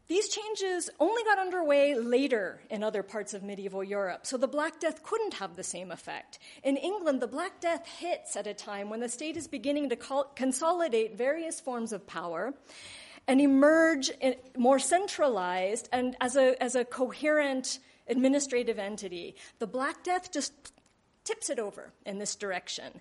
These 0.10 0.30
changes 0.30 0.90
only 1.00 1.24
got 1.24 1.38
underway 1.38 1.94
later 1.94 2.62
in 2.72 2.84
other 2.84 3.04
parts 3.04 3.36
of 3.36 3.44
medieval 3.44 3.84
Europe, 3.84 4.26
so 4.26 4.38
the 4.38 4.48
Black 4.48 4.80
Death 4.80 5.04
couldn't 5.04 5.36
have 5.36 5.56
the 5.56 5.64
same 5.64 5.92
effect. 5.92 6.40
In 6.64 6.78
England, 6.78 7.22
the 7.22 7.28
Black 7.28 7.62
Death 7.62 7.88
hits 7.88 8.36
at 8.36 8.48
a 8.48 8.56
time 8.56 8.90
when 8.90 9.02
the 9.02 9.08
state 9.08 9.38
is 9.38 9.48
beginning 9.48 9.90
to 9.90 10.26
consolidate 10.36 11.16
various 11.16 11.60
forms 11.60 11.94
of 11.94 12.08
power 12.08 12.56
and 13.28 13.40
emerge 13.40 14.10
more 14.58 14.80
centralized 14.80 15.88
and 15.92 16.16
as 16.20 16.36
a, 16.36 16.62
as 16.62 16.74
a 16.74 16.84
coherent 16.84 17.78
administrative 18.08 18.80
entity. 18.80 19.36
The 19.60 19.68
Black 19.68 20.04
Death 20.04 20.32
just 20.34 20.74
tips 21.24 21.52
it 21.52 21.60
over 21.60 21.94
in 22.08 22.18
this 22.18 22.36
direction. 22.36 23.00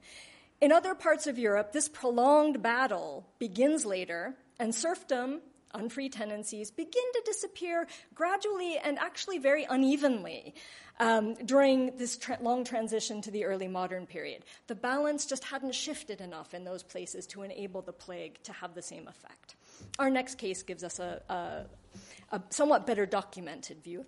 In 0.60 0.72
other 0.72 0.94
parts 0.94 1.26
of 1.26 1.38
Europe, 1.38 1.72
this 1.72 1.88
prolonged 1.88 2.62
battle 2.62 3.26
begins 3.38 3.86
later, 3.86 4.34
and 4.58 4.74
serfdom 4.74 5.40
unfree 5.74 6.08
tenancies 6.08 6.70
begin 6.70 7.02
to 7.14 7.22
disappear 7.24 7.86
gradually 8.14 8.78
and 8.78 8.98
actually 8.98 9.38
very 9.38 9.66
unevenly 9.68 10.54
um, 11.00 11.34
during 11.44 11.96
this 11.96 12.16
tra- 12.16 12.38
long 12.40 12.64
transition 12.64 13.20
to 13.22 13.30
the 13.30 13.44
early 13.44 13.68
modern 13.68 14.06
period. 14.06 14.44
The 14.66 14.74
balance 14.74 15.26
just 15.26 15.44
hadn't 15.44 15.74
shifted 15.74 16.20
enough 16.20 16.54
in 16.54 16.64
those 16.64 16.82
places 16.82 17.26
to 17.28 17.42
enable 17.42 17.82
the 17.82 17.92
plague 17.92 18.42
to 18.44 18.52
have 18.52 18.74
the 18.74 18.82
same 18.82 19.06
effect. 19.08 19.56
Our 19.98 20.10
next 20.10 20.36
case 20.36 20.62
gives 20.62 20.82
us 20.82 20.98
a, 20.98 21.22
a, 21.28 22.36
a 22.36 22.42
somewhat 22.50 22.86
better 22.86 23.06
documented 23.06 23.82
view 23.82 24.06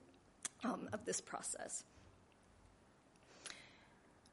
um, 0.65 0.89
of 0.93 1.05
this 1.05 1.21
process. 1.21 1.85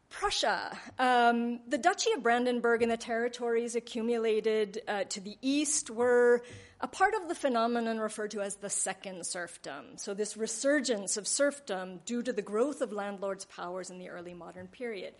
Prussia. 0.10 0.76
Um, 0.98 1.60
the 1.68 1.78
Duchy 1.78 2.12
of 2.14 2.24
Brandenburg 2.24 2.82
and 2.82 2.92
the 2.92 2.98
territories 2.98 3.76
accumulated 3.76 4.82
uh, 4.88 5.04
to 5.06 5.22
the 5.22 5.38
east 5.42 5.92
were 5.92 6.42
a 6.80 6.88
part 6.88 7.14
of 7.14 7.28
the 7.28 7.36
phenomenon 7.36 8.00
referred 8.00 8.32
to 8.32 8.42
as 8.42 8.56
the 8.56 8.70
second 8.70 9.26
serfdom. 9.26 9.98
So, 9.98 10.14
this 10.14 10.38
resurgence 10.38 11.18
of 11.18 11.28
serfdom 11.28 12.02
due 12.06 12.22
to 12.24 12.34
the 12.34 12.42
growth 12.42 12.82
of 12.82 12.92
landlords' 12.92 13.46
powers 13.46 13.90
in 13.90 14.00
the 14.00 14.10
early 14.10 14.34
modern 14.34 14.68
period. 14.68 15.14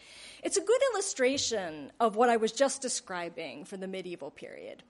It's 0.44 0.58
a 0.58 0.62
good 0.62 0.82
illustration 0.94 1.92
of 2.00 2.16
what 2.16 2.30
I 2.30 2.38
was 2.38 2.52
just 2.52 2.82
describing 2.82 3.66
for 3.66 3.78
the 3.78 3.88
medieval 3.88 4.32
period. 4.32 4.84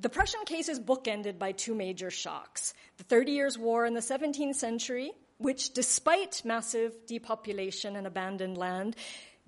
The 0.00 0.08
Prussian 0.08 0.44
case 0.44 0.68
is 0.68 0.78
bookended 0.78 1.38
by 1.38 1.52
two 1.52 1.74
major 1.74 2.10
shocks 2.10 2.74
the 2.96 3.04
Thirty 3.04 3.32
Years' 3.32 3.58
War 3.58 3.86
in 3.86 3.94
the 3.94 4.00
17th 4.00 4.56
century 4.56 5.12
which, 5.38 5.72
despite 5.72 6.42
massive 6.44 7.06
depopulation 7.06 7.96
and 7.96 8.06
abandoned 8.06 8.58
land, 8.58 8.96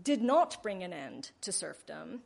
did 0.03 0.23
not 0.23 0.63
bring 0.63 0.83
an 0.83 0.93
end 0.93 1.31
to 1.43 1.53
serfdom, 1.53 2.21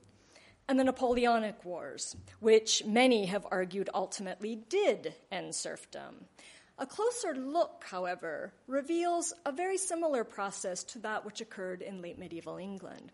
and 0.69 0.79
the 0.79 0.85
Napoleonic 0.85 1.65
Wars, 1.65 2.17
which 2.41 2.85
many 2.85 3.27
have 3.27 3.47
argued 3.51 3.91
ultimately 3.93 4.57
did 4.57 5.15
end 5.31 5.55
serfdom. 5.55 6.27
A 6.79 6.87
closer 6.87 7.35
look, 7.35 7.85
however, 7.89 8.53
reveals 8.67 9.33
a 9.47 9.53
very 9.53 9.79
similar 9.79 10.25
process 10.25 10.83
to 10.85 10.99
that 11.01 11.25
which 11.25 11.41
occurred 11.41 11.83
in 11.83 12.03
late 12.03 12.19
medieval 12.19 12.57
England. 12.57 13.13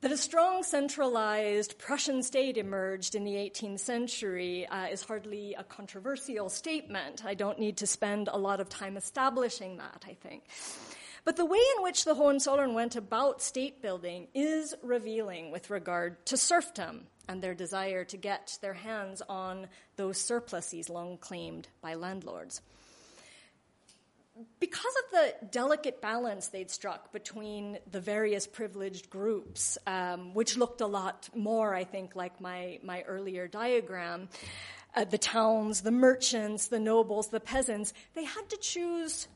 That 0.00 0.12
a 0.12 0.16
strong 0.16 0.64
centralized 0.64 1.78
Prussian 1.78 2.22
state 2.22 2.56
emerged 2.56 3.14
in 3.14 3.22
the 3.22 3.34
18th 3.34 3.80
century 3.80 4.66
uh, 4.66 4.86
is 4.86 5.02
hardly 5.02 5.54
a 5.54 5.62
controversial 5.62 6.48
statement. 6.48 7.24
I 7.24 7.34
don't 7.34 7.58
need 7.60 7.76
to 7.76 7.86
spend 7.86 8.28
a 8.28 8.36
lot 8.36 8.60
of 8.60 8.68
time 8.68 8.96
establishing 8.96 9.76
that, 9.76 10.04
I 10.08 10.14
think. 10.14 10.42
But 11.24 11.36
the 11.36 11.44
way 11.44 11.60
in 11.76 11.82
which 11.82 12.04
the 12.04 12.14
Hohenzollern 12.14 12.74
went 12.74 12.96
about 12.96 13.40
state 13.40 13.80
building 13.80 14.26
is 14.34 14.74
revealing 14.82 15.52
with 15.52 15.70
regard 15.70 16.24
to 16.26 16.36
serfdom 16.36 17.06
and 17.28 17.40
their 17.40 17.54
desire 17.54 18.04
to 18.04 18.16
get 18.16 18.58
their 18.60 18.74
hands 18.74 19.22
on 19.28 19.68
those 19.96 20.18
surpluses 20.18 20.90
long 20.90 21.18
claimed 21.18 21.68
by 21.80 21.94
landlords. 21.94 22.60
Because 24.58 24.94
of 25.04 25.10
the 25.12 25.46
delicate 25.52 26.00
balance 26.00 26.48
they'd 26.48 26.70
struck 26.70 27.12
between 27.12 27.78
the 27.90 28.00
various 28.00 28.46
privileged 28.46 29.08
groups, 29.08 29.78
um, 29.86 30.34
which 30.34 30.56
looked 30.56 30.80
a 30.80 30.86
lot 30.86 31.28
more, 31.36 31.74
I 31.74 31.84
think, 31.84 32.16
like 32.16 32.40
my, 32.40 32.80
my 32.82 33.02
earlier 33.02 33.46
diagram, 33.46 34.28
uh, 34.96 35.04
the 35.04 35.18
towns, 35.18 35.82
the 35.82 35.92
merchants, 35.92 36.66
the 36.66 36.80
nobles, 36.80 37.28
the 37.28 37.40
peasants, 37.40 37.92
they 38.14 38.24
had 38.24 38.48
to 38.50 38.56
choose 38.56 39.28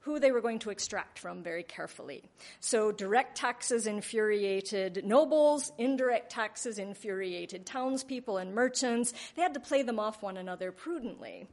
who 0.00 0.18
they 0.18 0.32
were 0.32 0.40
going 0.40 0.58
to 0.60 0.70
extract 0.70 1.18
from 1.18 1.42
very 1.42 1.62
carefully. 1.62 2.22
So 2.60 2.90
direct 2.90 3.36
taxes 3.36 3.86
infuriated 3.86 5.04
nobles, 5.04 5.72
indirect 5.78 6.32
taxes 6.32 6.78
infuriated 6.78 7.66
townspeople 7.66 8.38
and 8.38 8.54
merchants. 8.54 9.12
They 9.36 9.42
had 9.42 9.54
to 9.54 9.60
play 9.60 9.82
them 9.82 9.98
off 9.98 10.22
one 10.22 10.38
another 10.38 10.72
prudently, 10.72 11.46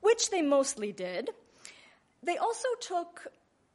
which 0.00 0.30
they 0.30 0.42
mostly 0.42 0.92
did. 0.92 1.30
They 2.22 2.38
also 2.38 2.68
took, 2.80 3.28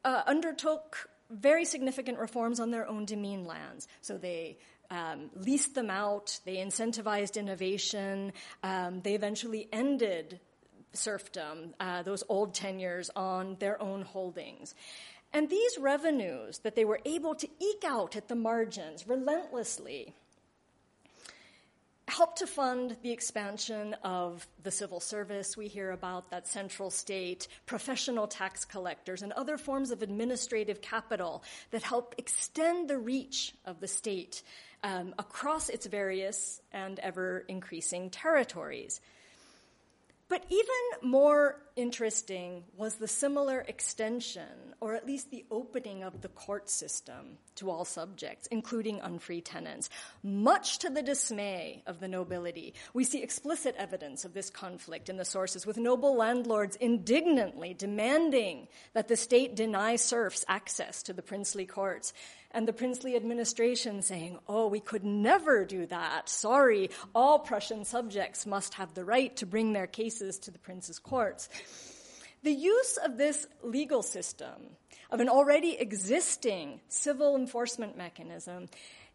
uh, 0.04 0.24
undertook 0.28 1.10
very 1.30 1.64
significant 1.64 2.20
reforms 2.20 2.60
on 2.60 2.72
their 2.72 2.88
own 2.88 3.06
demesne 3.06 3.46
lands. 3.46 3.88
So 4.02 4.18
they 4.18 4.58
um, 4.90 5.30
leased 5.36 5.76
them 5.76 5.90
out, 5.90 6.40
they 6.46 6.56
incentivized 6.56 7.38
innovation, 7.38 8.34
um, 8.64 9.02
they 9.02 9.14
eventually 9.14 9.70
ended 9.72 10.40
serfdom, 10.94 11.74
uh, 11.80 12.04
those 12.04 12.24
old 12.30 12.54
tenures 12.54 13.10
on 13.16 13.58
their 13.60 13.82
own 13.82 14.02
holdings. 14.02 14.76
And 15.32 15.50
these 15.50 15.78
revenues 15.80 16.60
that 16.60 16.76
they 16.76 16.86
were 16.86 17.00
able 17.06 17.36
to 17.36 17.48
eke 17.60 17.84
out 17.86 18.16
at 18.16 18.28
the 18.28 18.36
margins 18.36 19.08
relentlessly 19.08 20.14
helped 22.10 22.40
to 22.40 22.48
fund 22.48 22.98
the 23.04 23.12
expansion 23.12 23.96
of 24.04 24.48
the 24.64 24.72
civil 24.72 25.00
service 25.00 25.56
we 25.56 25.68
hear 25.68 25.92
about, 25.92 26.32
that 26.32 26.48
central 26.48 26.90
state, 26.90 27.48
professional 27.66 28.28
tax 28.28 28.66
collectors, 28.66 29.22
and 29.22 29.32
other 29.34 29.58
forms 29.58 29.92
of 29.92 30.02
administrative 30.02 30.82
capital 30.82 31.44
that 31.72 31.84
help 31.84 32.16
extend 32.18 32.90
the 32.90 32.98
reach 32.98 33.54
of 33.66 33.80
the 33.80 33.88
state 33.88 34.42
um, 34.84 35.14
across 35.20 35.70
its 35.70 35.86
various 35.86 36.62
and 36.72 37.00
ever 37.00 37.46
increasing 37.48 38.10
territories. 38.10 39.00
But 40.30 40.46
even 40.50 41.10
more 41.10 41.60
interesting 41.76 42.64
was 42.78 42.96
the 42.96 43.08
similar 43.08 43.62
extension, 43.62 44.76
or 44.80 44.94
at 44.94 45.08
least 45.08 45.32
the 45.32 45.44
opening 45.50 46.04
of 46.04 46.22
the 46.22 46.28
court 46.28 46.70
system 46.70 47.40
to 47.56 47.72
all 47.72 47.84
subjects, 47.84 48.48
including 48.52 49.00
unfree 49.00 49.44
tenants. 49.44 49.90
Much 50.22 50.78
to 50.80 50.90
the 50.92 51.02
dismay 51.02 51.82
of 51.88 52.00
the 52.00 52.08
nobility, 52.08 52.76
we 52.94 53.06
see 53.06 53.24
explicit 53.24 53.74
evidence 53.76 54.24
of 54.24 54.36
this 54.36 54.52
conflict 54.52 55.10
in 55.10 55.18
the 55.18 55.26
sources, 55.26 55.66
with 55.66 55.78
noble 55.78 56.16
landlords 56.16 56.76
indignantly 56.76 57.74
demanding 57.74 58.68
that 58.94 59.08
the 59.08 59.16
state 59.16 59.56
deny 59.56 59.96
serfs 59.96 60.46
access 60.48 61.02
to 61.04 61.14
the 61.14 61.24
princely 61.24 61.66
courts 61.66 62.14
and 62.52 62.68
the 62.68 62.74
princely 62.74 63.16
administration 63.16 64.02
saying, 64.02 64.40
oh, 64.48 64.68
we 64.68 64.80
could 64.80 65.04
never 65.04 65.66
do 65.66 65.86
that. 65.86 66.30
Sorry, 66.30 66.90
all 67.14 67.40
Prussian 67.40 67.86
subjects 67.86 68.46
must 68.46 68.74
have 68.76 68.94
the 68.94 69.06
right 69.06 69.36
to 69.38 69.46
bring 69.46 69.74
their 69.74 69.88
cases 69.88 70.40
to 70.40 70.52
the 70.52 70.60
prince's 70.60 71.00
courts. 71.00 71.50
The 72.42 72.52
use 72.52 72.98
of 73.04 73.18
this 73.18 73.46
legal 73.62 74.02
system, 74.02 74.78
of 75.12 75.20
an 75.20 75.30
already 75.30 75.78
existing 75.78 76.80
civil 76.88 77.36
enforcement 77.36 77.98
mechanism, 77.98 78.68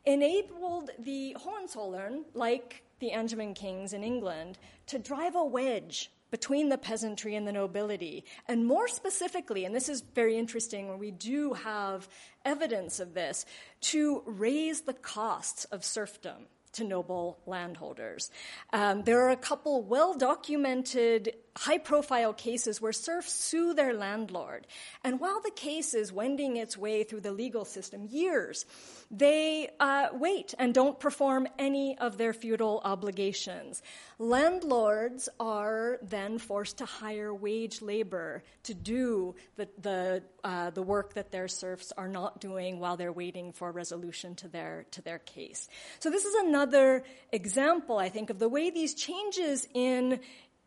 enabled 0.05 0.91
the 0.99 1.35
Hohenzollern, 1.41 2.25
like 2.35 2.83
the 3.01 3.13
Angevin 3.13 3.55
kings 3.55 3.93
in 3.93 4.05
England, 4.05 4.59
to 4.89 4.99
drive 4.99 5.35
a 5.35 5.45
wedge 5.45 6.11
between 6.35 6.69
the 6.69 6.77
peasantry 6.77 7.37
and 7.37 7.47
the 7.47 7.53
nobility. 7.53 8.25
And 8.49 8.67
more 8.67 8.89
specifically, 8.89 9.65
and 9.65 9.73
this 9.73 9.89
is 9.89 10.01
very 10.01 10.37
interesting 10.37 10.89
where 10.89 10.97
we 10.97 11.13
do 11.13 11.53
have 11.53 12.09
evidence 12.45 12.99
of 12.99 13.15
this, 13.15 13.47
to 13.93 14.21
raise 14.27 14.81
the 14.81 14.95
costs 14.95 15.65
of 15.67 15.85
serfdom 15.85 16.47
to 16.73 16.83
noble 16.83 17.39
landholders. 17.47 18.33
Um, 18.73 19.05
there 19.05 19.21
are 19.21 19.31
a 19.31 19.37
couple 19.37 19.85
well 19.85 20.13
documented 20.13 21.37
high 21.57 21.79
profile 21.79 22.33
cases 22.33 22.81
where 22.81 22.93
serfs 22.93 23.33
sue 23.33 23.75
their 23.75 23.95
landlord. 23.95 24.67
And 25.05 25.21
while 25.21 25.41
the 25.41 25.51
case 25.51 25.95
is 25.95 26.13
wending 26.13 26.57
its 26.57 26.77
way 26.77 27.05
through 27.05 27.21
the 27.21 27.33
legal 27.33 27.65
system 27.65 28.07
years, 28.11 28.67
they 29.11 29.71
uh, 29.79 30.09
wait 30.13 30.55
and 30.59 30.75
don't 30.75 30.99
perform 30.99 31.47
any 31.59 31.97
of 31.99 32.19
their 32.19 32.33
feudal 32.33 32.81
obligations. 32.85 33.83
Landlords 34.19 35.29
are 35.39 35.99
then 36.03 36.39
forced 36.39 36.79
to 36.79 36.87
hire 36.87 37.33
wage 37.33 37.83
labor 37.83 38.43
to 38.65 38.75
do 38.75 39.35
the, 39.57 39.69
the, 39.81 40.23
uh, 40.43 40.71
the 40.71 40.83
work 40.83 41.15
that 41.15 41.31
their 41.31 41.47
serfs 41.47 41.93
are 41.97 42.09
not 42.09 42.41
doing 42.41 42.81
while 42.81 42.97
they're 42.97 43.13
waiting 43.13 43.53
for 43.53 43.71
resolution 43.71 44.35
to 44.37 44.49
their, 44.49 44.87
to 44.91 45.03
their 45.03 45.19
case. 45.19 45.69
So 46.01 46.11
this 46.11 46.25
is 46.25 46.35
another 46.47 47.05
example, 47.31 47.99
I 47.99 48.09
think, 48.09 48.31
of 48.31 48.39
the 48.39 48.49
way 48.49 48.71
these 48.71 48.95
changes 48.95 49.69
in 49.75 50.21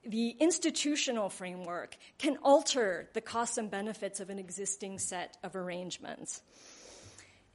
the 0.08 0.30
institutional 0.39 1.30
framework 1.30 1.97
can 2.18 2.38
alter 2.43 3.10
the 3.14 3.22
costs 3.22 3.58
and 3.58 3.70
benefits 3.70 4.20
of 4.20 4.30
an 4.30 4.39
existing 4.39 4.99
set 4.99 5.38
of 5.43 5.55
arrangements. 5.55 6.41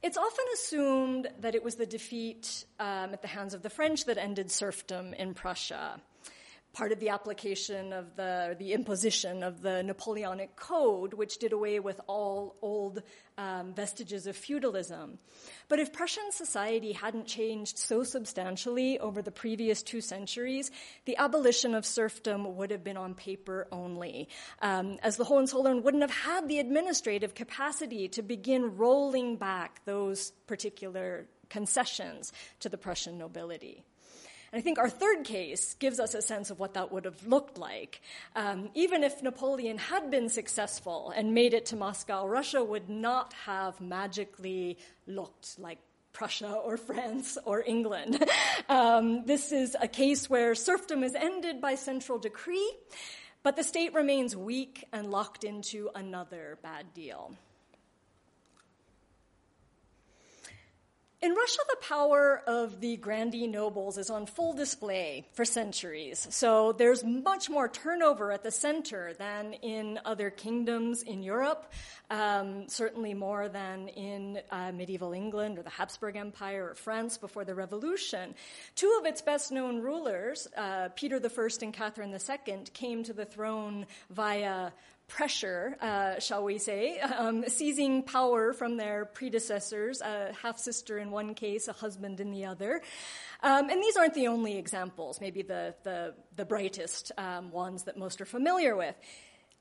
It's 0.01 0.17
often 0.17 0.45
assumed 0.53 1.27
that 1.39 1.55
it 1.55 1.63
was 1.63 1.75
the 1.75 1.85
defeat 1.85 2.65
um, 2.79 3.13
at 3.13 3.21
the 3.21 3.27
hands 3.27 3.53
of 3.53 3.61
the 3.61 3.69
French 3.69 4.05
that 4.05 4.17
ended 4.17 4.51
serfdom 4.51 5.13
in 5.13 5.33
Prussia 5.33 6.01
part 6.73 6.91
of 6.91 6.99
the 6.99 7.09
application 7.09 7.93
of 7.93 8.15
the, 8.15 8.55
the 8.57 8.73
imposition 8.73 9.43
of 9.43 9.61
the 9.61 9.83
Napoleonic 9.83 10.55
Code, 10.55 11.13
which 11.13 11.37
did 11.37 11.53
away 11.53 11.79
with 11.79 12.01
all 12.07 12.55
old 12.63 13.03
um, 13.37 13.73
vestiges 13.75 14.25
of 14.25 14.35
feudalism. 14.35 15.19
But 15.69 15.79
if 15.79 15.93
Prussian 15.93 16.31
society 16.31 16.91
hadn't 16.91 17.27
changed 17.27 17.77
so 17.77 18.03
substantially 18.03 18.97
over 18.99 19.21
the 19.21 19.31
previous 19.31 19.83
two 19.83 20.01
centuries, 20.01 20.71
the 21.05 21.17
abolition 21.17 21.75
of 21.75 21.85
serfdom 21.85 22.55
would 22.57 22.71
have 22.71 22.83
been 22.83 22.97
on 22.97 23.13
paper 23.13 23.67
only, 23.71 24.27
um, 24.61 24.97
as 25.03 25.17
the 25.17 25.25
Hohenzollern 25.25 25.83
wouldn't 25.83 26.01
have 26.01 26.11
had 26.11 26.47
the 26.47 26.59
administrative 26.59 27.35
capacity 27.35 28.07
to 28.09 28.23
begin 28.23 28.77
rolling 28.77 29.35
back 29.35 29.81
those 29.85 30.31
particular 30.47 31.27
concessions 31.49 32.33
to 32.61 32.69
the 32.69 32.77
Prussian 32.79 33.19
nobility. 33.19 33.83
And 34.53 34.59
I 34.59 34.61
think 34.61 34.77
our 34.77 34.89
third 34.89 35.23
case 35.23 35.73
gives 35.73 35.99
us 35.99 36.13
a 36.13 36.21
sense 36.21 36.51
of 36.51 36.59
what 36.59 36.75
that 36.75 36.91
would 36.91 37.05
have 37.05 37.25
looked 37.25 37.57
like. 37.57 38.01
Um, 38.35 38.69
even 38.75 39.03
if 39.03 39.23
Napoleon 39.23 39.79
had 39.79 40.11
been 40.11 40.29
successful 40.29 41.11
and 41.15 41.33
made 41.33 41.55
it 41.55 41.65
to 41.67 41.75
Moscow, 41.75 42.27
Russia 42.27 42.63
would 42.63 42.87
not 42.87 43.33
have 43.47 43.81
magically 43.81 44.77
looked 45.07 45.57
like 45.57 45.79
Prussia 46.11 46.53
or 46.53 46.77
France 46.89 47.39
or 47.45 47.63
England. 47.65 48.23
Um, 48.69 49.25
this 49.25 49.51
is 49.51 49.75
a 49.81 49.87
case 49.87 50.29
where 50.29 50.53
serfdom 50.53 51.03
is 51.03 51.15
ended 51.15 51.59
by 51.59 51.73
central 51.73 52.19
decree, 52.19 52.71
but 53.41 53.55
the 53.55 53.63
state 53.63 53.95
remains 53.95 54.37
weak 54.37 54.85
and 54.93 55.09
locked 55.09 55.43
into 55.43 55.89
another 55.95 56.59
bad 56.61 56.93
deal. 56.93 57.33
In 61.23 61.33
Russia, 61.35 61.59
the 61.69 61.77
power 61.77 62.41
of 62.47 62.81
the 62.81 62.97
grandee 62.97 63.47
nobles 63.47 63.97
is 63.97 64.09
on 64.09 64.25
full 64.25 64.51
display 64.51 65.25
for 65.31 65.45
centuries. 65.45 66.27
So 66.29 66.73
there's 66.73 67.01
much 67.01 67.49
more 67.49 67.69
turnover 67.69 68.33
at 68.33 68.43
the 68.43 68.51
center 68.51 69.13
than 69.13 69.53
in 69.53 70.01
other 70.03 70.29
kingdoms 70.29 71.01
in 71.01 71.23
Europe, 71.23 71.71
um, 72.09 72.67
certainly 72.67 73.13
more 73.13 73.47
than 73.47 73.87
in 73.87 74.41
uh, 74.51 74.73
medieval 74.73 75.13
England 75.13 75.57
or 75.57 75.63
the 75.63 75.69
Habsburg 75.69 76.17
Empire 76.17 76.71
or 76.71 76.75
France 76.75 77.17
before 77.17 77.45
the 77.45 77.55
Revolution. 77.55 78.35
Two 78.75 78.93
of 78.99 79.05
its 79.05 79.21
best 79.21 79.49
known 79.49 79.79
rulers, 79.79 80.49
uh, 80.57 80.89
Peter 80.93 81.21
I 81.23 81.47
and 81.61 81.73
Catherine 81.73 82.11
II, 82.13 82.63
came 82.73 83.01
to 83.01 83.13
the 83.13 83.23
throne 83.23 83.85
via 84.09 84.71
pressure, 85.13 85.77
uh, 85.79 86.19
shall 86.19 86.43
we 86.43 86.57
say, 86.57 86.99
um, 86.99 87.47
seizing 87.47 88.01
power 88.01 88.51
from 88.51 88.77
their 88.77 89.05
predecessors, 89.05 90.01
a 90.01 90.33
half 90.41 90.57
sister 90.57 90.97
in 90.97 91.11
one 91.11 91.35
case, 91.35 91.67
a 91.67 91.73
husband 91.73 92.19
in 92.19 92.31
the 92.31 92.45
other. 92.45 92.81
Um, 93.43 93.69
and 93.69 93.81
these 93.81 93.95
aren't 93.95 94.15
the 94.15 94.27
only 94.27 94.57
examples, 94.57 95.21
maybe 95.21 95.43
the, 95.43 95.75
the, 95.83 96.15
the 96.35 96.45
brightest 96.45 97.11
um, 97.19 97.51
ones 97.51 97.83
that 97.83 97.95
most 97.95 98.21
are 98.21 98.25
familiar 98.25 98.75
with. 98.75 98.95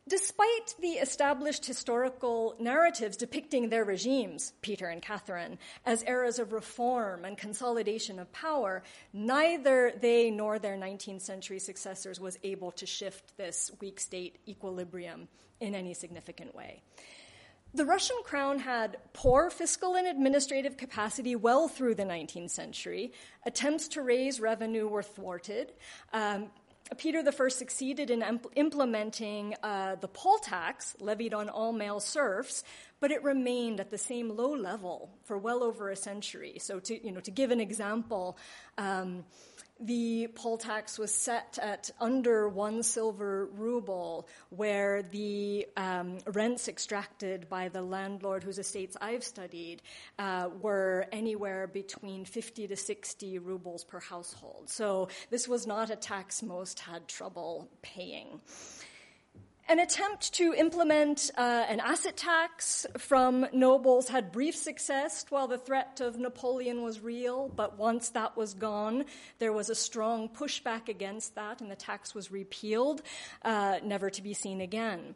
Despite 0.09 0.74
the 0.80 0.94
established 0.94 1.64
historical 1.64 2.57
narratives 2.59 3.16
depicting 3.16 3.68
their 3.68 3.84
regimes, 3.84 4.53
Peter 4.61 4.88
and 4.88 5.00
Catherine, 5.00 5.59
as 5.86 6.03
eras 6.03 6.40
of 6.40 6.53
reform 6.53 7.24
and 7.24 7.38
consolidation 7.38 8.18
of 8.18 8.32
power, 8.32 8.82
neither 9.12 9.92
they 10.00 10.28
nor 10.30 10.59
their 10.59 10.76
19th 10.76 11.20
century 11.20 11.61
successors 11.61 12.18
was 12.18 12.36
able 12.42 12.72
to 12.72 12.84
shift 12.84 13.36
this 13.36 13.70
weak 13.80 14.00
state 14.00 14.40
equilibrium 14.48 15.28
in 15.61 15.72
any 15.72 15.94
significant 15.94 16.53
way. 16.53 16.82
The 17.74 17.86
Russian 17.86 18.16
crown 18.22 18.59
had 18.59 18.98
poor 19.14 19.48
fiscal 19.48 19.94
and 19.94 20.07
administrative 20.07 20.76
capacity 20.76 21.36
well 21.36 21.68
through 21.68 21.94
the 21.94 22.03
19th 22.03 22.50
century. 22.50 23.12
Attempts 23.46 23.88
to 23.88 24.03
raise 24.03 24.40
revenue 24.40 24.86
were 24.88 25.03
thwarted. 25.03 25.72
Um, 26.12 26.50
Peter 26.95 27.22
I 27.26 27.49
succeeded 27.49 28.11
in 28.11 28.40
implementing 28.57 29.55
uh, 29.62 29.97
the 29.97 30.09
poll 30.09 30.38
tax 30.38 30.95
levied 31.01 31.34
on 31.34 31.49
all 31.49 31.72
male 31.72 32.01
serfs, 32.01 32.64
but 33.01 33.11
it 33.11 33.22
remained 33.22 33.80
at 33.80 33.90
the 33.90 33.99
same 33.99 34.36
low 34.36 34.55
level 34.55 35.11
for 35.24 35.38
well 35.38 35.62
over 35.62 35.90
a 35.90 35.97
century. 35.97 36.59
So, 36.59 36.80
to, 36.80 37.05
you 37.05 37.12
know, 37.12 37.20
to 37.20 37.30
give 37.30 37.51
an 37.51 37.61
example, 37.61 38.36
um, 38.78 39.24
the 39.83 40.28
poll 40.35 40.59
tax 40.59 40.99
was 40.99 41.12
set 41.12 41.59
at 41.61 41.91
under 42.01 42.49
one 42.49 42.83
silver 42.83 43.47
ruble, 43.53 44.28
where 44.51 45.03
the 45.03 45.66
um, 45.76 46.18
rents 46.26 46.68
extracted 46.68 47.49
by 47.49 47.68
the 47.68 47.83
landlord 47.83 48.45
whose 48.45 48.59
estates 48.59 48.97
I've 49.01 49.24
studied 49.24 49.83
uh, 50.18 50.51
were 50.61 51.07
anywhere 51.11 51.66
between 51.66 52.24
50 52.24 52.68
to 52.68 52.76
60 52.76 53.39
rubles 53.41 53.85
per 53.85 53.99
household. 53.99 54.70
So 54.70 55.09
this 55.30 55.49
was 55.49 55.66
not 55.66 55.91
a 55.91 55.97
tax 55.97 56.43
most 56.43 56.78
had 56.80 57.09
trouble 57.09 57.68
paying. 57.83 58.41
An 59.69 59.79
attempt 59.79 60.35
to 60.35 60.53
implement 60.55 61.31
uh, 61.39 61.65
an 61.69 61.79
asset 61.79 62.17
tax 62.17 62.85
from 62.99 63.47
nobles 63.53 64.09
had 64.09 64.33
brief 64.33 64.57
success 64.57 65.25
while 65.31 65.47
the 65.47 65.57
threat 65.57 66.01
of 66.01 66.19
Napoleon 66.19 66.83
was 66.83 67.01
real, 67.01 67.49
but 67.49 67.79
once 67.79 68.11
that 68.11 68.37
was 68.37 68.55
gone, 68.55 69.05
there 69.39 69.53
was 69.53 69.71
a 69.71 69.75
strong 69.75 70.29
pushback 70.29 70.89
against 70.89 71.37
that, 71.37 71.61
and 71.61 71.71
the 71.71 71.77
tax 71.77 72.13
was 72.15 72.33
repealed, 72.33 73.03
uh, 73.45 73.79
never 73.85 74.11
to 74.11 74.21
be 74.21 74.35
seen 74.35 74.61
again. 74.61 75.15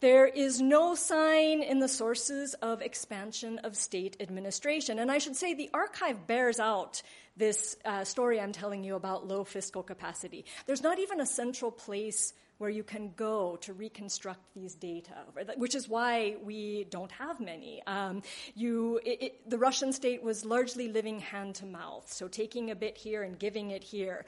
There 0.00 0.26
is 0.26 0.60
no 0.60 0.94
sign 0.94 1.62
in 1.62 1.78
the 1.78 1.88
sources 1.88 2.54
of 2.54 2.82
expansion 2.82 3.58
of 3.58 3.76
state 3.76 4.16
administration. 4.20 4.98
And 4.98 5.10
I 5.10 5.18
should 5.18 5.34
say 5.34 5.54
the 5.54 5.70
archive 5.74 6.26
bears 6.26 6.60
out 6.60 7.02
this 7.36 7.76
uh, 7.84 8.04
story 8.04 8.40
I'm 8.40 8.52
telling 8.52 8.84
you 8.84 8.94
about 8.94 9.26
low 9.26 9.42
fiscal 9.44 9.82
capacity. 9.82 10.44
There's 10.66 10.82
not 10.82 10.98
even 10.98 11.20
a 11.20 11.26
central 11.26 11.72
place 11.72 12.32
where 12.58 12.70
you 12.70 12.82
can 12.82 13.12
go 13.16 13.56
to 13.62 13.72
reconstruct 13.72 14.40
these 14.54 14.74
data, 14.74 15.14
which 15.56 15.74
is 15.74 15.88
why 15.88 16.36
we 16.42 16.86
don't 16.90 17.12
have 17.12 17.40
many. 17.40 17.82
Um, 17.86 18.22
you, 18.54 19.00
it, 19.04 19.22
it, 19.22 19.50
the 19.50 19.58
Russian 19.58 19.92
state 19.92 20.22
was 20.22 20.44
largely 20.44 20.88
living 20.88 21.20
hand 21.20 21.54
to 21.56 21.66
mouth, 21.66 22.12
so 22.12 22.26
taking 22.26 22.70
a 22.70 22.74
bit 22.74 22.98
here 22.98 23.22
and 23.22 23.38
giving 23.38 23.70
it 23.70 23.84
here. 23.84 24.24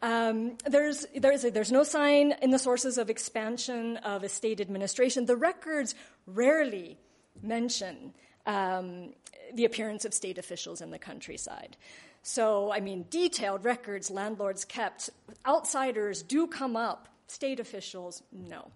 Um, 0.00 0.56
there's, 0.64 1.06
there's, 1.14 1.42
there's 1.42 1.72
no 1.72 1.84
sign 1.84 2.34
in 2.40 2.50
the 2.50 2.58
sources 2.58 2.96
of 2.96 3.10
expansion 3.10 3.98
of 3.98 4.24
a 4.24 4.28
state 4.30 4.60
administration. 4.60 5.26
The 5.26 5.36
records 5.36 5.94
rarely 6.26 6.98
mention 7.42 8.14
um, 8.46 9.12
the 9.52 9.66
appearance 9.66 10.06
of 10.06 10.14
state 10.14 10.38
officials 10.38 10.80
in 10.80 10.90
the 10.90 10.98
countryside. 10.98 11.76
So, 12.22 12.72
I 12.72 12.80
mean, 12.80 13.04
detailed 13.10 13.66
records 13.66 14.10
landlords 14.10 14.64
kept. 14.64 15.10
Outsiders 15.46 16.22
do 16.22 16.46
come 16.46 16.76
up 16.76 17.08
State 17.26 17.58
officials, 17.58 18.22
no. 18.32 18.70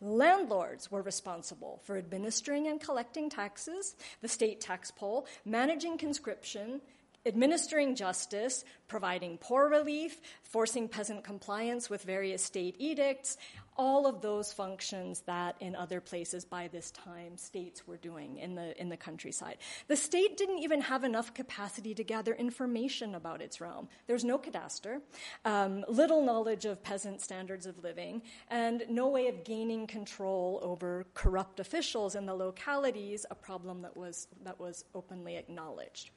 Landlords 0.00 0.90
were 0.90 1.02
responsible 1.02 1.80
for 1.84 1.98
administering 1.98 2.68
and 2.68 2.80
collecting 2.80 3.28
taxes, 3.28 3.94
the 4.22 4.28
state 4.28 4.60
tax 4.60 4.90
poll, 4.90 5.26
managing 5.44 5.98
conscription, 5.98 6.80
administering 7.26 7.94
justice, 7.94 8.64
providing 8.88 9.38
poor 9.38 9.68
relief, 9.68 10.20
forcing 10.42 10.88
peasant 10.88 11.24
compliance 11.24 11.90
with 11.90 12.02
various 12.02 12.42
state 12.42 12.76
edicts, 12.78 13.36
all 13.76 14.06
of 14.06 14.20
those 14.20 14.52
functions 14.52 15.20
that 15.26 15.56
in 15.60 15.74
other 15.74 16.02
places 16.02 16.44
by 16.44 16.68
this 16.68 16.90
time 16.90 17.38
states 17.38 17.86
were 17.86 17.96
doing 17.96 18.36
in 18.36 18.54
the, 18.54 18.78
in 18.78 18.90
the 18.90 18.96
countryside. 18.96 19.56
The 19.88 19.96
state 19.96 20.36
didn't 20.36 20.58
even 20.58 20.82
have 20.82 21.02
enough 21.02 21.32
capacity 21.32 21.94
to 21.94 22.04
gather 22.04 22.34
information 22.34 23.14
about 23.14 23.40
its 23.40 23.58
realm. 23.58 23.88
There's 24.06 24.24
no 24.24 24.36
cadaster, 24.36 25.00
um, 25.46 25.84
little 25.88 26.22
knowledge 26.22 26.66
of 26.66 26.82
peasant 26.82 27.22
standards 27.22 27.64
of 27.64 27.82
living, 27.82 28.20
and 28.48 28.82
no 28.90 29.08
way 29.08 29.28
of 29.28 29.44
gaining 29.44 29.86
control 29.86 30.60
over 30.62 31.06
corrupt 31.14 31.58
officials 31.58 32.14
in 32.14 32.26
the 32.26 32.34
localities, 32.34 33.24
a 33.30 33.34
problem 33.34 33.80
that 33.82 33.96
was, 33.96 34.28
that 34.44 34.60
was 34.60 34.84
openly 34.94 35.36
acknowledged. 35.36 36.10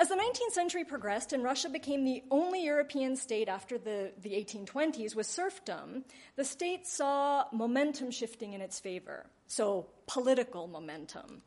As 0.00 0.08
the 0.08 0.14
19th 0.14 0.52
century 0.52 0.82
progressed 0.82 1.34
and 1.34 1.44
Russia 1.44 1.68
became 1.68 2.06
the 2.06 2.22
only 2.30 2.64
European 2.64 3.16
state 3.16 3.48
after 3.48 3.76
the, 3.76 4.12
the 4.22 4.30
1820s 4.30 5.14
with 5.14 5.26
serfdom, 5.26 6.04
the 6.36 6.44
state 6.44 6.86
saw 6.86 7.44
momentum 7.52 8.10
shifting 8.10 8.54
in 8.54 8.62
its 8.62 8.80
favor. 8.80 9.26
So, 9.46 9.88
political 10.06 10.66
momentum. 10.68 11.42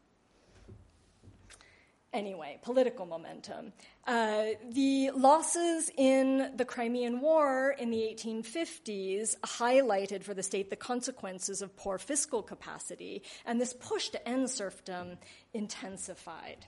Anyway, 2.14 2.60
political 2.62 3.08
momentum. 3.08 3.74
Uh, 4.06 4.49
the 4.72 5.10
losses 5.16 5.89
in 5.97 6.51
the 6.56 6.64
Crimean 6.64 7.22
War 7.22 7.76
in 7.80 7.89
the 7.89 8.01
1850s 8.01 9.36
highlighted 9.39 10.22
for 10.22 10.36
the 10.36 10.43
state 10.43 10.70
the 10.70 10.76
consequences 10.76 11.64
of 11.64 11.76
poor 11.76 11.97
fiscal 11.97 12.43
capacity, 12.43 13.24
and 13.47 13.60
this 13.60 13.74
push 13.74 14.10
to 14.10 14.30
end 14.30 14.51
serfdom 14.51 15.18
intensified. 15.56 16.68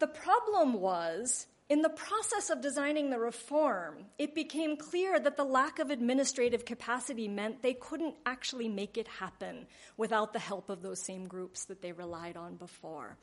The 0.00 0.08
problem 0.08 0.80
was, 0.80 1.46
in 1.68 1.82
the 1.82 1.90
process 1.90 2.50
of 2.50 2.62
designing 2.62 3.10
the 3.10 3.18
reform, 3.18 4.06
it 4.18 4.34
became 4.34 4.76
clear 4.76 5.20
that 5.20 5.36
the 5.36 5.44
lack 5.44 5.78
of 5.78 5.90
administrative 5.90 6.64
capacity 6.64 7.28
meant 7.28 7.62
they 7.62 7.74
couldn't 7.74 8.16
actually 8.26 8.68
make 8.68 8.96
it 8.96 9.06
happen 9.06 9.66
without 9.98 10.32
the 10.32 10.38
help 10.38 10.70
of 10.70 10.82
those 10.82 11.00
same 11.00 11.28
groups 11.28 11.66
that 11.66 11.82
they 11.82 11.92
relied 11.92 12.36
on 12.36 12.56
before. 12.56 13.18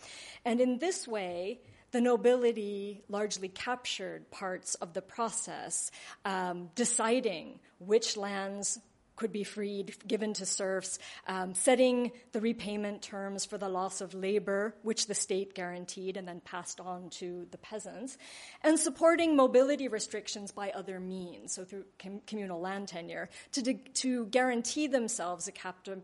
And 0.45 0.61
in 0.61 0.77
this 0.77 1.07
way, 1.07 1.59
the 1.91 1.99
nobility 1.99 3.03
largely 3.09 3.49
captured 3.49 4.29
parts 4.29 4.75
of 4.75 4.93
the 4.93 5.01
process, 5.01 5.91
um, 6.25 6.69
deciding 6.75 7.59
which 7.79 8.15
lands 8.15 8.79
could 9.17 9.33
be 9.33 9.43
freed, 9.43 9.95
given 10.07 10.33
to 10.33 10.45
serfs, 10.45 10.99
um, 11.27 11.53
setting 11.53 12.11
the 12.31 12.39
repayment 12.39 13.01
terms 13.01 13.43
for 13.43 13.57
the 13.57 13.67
loss 13.67 13.99
of 13.99 14.13
labor, 14.13 14.73
which 14.83 15.07
the 15.07 15.13
state 15.13 15.53
guaranteed 15.53 16.15
and 16.15 16.25
then 16.25 16.39
passed 16.39 16.79
on 16.79 17.09
to 17.09 17.45
the 17.51 17.57
peasants, 17.57 18.17
and 18.61 18.79
supporting 18.79 19.35
mobility 19.35 19.89
restrictions 19.89 20.51
by 20.53 20.69
other 20.71 20.99
means, 20.99 21.53
so 21.53 21.65
through 21.65 21.83
com- 21.99 22.21
communal 22.25 22.61
land 22.61 22.87
tenure, 22.87 23.27
to, 23.51 23.61
de- 23.61 23.81
to 23.93 24.27
guarantee 24.27 24.87
themselves 24.87 25.49
a 25.49 25.51
captive 25.51 26.01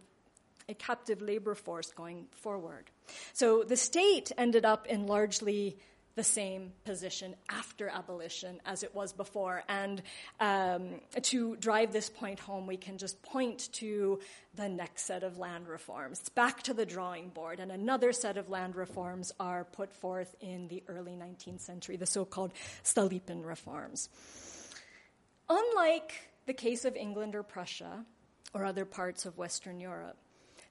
a 0.69 0.73
captive 0.73 1.21
labor 1.21 1.55
force 1.55 1.91
going 1.91 2.25
forward. 2.31 2.89
So 3.33 3.63
the 3.63 3.75
state 3.75 4.31
ended 4.37 4.63
up 4.63 4.87
in 4.87 5.07
largely 5.07 5.77
the 6.15 6.23
same 6.23 6.71
position 6.85 7.35
after 7.49 7.89
abolition 7.89 8.59
as 8.65 8.83
it 8.83 8.93
was 8.93 9.13
before. 9.13 9.63
And 9.67 10.01
um, 10.39 11.01
to 11.21 11.55
drive 11.55 11.91
this 11.91 12.09
point 12.09 12.39
home, 12.39 12.67
we 12.67 12.77
can 12.77 12.97
just 12.97 13.21
point 13.23 13.69
to 13.73 14.19
the 14.55 14.69
next 14.69 15.05
set 15.05 15.23
of 15.23 15.37
land 15.37 15.67
reforms. 15.67 16.19
It's 16.19 16.29
back 16.29 16.61
to 16.63 16.73
the 16.73 16.85
drawing 16.85 17.29
board, 17.29 17.59
and 17.59 17.71
another 17.71 18.11
set 18.13 18.37
of 18.37 18.49
land 18.49 18.75
reforms 18.75 19.31
are 19.39 19.63
put 19.63 19.91
forth 19.91 20.35
in 20.39 20.67
the 20.67 20.83
early 20.87 21.13
19th 21.13 21.61
century, 21.61 21.97
the 21.97 22.05
so 22.05 22.25
called 22.25 22.53
Stolypin 22.83 23.43
reforms. 23.43 24.09
Unlike 25.49 26.13
the 26.45 26.53
case 26.53 26.85
of 26.85 26.95
England 26.95 27.35
or 27.35 27.43
Prussia 27.43 28.05
or 28.53 28.65
other 28.65 28.85
parts 28.85 29.25
of 29.25 29.37
Western 29.37 29.79
Europe, 29.79 30.17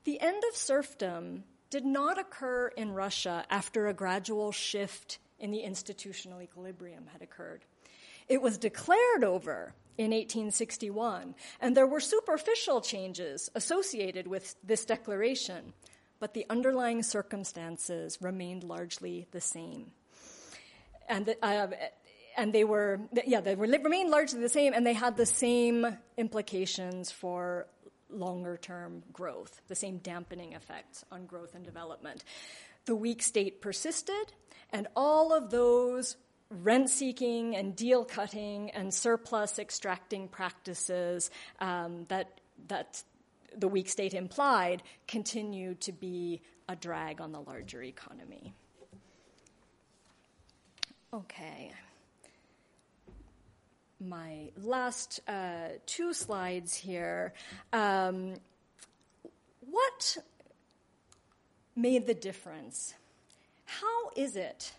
the 0.04 0.20
end 0.20 0.42
of 0.48 0.56
serfdom 0.56 1.44
did 1.70 1.84
not 1.84 2.18
occur 2.18 2.68
in 2.76 2.92
Russia 2.92 3.44
after 3.48 3.86
a 3.86 3.94
gradual 3.94 4.52
shift 4.52 5.18
in 5.42 5.50
the 5.50 5.58
institutional 5.58 6.40
equilibrium 6.40 7.06
had 7.12 7.20
occurred. 7.20 7.64
It 8.28 8.40
was 8.40 8.56
declared 8.56 9.24
over 9.24 9.74
in 9.98 10.12
1861, 10.12 11.34
and 11.60 11.76
there 11.76 11.86
were 11.86 12.00
superficial 12.00 12.80
changes 12.80 13.50
associated 13.54 14.26
with 14.26 14.54
this 14.64 14.86
declaration, 14.86 15.74
but 16.18 16.32
the 16.32 16.46
underlying 16.48 17.02
circumstances 17.02 18.18
remained 18.22 18.64
largely 18.64 19.26
the 19.32 19.40
same. 19.40 19.90
And, 21.08 21.34
uh, 21.42 21.66
and 22.36 22.52
they 22.54 22.64
were, 22.64 23.00
yeah, 23.26 23.40
they 23.40 23.56
were, 23.56 23.66
remained 23.66 24.10
largely 24.10 24.40
the 24.40 24.48
same, 24.48 24.72
and 24.72 24.86
they 24.86 24.94
had 24.94 25.16
the 25.16 25.26
same 25.26 25.98
implications 26.16 27.10
for 27.10 27.66
longer 28.08 28.56
term 28.56 29.02
growth, 29.12 29.60
the 29.68 29.74
same 29.74 29.98
dampening 29.98 30.52
effects 30.52 31.04
on 31.10 31.26
growth 31.26 31.54
and 31.54 31.64
development. 31.64 32.24
The 32.84 32.94
weak 32.94 33.22
state 33.22 33.60
persisted, 33.60 34.32
and 34.72 34.88
all 34.96 35.32
of 35.32 35.50
those 35.50 36.16
rent 36.50 36.90
seeking 36.90 37.56
and 37.56 37.74
deal 37.74 38.04
cutting 38.04 38.70
and 38.70 38.92
surplus 38.92 39.58
extracting 39.58 40.28
practices 40.28 41.30
um, 41.60 42.04
that, 42.08 42.40
that 42.68 43.02
the 43.56 43.68
weak 43.68 43.88
state 43.88 44.14
implied 44.14 44.82
continue 45.08 45.74
to 45.74 45.92
be 45.92 46.40
a 46.68 46.76
drag 46.76 47.20
on 47.20 47.32
the 47.32 47.40
larger 47.40 47.82
economy. 47.82 48.54
Okay. 51.14 51.70
My 54.00 54.50
last 54.56 55.20
uh, 55.28 55.68
two 55.86 56.12
slides 56.12 56.74
here. 56.74 57.34
Um, 57.72 58.34
what 59.60 60.16
made 61.76 62.06
the 62.06 62.14
difference? 62.14 62.94
How 63.64 64.10
is 64.16 64.36
it 64.36 64.72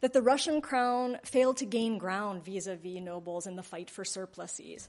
that 0.00 0.12
the 0.12 0.22
Russian 0.22 0.60
crown 0.60 1.18
failed 1.24 1.58
to 1.58 1.66
gain 1.66 1.98
ground 1.98 2.44
vis 2.44 2.66
a 2.66 2.76
vis 2.76 3.00
nobles 3.00 3.46
in 3.46 3.56
the 3.56 3.62
fight 3.62 3.90
for 3.90 4.04
surpluses? 4.04 4.88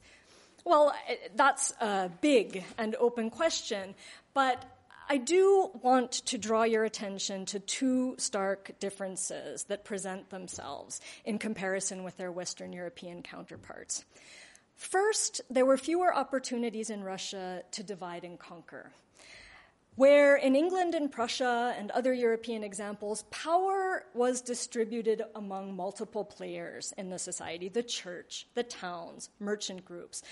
Well, 0.65 0.93
eh, 1.07 1.15
that's 1.35 1.73
a 1.79 2.09
big 2.21 2.63
and 2.77 2.95
open 2.95 3.29
question, 3.29 3.95
but 4.33 4.65
I 5.09 5.17
do 5.17 5.69
want 5.81 6.11
to 6.11 6.37
draw 6.37 6.63
your 6.63 6.85
attention 6.85 7.45
to 7.47 7.59
two 7.59 8.15
stark 8.17 8.71
differences 8.79 9.65
that 9.65 9.83
present 9.83 10.29
themselves 10.29 11.01
in 11.25 11.37
comparison 11.37 12.03
with 12.03 12.15
their 12.17 12.31
Western 12.31 12.71
European 12.71 13.21
counterparts. 13.21 14.05
First, 14.75 15.41
there 15.49 15.65
were 15.65 15.77
fewer 15.77 16.15
opportunities 16.15 16.89
in 16.89 17.03
Russia 17.03 17.63
to 17.71 17.83
divide 17.83 18.23
and 18.23 18.39
conquer. 18.39 18.91
Where 19.95 20.35
in 20.35 20.55
England 20.55 20.95
and 20.95 21.11
Prussia 21.11 21.75
and 21.77 21.91
other 21.91 22.13
European 22.13 22.63
examples, 22.63 23.23
power 23.29 24.05
was 24.15 24.41
distributed 24.41 25.21
among 25.35 25.75
multiple 25.75 26.25
players 26.25 26.93
in 26.97 27.09
the 27.09 27.19
society 27.19 27.69
the 27.69 27.83
church, 27.83 28.47
the 28.55 28.63
towns, 28.63 29.29
merchant 29.39 29.85
groups. 29.85 30.23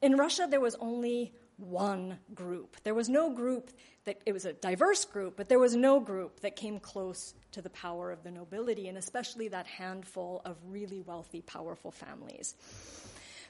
In 0.00 0.16
Russia, 0.16 0.46
there 0.48 0.60
was 0.60 0.74
only 0.76 1.34
one 1.56 2.18
group. 2.34 2.76
There 2.82 2.94
was 2.94 3.08
no 3.10 3.30
group 3.30 3.70
that, 4.06 4.20
it 4.26 4.32
was 4.32 4.46
a 4.46 4.54
diverse 4.54 5.04
group, 5.04 5.36
but 5.36 5.48
there 5.48 5.58
was 5.58 5.76
no 5.76 6.00
group 6.00 6.40
that 6.40 6.56
came 6.56 6.80
close 6.80 7.34
to 7.52 7.62
the 7.62 7.70
power 7.70 8.10
of 8.10 8.22
the 8.22 8.30
nobility, 8.30 8.88
and 8.88 8.98
especially 8.98 9.48
that 9.48 9.66
handful 9.66 10.40
of 10.44 10.56
really 10.66 11.00
wealthy, 11.00 11.42
powerful 11.42 11.90
families. 11.90 12.54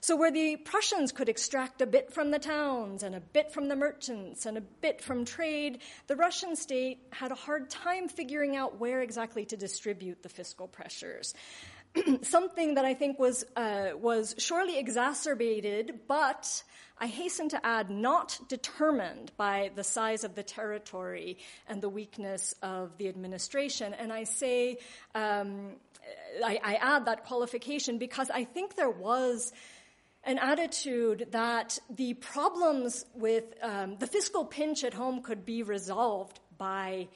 So, 0.05 0.17
where 0.17 0.31
the 0.31 0.57
Prussians 0.57 1.13
could 1.13 1.31
extract 1.31 1.81
a 1.81 1.87
bit 1.87 2.13
from 2.13 2.31
the 2.31 2.39
towns 2.39 3.03
and 3.03 3.15
a 3.15 3.21
bit 3.21 3.51
from 3.51 3.69
the 3.69 3.75
merchants 3.75 4.45
and 4.45 4.59
a 4.59 4.61
bit 4.61 5.01
from 5.01 5.25
trade, 5.25 5.79
the 6.09 6.15
Russian 6.15 6.57
state 6.57 6.99
had 7.11 7.33
a 7.33 7.35
hard 7.35 7.71
time 7.71 8.09
figuring 8.09 8.55
out 8.55 8.79
where 8.79 9.01
exactly 9.01 9.47
to 9.47 9.57
distribute 9.57 10.23
the 10.23 10.29
fiscal 10.29 10.69
pressures. 10.69 11.33
Something 12.21 12.75
that 12.75 12.85
I 12.85 12.93
think 12.93 13.19
was, 13.19 13.47
uh, 13.57 13.93
was 13.95 14.35
surely 14.37 14.79
exacerbated, 14.79 16.01
but 16.07 16.63
I 16.99 17.07
hasten 17.07 17.49
to 17.49 17.67
add, 17.67 17.89
not 17.89 18.39
determined 18.51 19.33
by 19.39 19.71
the 19.75 19.85
size 19.85 20.23
of 20.23 20.35
the 20.35 20.43
territory 20.43 21.39
and 21.67 21.81
the 21.81 21.89
weakness 21.89 22.55
of 22.63 22.99
the 22.99 23.09
administration. 23.09 23.95
And 23.95 24.13
I 24.13 24.25
say, 24.25 24.81
um, 25.15 25.77
I, 26.45 26.61
I 26.63 26.75
add 26.75 27.07
that 27.07 27.25
qualification 27.25 27.97
because 27.97 28.31
I 28.31 28.45
think 28.45 28.77
there 28.77 28.91
was 28.91 29.53
an 30.27 30.39
attitude 30.39 31.29
that 31.33 31.79
the 31.91 32.15
problems 32.15 33.05
with 33.15 33.45
um, 33.63 33.97
the 33.99 34.07
fiscal 34.07 34.45
pinch 34.45 34.85
at 34.85 34.95
home 34.95 35.23
could 35.23 35.45
be 35.45 35.63
resolved 35.63 36.41
by 36.57 37.09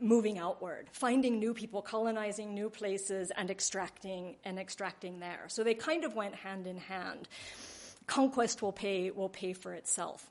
moving 0.00 0.38
outward, 0.38 0.88
finding 0.92 1.38
new 1.38 1.52
people, 1.52 1.82
colonizing 1.82 2.54
new 2.54 2.70
places, 2.70 3.30
and 3.36 3.50
extracting 3.50 4.36
and 4.44 4.58
extracting 4.58 5.20
there. 5.20 5.44
So 5.48 5.62
they 5.62 5.74
kind 5.74 6.04
of 6.04 6.14
went 6.14 6.34
hand 6.34 6.66
in 6.66 6.78
hand 6.78 7.28
conquest 8.10 8.60
will 8.60 8.72
pay, 8.72 9.12
will 9.12 9.28
pay 9.28 9.52
for 9.52 9.72
itself. 9.72 10.28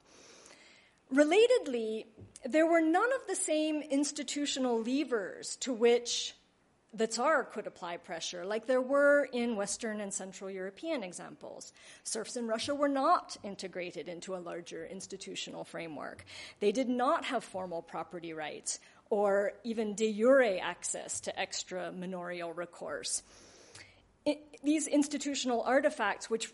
Relatedly, 1.14 2.06
there 2.44 2.68
were 2.68 2.82
none 2.82 3.12
of 3.14 3.26
the 3.28 3.36
same 3.36 3.82
institutional 3.82 4.84
levers 4.84 5.56
to 5.62 5.74
which 5.74 6.36
the 6.94 7.08
Tsar 7.08 7.44
could 7.44 7.68
apply 7.68 7.98
pressure, 7.98 8.46
like 8.46 8.66
there 8.66 8.82
were 8.82 9.28
in 9.32 9.56
Western 9.56 10.02
and 10.02 10.14
Central 10.14 10.50
European 10.50 11.04
examples. 11.04 11.72
Serfs 12.04 12.36
in 12.36 12.48
Russia 12.48 12.74
were 12.74 12.90
not 12.90 13.38
integrated 13.44 14.08
into 14.08 14.36
a 14.36 14.38
larger 14.38 14.86
institutional 14.86 15.64
framework. 15.64 16.26
They 16.60 16.72
did 16.72 16.90
not 16.90 17.26
have 17.26 17.44
formal 17.44 17.84
property 17.84 18.34
rights 18.34 18.80
or 19.12 19.54
even 19.64 19.96
de 19.96 20.12
jure 20.14 20.60
access 20.62 21.20
to 21.22 21.40
extra 21.40 21.92
manorial 21.92 22.54
recourse. 22.54 23.24
It, 24.26 24.40
these 24.64 24.88
institutional 24.88 25.62
artifacts, 25.62 26.30
which 26.30 26.52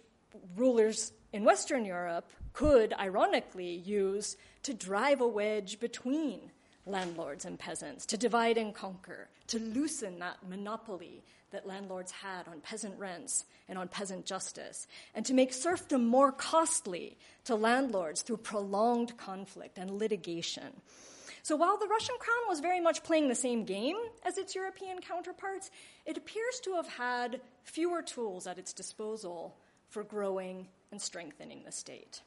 rulers 0.55 1.13
in 1.31 1.43
Western 1.43 1.85
Europe 1.85 2.29
could, 2.53 2.93
ironically, 2.93 3.75
use 3.75 4.37
to 4.63 4.73
drive 4.73 5.21
a 5.21 5.27
wedge 5.27 5.79
between 5.79 6.51
landlords 6.85 7.45
and 7.45 7.57
peasants, 7.57 8.05
to 8.05 8.17
divide 8.17 8.57
and 8.57 8.73
conquer, 8.73 9.27
to 9.47 9.59
loosen 9.59 10.19
that 10.19 10.37
monopoly 10.47 11.23
that 11.51 11.67
landlords 11.67 12.11
had 12.11 12.47
on 12.47 12.59
peasant 12.61 12.97
rents 12.99 13.45
and 13.69 13.77
on 13.77 13.87
peasant 13.87 14.25
justice, 14.25 14.87
and 15.13 15.25
to 15.25 15.33
make 15.33 15.53
serfdom 15.53 16.05
more 16.05 16.31
costly 16.31 17.17
to 17.45 17.55
landlords 17.55 18.21
through 18.21 18.37
prolonged 18.37 19.15
conflict 19.17 19.77
and 19.77 19.91
litigation. 19.91 20.81
So 21.43 21.55
while 21.55 21.77
the 21.77 21.87
Russian 21.87 22.15
crown 22.19 22.49
was 22.49 22.59
very 22.59 22.79
much 22.79 23.03
playing 23.03 23.29
the 23.29 23.35
same 23.35 23.65
game 23.65 23.97
as 24.23 24.37
its 24.37 24.55
European 24.55 24.99
counterparts, 24.99 25.69
it 26.05 26.17
appears 26.17 26.59
to 26.63 26.73
have 26.73 26.87
had 26.87 27.39
fewer 27.63 28.01
tools 28.01 28.47
at 28.47 28.57
its 28.57 28.73
disposal 28.73 29.55
for 29.89 30.03
growing 30.03 30.67
and 30.91 30.99
strengthening 30.99 31.61
the 31.63 31.71
state. 31.71 32.21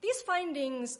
These 0.00 0.22
findings, 0.22 0.98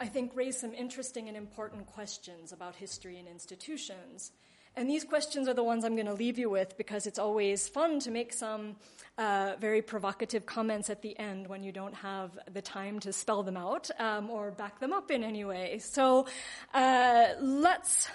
I 0.00 0.06
think, 0.06 0.32
raise 0.34 0.58
some 0.58 0.74
interesting 0.74 1.28
and 1.28 1.36
important 1.36 1.86
questions 1.86 2.52
about 2.52 2.74
history 2.74 3.18
and 3.18 3.28
institutions. 3.28 4.32
And 4.76 4.90
these 4.90 5.04
questions 5.04 5.46
are 5.46 5.54
the 5.54 5.62
ones 5.62 5.84
I'm 5.84 5.94
going 5.94 6.06
to 6.06 6.14
leave 6.14 6.36
you 6.36 6.50
with 6.50 6.76
because 6.76 7.06
it's 7.06 7.18
always 7.18 7.68
fun 7.68 8.00
to 8.00 8.10
make 8.10 8.32
some 8.32 8.74
uh, 9.16 9.52
very 9.60 9.82
provocative 9.82 10.46
comments 10.46 10.90
at 10.90 11.00
the 11.00 11.16
end 11.16 11.46
when 11.46 11.62
you 11.62 11.70
don't 11.70 11.94
have 11.94 12.36
the 12.52 12.60
time 12.60 12.98
to 13.00 13.12
spell 13.12 13.44
them 13.44 13.56
out 13.56 13.88
um, 14.00 14.30
or 14.30 14.50
back 14.50 14.80
them 14.80 14.92
up 14.92 15.12
in 15.12 15.22
any 15.22 15.44
way. 15.44 15.78
So 15.78 16.26
uh, 16.72 17.26
let's 17.40 18.08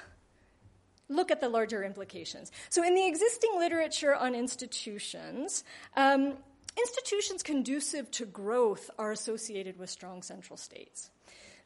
look 1.07 1.31
at 1.31 1.39
the 1.39 1.47
larger 1.47 1.83
implications. 1.83 2.51
So, 2.69 2.83
in 2.83 2.93
the 2.93 3.07
existing 3.07 3.51
literature 3.57 4.15
on 4.15 4.35
institutions, 4.35 5.63
um, 5.95 6.33
institutions 6.77 7.41
conducive 7.41 8.11
to 8.11 8.25
growth 8.25 8.89
are 8.99 9.11
associated 9.11 9.79
with 9.79 9.89
strong 9.89 10.21
central 10.21 10.57
states. 10.57 11.09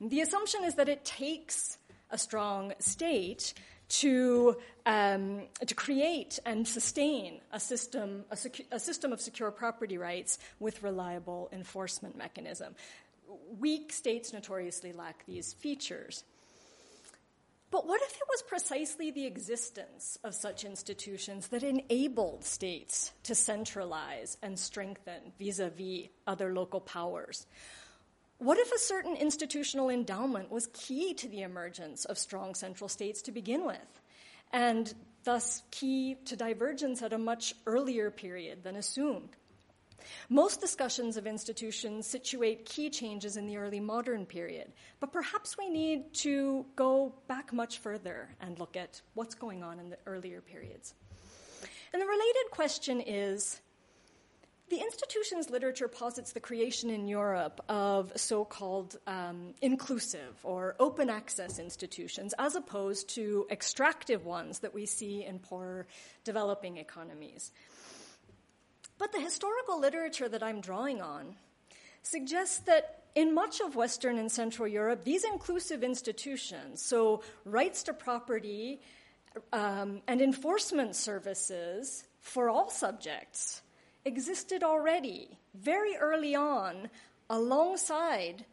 The 0.06 0.20
assumption 0.20 0.66
is 0.66 0.76
that 0.76 0.90
it 0.90 1.06
takes 1.06 1.78
a 2.12 2.18
strong 2.18 2.74
state 2.80 3.54
to, 3.88 4.58
um, 4.86 5.44
to 5.66 5.74
create 5.76 6.40
and 6.46 6.68
sustain 6.68 7.40
a 7.52 7.60
system, 7.60 8.26
a, 8.30 8.36
secu- 8.36 8.66
a 8.72 8.80
system 8.80 9.14
of 9.14 9.22
secure 9.22 9.50
property 9.50 9.98
rights 9.98 10.40
with 10.60 10.84
reliable 10.84 11.50
enforcement 11.54 12.18
mechanism. 12.18 12.76
Weak 13.60 13.94
states 13.94 14.34
notoriously 14.34 14.92
lack 14.92 15.26
these 15.26 15.54
features. 15.54 16.26
But 17.72 17.88
what 17.88 18.02
if 18.02 18.12
it 18.12 18.28
was 18.30 18.44
precisely 18.44 19.10
the 19.10 19.26
existence 19.26 20.20
of 20.24 20.36
such 20.36 20.66
institutions 20.66 21.48
that 21.48 21.64
enabled 21.64 22.44
states 22.44 23.14
to 23.24 23.34
centralize 23.36 24.38
and 24.44 24.60
strengthen 24.60 25.32
vis 25.40 25.60
a 25.60 25.70
vis 25.70 26.10
other 26.28 26.54
local 26.54 26.82
powers? 26.82 27.48
What 28.44 28.58
if 28.58 28.74
a 28.74 28.78
certain 28.78 29.16
institutional 29.16 29.88
endowment 29.90 30.52
was 30.52 30.68
key 30.74 31.14
to 31.14 31.30
the 31.30 31.44
emergence 31.44 32.04
of 32.04 32.18
strong 32.18 32.56
central 32.56 32.90
states 32.90 33.22
to 33.22 33.32
begin 33.32 33.66
with, 33.66 34.02
and 34.52 34.94
thus 35.24 35.64
key 35.72 36.18
to 36.26 36.36
divergence 36.36 37.02
at 37.02 37.14
a 37.14 37.18
much 37.18 37.54
earlier 37.66 38.12
period 38.12 38.62
than 38.66 38.76
assumed? 38.76 39.30
Most 40.28 40.60
discussions 40.60 41.16
of 41.16 41.26
institutions 41.26 42.06
situate 42.06 42.66
key 42.66 42.90
changes 42.90 43.38
in 43.38 43.48
the 43.48 43.56
early 43.56 43.80
modern 43.80 44.26
period, 44.26 44.74
but 45.00 45.14
perhaps 45.14 45.58
we 45.58 45.70
need 45.70 46.14
to 46.16 46.66
go 46.76 47.16
back 47.30 47.54
much 47.54 47.78
further 47.78 48.28
and 48.42 48.60
look 48.60 48.76
at 48.76 49.02
what's 49.14 49.36
going 49.36 49.64
on 49.64 49.80
in 49.80 49.90
the 49.90 49.98
earlier 50.06 50.42
periods. 50.42 50.96
And 51.94 52.02
the 52.02 52.06
related 52.06 52.52
question 52.52 53.00
is 53.00 53.62
the 54.74 54.82
institutions 54.82 55.52
literature 55.52 55.88
posits 55.88 56.32
the 56.32 56.40
creation 56.40 56.90
in 56.90 57.08
Europe 57.08 57.64
of 57.70 58.12
so 58.16 58.44
called 58.44 58.98
um, 59.06 59.54
inclusive 59.62 60.34
or 60.42 60.76
open 60.80 61.12
access 61.12 61.60
institutions 61.60 62.34
as 62.40 62.56
opposed 62.56 63.08
to 63.10 63.46
extractive 63.52 64.26
ones 64.26 64.60
that 64.60 64.74
we 64.74 64.88
see 64.88 65.24
in 65.24 65.38
poorer 65.38 65.86
developing 66.24 66.78
economies. 66.78 67.52
But 68.98 69.12
the 69.12 69.20
historical 69.20 69.80
literature 69.80 70.28
that 70.28 70.42
I'm 70.42 70.60
drawing 70.60 71.02
on 71.02 71.36
suggests 72.02 72.58
that 72.62 73.04
in 73.14 73.36
much 73.36 73.60
of 73.60 73.76
Western 73.76 74.18
and 74.18 74.32
Central 74.32 74.68
Europe, 74.68 75.04
these 75.04 75.24
inclusive 75.24 75.84
institutions, 75.84 76.82
so 76.82 77.22
rights 77.46 77.84
to 77.84 77.94
property 77.94 78.82
um, 79.52 80.02
and 80.08 80.20
enforcement 80.20 80.96
services 80.96 82.06
for 82.22 82.50
all 82.50 82.72
subjects, 82.72 83.62
existed 84.06 84.64
already 84.64 85.38
very 85.54 85.96
early 85.96 86.36
on 86.36 86.90
alongside 87.30 88.46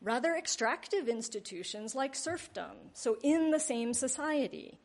rather 0.00 0.34
extractive 0.34 1.08
institutions 1.08 1.94
like 1.94 2.14
serfdom, 2.14 2.76
so 2.92 3.16
in 3.22 3.50
the 3.50 3.60
same 3.60 3.94
society. 3.94 4.78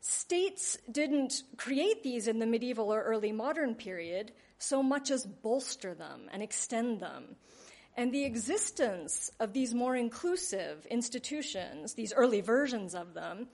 States 0.00 0.78
didn't 0.90 1.42
create 1.56 2.02
these 2.02 2.26
in 2.26 2.38
the 2.38 2.46
medieval 2.46 2.92
or 2.92 3.02
early 3.02 3.32
modern 3.32 3.74
period 3.74 4.32
so 4.58 4.82
much 4.82 5.10
as 5.10 5.26
bolster 5.26 5.94
them 5.94 6.28
and 6.32 6.42
extend 6.42 7.00
them. 7.00 7.36
And 7.96 8.12
the 8.12 8.24
existence 8.24 9.30
of 9.38 9.52
these 9.52 9.74
more 9.74 9.96
inclusive 9.96 10.86
institutions, 10.86 11.94
these 11.94 12.12
early 12.12 12.40
versions 12.40 12.94
of 12.94 13.14
them, 13.14 13.48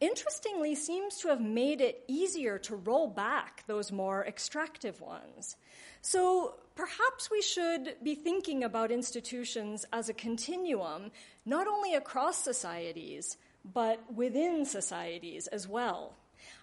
interestingly 0.00 0.74
seems 0.74 1.18
to 1.18 1.28
have 1.28 1.40
made 1.40 1.80
it 1.80 2.04
easier 2.08 2.58
to 2.58 2.76
roll 2.76 3.08
back 3.08 3.64
those 3.66 3.92
more 3.92 4.24
extractive 4.24 5.00
ones. 5.00 5.56
So 6.02 6.56
perhaps 6.74 7.30
we 7.30 7.40
should 7.40 7.96
be 8.02 8.14
thinking 8.14 8.64
about 8.64 8.90
institutions 8.90 9.86
as 9.92 10.08
a 10.08 10.14
continuum, 10.14 11.10
not 11.46 11.66
only 11.66 11.94
across 11.94 12.36
societies, 12.36 13.36
but 13.72 14.00
within 14.12 14.64
societies 14.64 15.46
as 15.46 15.66
well. 15.66 16.14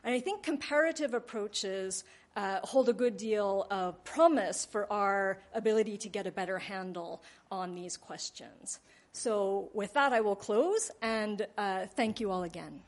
And 0.03 0.13
I 0.13 0.19
think 0.19 0.43
comparative 0.43 1.13
approaches 1.13 2.03
uh, 2.35 2.59
hold 2.63 2.87
a 2.89 2.93
good 2.93 3.17
deal 3.17 3.67
of 3.71 4.03
promise 4.03 4.65
for 4.65 4.91
our 4.91 5.39
ability 5.53 5.97
to 5.97 6.09
get 6.09 6.27
a 6.27 6.31
better 6.31 6.59
handle 6.59 7.23
on 7.49 7.75
these 7.75 7.97
questions. 7.97 8.79
So, 9.13 9.69
with 9.73 9.93
that, 9.93 10.13
I 10.13 10.21
will 10.21 10.37
close 10.37 10.91
and 11.01 11.45
uh, 11.57 11.87
thank 11.87 12.21
you 12.21 12.31
all 12.31 12.43
again. 12.43 12.81